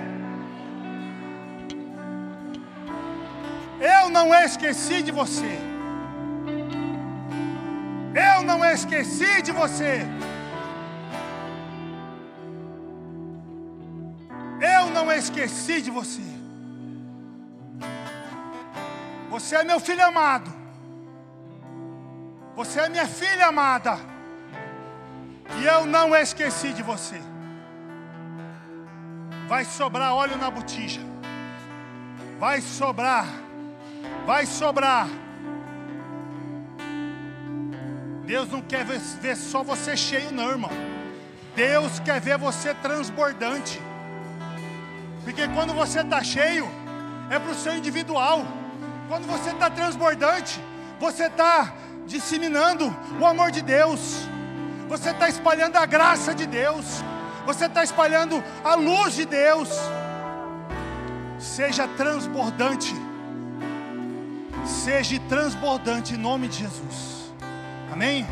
Eu 3.82 4.10
não 4.10 4.34
esqueci 4.34 5.03
de 5.03 5.12
você. 5.12 5.60
Eu 8.16 8.43
não 8.43 8.64
esqueci 8.66 9.41
de 9.41 9.51
você. 9.51 10.07
Eu 14.62 14.89
não 14.89 15.12
esqueci 15.12 15.82
de 15.82 15.91
você. 15.91 16.22
Você 19.30 19.55
é 19.55 19.64
meu 19.64 19.80
filho 19.80 20.05
amado. 20.05 20.59
Você 22.60 22.82
é 22.82 22.89
minha 22.89 23.07
filha 23.07 23.47
amada. 23.47 23.97
E 25.62 25.66
eu 25.66 25.86
não 25.86 26.14
esqueci 26.14 26.74
de 26.74 26.84
você. 26.84 27.18
Vai 29.47 29.64
sobrar 29.64 30.14
óleo 30.14 30.38
na 30.38 30.51
botija. 30.51 30.99
Vai 32.38 32.60
sobrar. 32.60 33.26
Vai 34.26 34.45
sobrar. 34.45 35.07
Deus 38.26 38.51
não 38.51 38.62
quer 38.62 38.84
ver, 38.84 39.38
só 39.38 39.64
você 39.64 39.95
cheio, 39.95 40.30
não, 40.30 40.49
irmão. 40.49 40.72
Deus 41.55 41.97
quer 42.01 42.20
ver 42.20 42.38
você 42.38 42.74
transbordante. 42.74 43.82
Porque 45.24 45.47
quando 45.47 45.74
você 45.74 46.01
está 46.01 46.22
cheio, 46.22 46.70
é 47.30 47.39
para 47.39 47.51
o 47.51 47.55
seu 47.55 47.78
individual. 47.78 48.43
Quando 49.07 49.28
você 49.28 49.51
está 49.51 49.70
transbordante, 49.70 50.62
você 50.99 51.28
está 51.28 51.74
disseminando 52.10 52.93
o 53.22 53.26
amor 53.26 53.51
de 53.51 53.62
Deus. 53.62 54.28
Você 54.89 55.12
está 55.12 55.30
espalhando 55.30 55.78
a 55.78 55.86
graça 55.86 56.34
de 56.34 56.45
Deus. 56.45 57.03
Você 57.45 57.66
está 57.66 57.84
espalhando 57.84 58.43
a 58.64 58.74
luz 58.76 59.14
de 59.14 59.26
Deus. 59.26 59.70
Seja 61.38 61.88
transbordante. 61.88 62.93
Seja 64.66 65.20
transbordante 65.30 66.16
em 66.16 66.18
nome 66.18 66.47
de 66.47 66.57
Jesus. 66.57 67.32
Amém? 67.93 68.28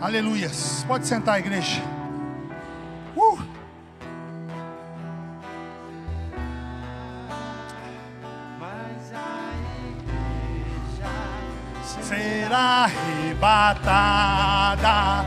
Aleluias. 0.00 0.84
Pode 0.86 1.06
sentar, 1.06 1.38
igreja. 1.38 1.80
Uh! 3.16 3.47
Arrebatada 13.40 15.24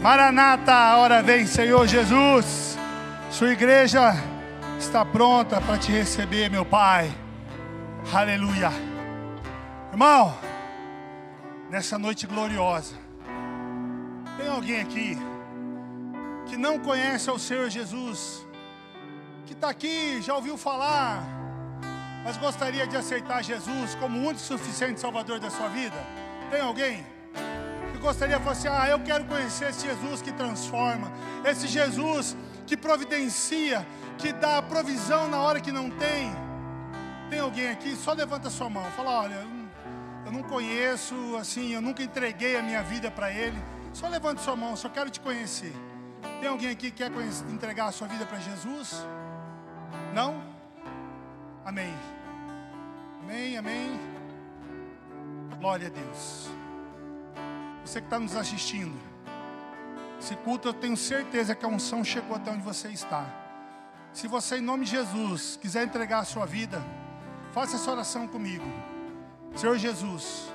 Maranata, 0.00 0.72
a 0.72 0.96
hora 0.96 1.22
vem, 1.22 1.46
Senhor 1.46 1.86
Jesus. 1.86 2.74
Sua 3.30 3.52
igreja 3.52 4.14
está 4.78 5.04
pronta 5.04 5.60
para 5.60 5.76
te 5.76 5.92
receber, 5.92 6.50
meu 6.50 6.64
Pai. 6.64 7.12
Aleluia. 8.10 8.70
Irmão, 9.92 10.34
nessa 11.68 11.98
noite 11.98 12.26
gloriosa, 12.26 12.94
tem 14.38 14.48
alguém 14.48 14.80
aqui 14.80 15.18
que 16.46 16.56
não 16.56 16.78
conhece 16.78 17.30
o 17.30 17.38
Senhor 17.38 17.68
Jesus, 17.68 18.46
que 19.44 19.52
está 19.52 19.68
aqui, 19.68 20.22
já 20.22 20.34
ouviu 20.34 20.56
falar, 20.56 21.22
mas 22.24 22.38
gostaria 22.38 22.86
de 22.86 22.96
aceitar 22.96 23.44
Jesus 23.44 23.94
como 23.96 24.18
o 24.18 24.22
único 24.22 24.36
e 24.36 24.44
suficiente 24.44 24.98
Salvador 24.98 25.38
da 25.38 25.50
sua 25.50 25.68
vida? 25.68 25.96
Tem 26.50 26.62
alguém? 26.62 27.19
Gostaria 28.00 28.36
de 28.38 28.42
falar 28.42 28.52
assim: 28.56 28.68
ah, 28.68 28.88
eu 28.88 29.00
quero 29.00 29.24
conhecer 29.24 29.68
esse 29.70 29.86
Jesus 29.86 30.22
que 30.22 30.32
transforma, 30.32 31.12
esse 31.44 31.66
Jesus 31.68 32.36
que 32.66 32.76
providencia, 32.76 33.86
que 34.18 34.32
dá 34.32 34.62
provisão 34.62 35.28
na 35.28 35.38
hora 35.38 35.60
que 35.60 35.70
não 35.72 35.90
tem. 35.90 36.32
Tem 37.28 37.40
alguém 37.40 37.68
aqui? 37.68 37.94
Só 37.94 38.12
levanta 38.12 38.48
sua 38.50 38.68
mão, 38.70 38.84
fala: 38.96 39.20
olha, 39.22 39.34
eu 39.34 39.48
não- 39.48 39.60
eu 40.26 40.32
não 40.32 40.42
conheço, 40.42 41.14
assim, 41.38 41.72
eu 41.72 41.80
nunca 41.80 42.02
entreguei 42.02 42.56
a 42.56 42.62
minha 42.62 42.82
vida 42.82 43.10
para 43.10 43.30
Ele. 43.32 43.60
Só 43.92 44.06
levanta 44.08 44.40
sua 44.40 44.54
mão, 44.56 44.76
só 44.76 44.88
quero 44.88 45.10
te 45.10 45.18
conhecer. 45.20 45.74
Tem 46.40 46.48
alguém 46.48 46.70
aqui 46.70 46.90
que 46.90 46.98
quer 46.98 47.10
conhecer- 47.10 47.44
entregar 47.50 47.86
a 47.86 47.92
sua 47.92 48.06
vida 48.06 48.24
para 48.26 48.38
Jesus? 48.38 49.04
Não? 50.14 50.42
Amém. 51.64 51.92
Amém, 53.22 53.56
amém. 53.56 54.00
Glória 55.58 55.88
a 55.88 55.90
Deus. 55.90 56.48
Você 57.84 58.00
que 58.00 58.06
está 58.06 58.18
nos 58.18 58.36
assistindo, 58.36 58.98
esse 60.20 60.36
culto 60.36 60.68
eu 60.68 60.74
tenho 60.74 60.96
certeza 60.96 61.54
que 61.54 61.64
a 61.64 61.68
unção 61.68 62.04
chegou 62.04 62.36
até 62.36 62.50
onde 62.50 62.62
você 62.62 62.88
está. 62.88 63.24
Se 64.12 64.28
você, 64.28 64.58
em 64.58 64.60
nome 64.60 64.84
de 64.84 64.90
Jesus, 64.90 65.58
quiser 65.60 65.84
entregar 65.84 66.18
a 66.18 66.24
sua 66.24 66.44
vida, 66.44 66.82
faça 67.52 67.76
essa 67.76 67.90
oração 67.90 68.28
comigo. 68.28 68.66
Senhor 69.54 69.78
Jesus, 69.78 70.52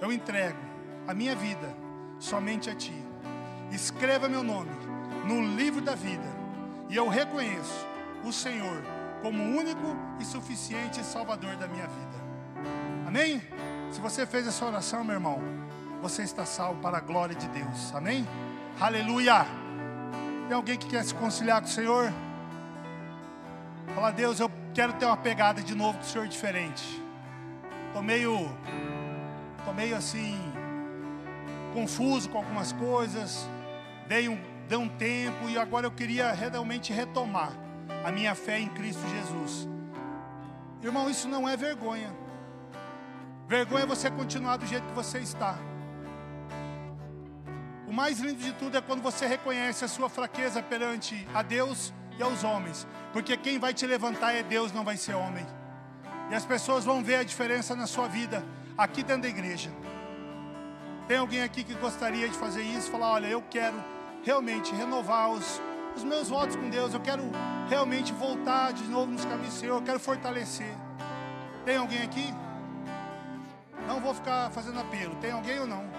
eu 0.00 0.12
entrego 0.12 0.58
a 1.06 1.14
minha 1.14 1.34
vida 1.34 1.74
somente 2.18 2.70
a 2.70 2.74
Ti. 2.74 2.94
Escreva 3.72 4.28
meu 4.28 4.42
nome 4.42 4.70
no 5.26 5.42
livro 5.56 5.80
da 5.80 5.94
vida 5.94 6.24
e 6.88 6.96
eu 6.96 7.08
reconheço 7.08 7.86
o 8.24 8.32
Senhor 8.32 8.82
como 9.22 9.42
o 9.42 9.56
único 9.56 9.96
e 10.20 10.24
suficiente 10.24 11.04
Salvador 11.04 11.56
da 11.56 11.66
minha 11.66 11.86
vida. 11.86 12.18
Amém? 13.06 13.42
Se 13.90 14.00
você 14.00 14.26
fez 14.26 14.46
essa 14.46 14.64
oração, 14.64 15.02
meu 15.02 15.14
irmão, 15.14 15.40
você 16.00 16.22
está 16.22 16.44
salvo 16.44 16.80
para 16.80 16.98
a 16.98 17.00
glória 17.00 17.34
de 17.34 17.48
Deus. 17.48 17.94
Amém? 17.94 18.26
Aleluia! 18.80 19.46
Tem 20.46 20.56
alguém 20.56 20.78
que 20.78 20.86
quer 20.86 21.04
se 21.04 21.14
conciliar 21.14 21.60
com 21.60 21.66
o 21.66 21.70
Senhor? 21.70 22.12
Fala, 23.94 24.10
Deus, 24.10 24.38
eu 24.40 24.50
quero 24.72 24.92
ter 24.94 25.04
uma 25.04 25.16
pegada 25.16 25.60
de 25.60 25.74
novo 25.74 25.98
com 25.98 26.04
o 26.04 26.06
Senhor 26.06 26.28
diferente. 26.28 27.02
Tô 27.92 28.00
meio, 28.00 28.48
tô 29.64 29.72
meio 29.72 29.96
assim, 29.96 30.40
confuso 31.74 32.28
com 32.30 32.38
algumas 32.38 32.72
coisas. 32.72 33.48
Dei 34.06 34.28
um, 34.28 34.38
dei 34.68 34.78
um 34.78 34.88
tempo 34.88 35.48
e 35.48 35.58
agora 35.58 35.86
eu 35.86 35.90
queria 35.90 36.32
realmente 36.32 36.92
retomar 36.92 37.52
a 38.04 38.12
minha 38.12 38.34
fé 38.34 38.58
em 38.58 38.68
Cristo 38.68 39.02
Jesus. 39.08 39.68
Irmão, 40.82 41.10
isso 41.10 41.28
não 41.28 41.48
é 41.48 41.56
vergonha. 41.56 42.14
Vergonha 43.48 43.82
é 43.82 43.86
você 43.86 44.10
continuar 44.10 44.58
do 44.58 44.66
jeito 44.66 44.86
que 44.86 44.94
você 44.94 45.18
está. 45.18 45.58
O 47.88 47.92
mais 47.92 48.20
lindo 48.20 48.42
de 48.42 48.52
tudo 48.52 48.76
é 48.76 48.82
quando 48.82 49.00
você 49.00 49.26
reconhece 49.26 49.82
a 49.82 49.88
sua 49.88 50.10
fraqueza 50.10 50.62
perante 50.62 51.26
a 51.34 51.40
Deus 51.40 51.90
e 52.18 52.22
aos 52.22 52.44
homens, 52.44 52.86
porque 53.14 53.34
quem 53.34 53.58
vai 53.58 53.72
te 53.72 53.86
levantar 53.86 54.34
é 54.34 54.42
Deus, 54.42 54.72
não 54.72 54.84
vai 54.84 54.98
ser 54.98 55.14
homem. 55.14 55.46
E 56.30 56.34
as 56.34 56.44
pessoas 56.44 56.84
vão 56.84 57.02
ver 57.02 57.14
a 57.14 57.22
diferença 57.22 57.74
na 57.74 57.86
sua 57.86 58.06
vida 58.06 58.44
aqui 58.76 59.02
dentro 59.02 59.22
da 59.22 59.28
igreja. 59.28 59.70
Tem 61.06 61.16
alguém 61.16 61.42
aqui 61.42 61.64
que 61.64 61.72
gostaria 61.76 62.28
de 62.28 62.36
fazer 62.36 62.60
isso? 62.60 62.90
Falar, 62.90 63.12
olha, 63.12 63.26
eu 63.26 63.40
quero 63.48 63.82
realmente 64.22 64.74
renovar 64.74 65.30
os, 65.30 65.58
os 65.96 66.04
meus 66.04 66.28
votos 66.28 66.56
com 66.56 66.68
Deus. 66.68 66.92
Eu 66.92 67.00
quero 67.00 67.22
realmente 67.70 68.12
voltar 68.12 68.70
de 68.74 68.84
novo 68.84 69.12
nos 69.12 69.24
caminhos 69.24 69.54
do 69.54 69.60
Senhor. 69.60 69.76
Eu 69.76 69.82
quero 69.82 69.98
fortalecer. 69.98 70.74
Tem 71.64 71.78
alguém 71.78 72.02
aqui? 72.02 72.34
Não 73.86 73.98
vou 73.98 74.12
ficar 74.12 74.50
fazendo 74.50 74.78
apelo. 74.78 75.14
Tem 75.14 75.30
alguém 75.30 75.58
ou 75.60 75.66
não? 75.66 75.97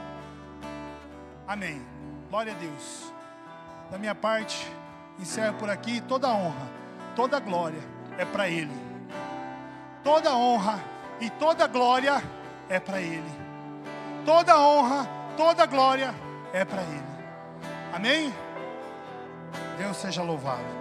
Amém. 1.49 1.83
Glória 2.29 2.53
a 2.53 2.55
Deus. 2.55 3.11
Da 3.89 3.97
minha 3.97 4.13
parte, 4.13 4.71
encerro 5.19 5.55
por 5.55 5.67
aqui. 5.67 5.99
Toda 5.99 6.29
honra, 6.29 6.69
toda 7.15 7.39
glória 7.39 7.81
é 8.19 8.23
para 8.23 8.47
Ele. 8.47 8.71
Toda 10.03 10.35
honra 10.35 10.79
e 11.19 11.27
toda 11.27 11.65
glória 11.65 12.21
é 12.69 12.79
para 12.79 13.01
Ele. 13.01 13.31
Toda 14.23 14.59
honra, 14.59 15.07
toda 15.35 15.65
glória 15.65 16.13
é 16.53 16.63
para 16.63 16.83
Ele. 16.83 17.09
Amém? 17.93 18.31
Deus 19.79 19.97
seja 19.97 20.21
louvado. 20.21 20.77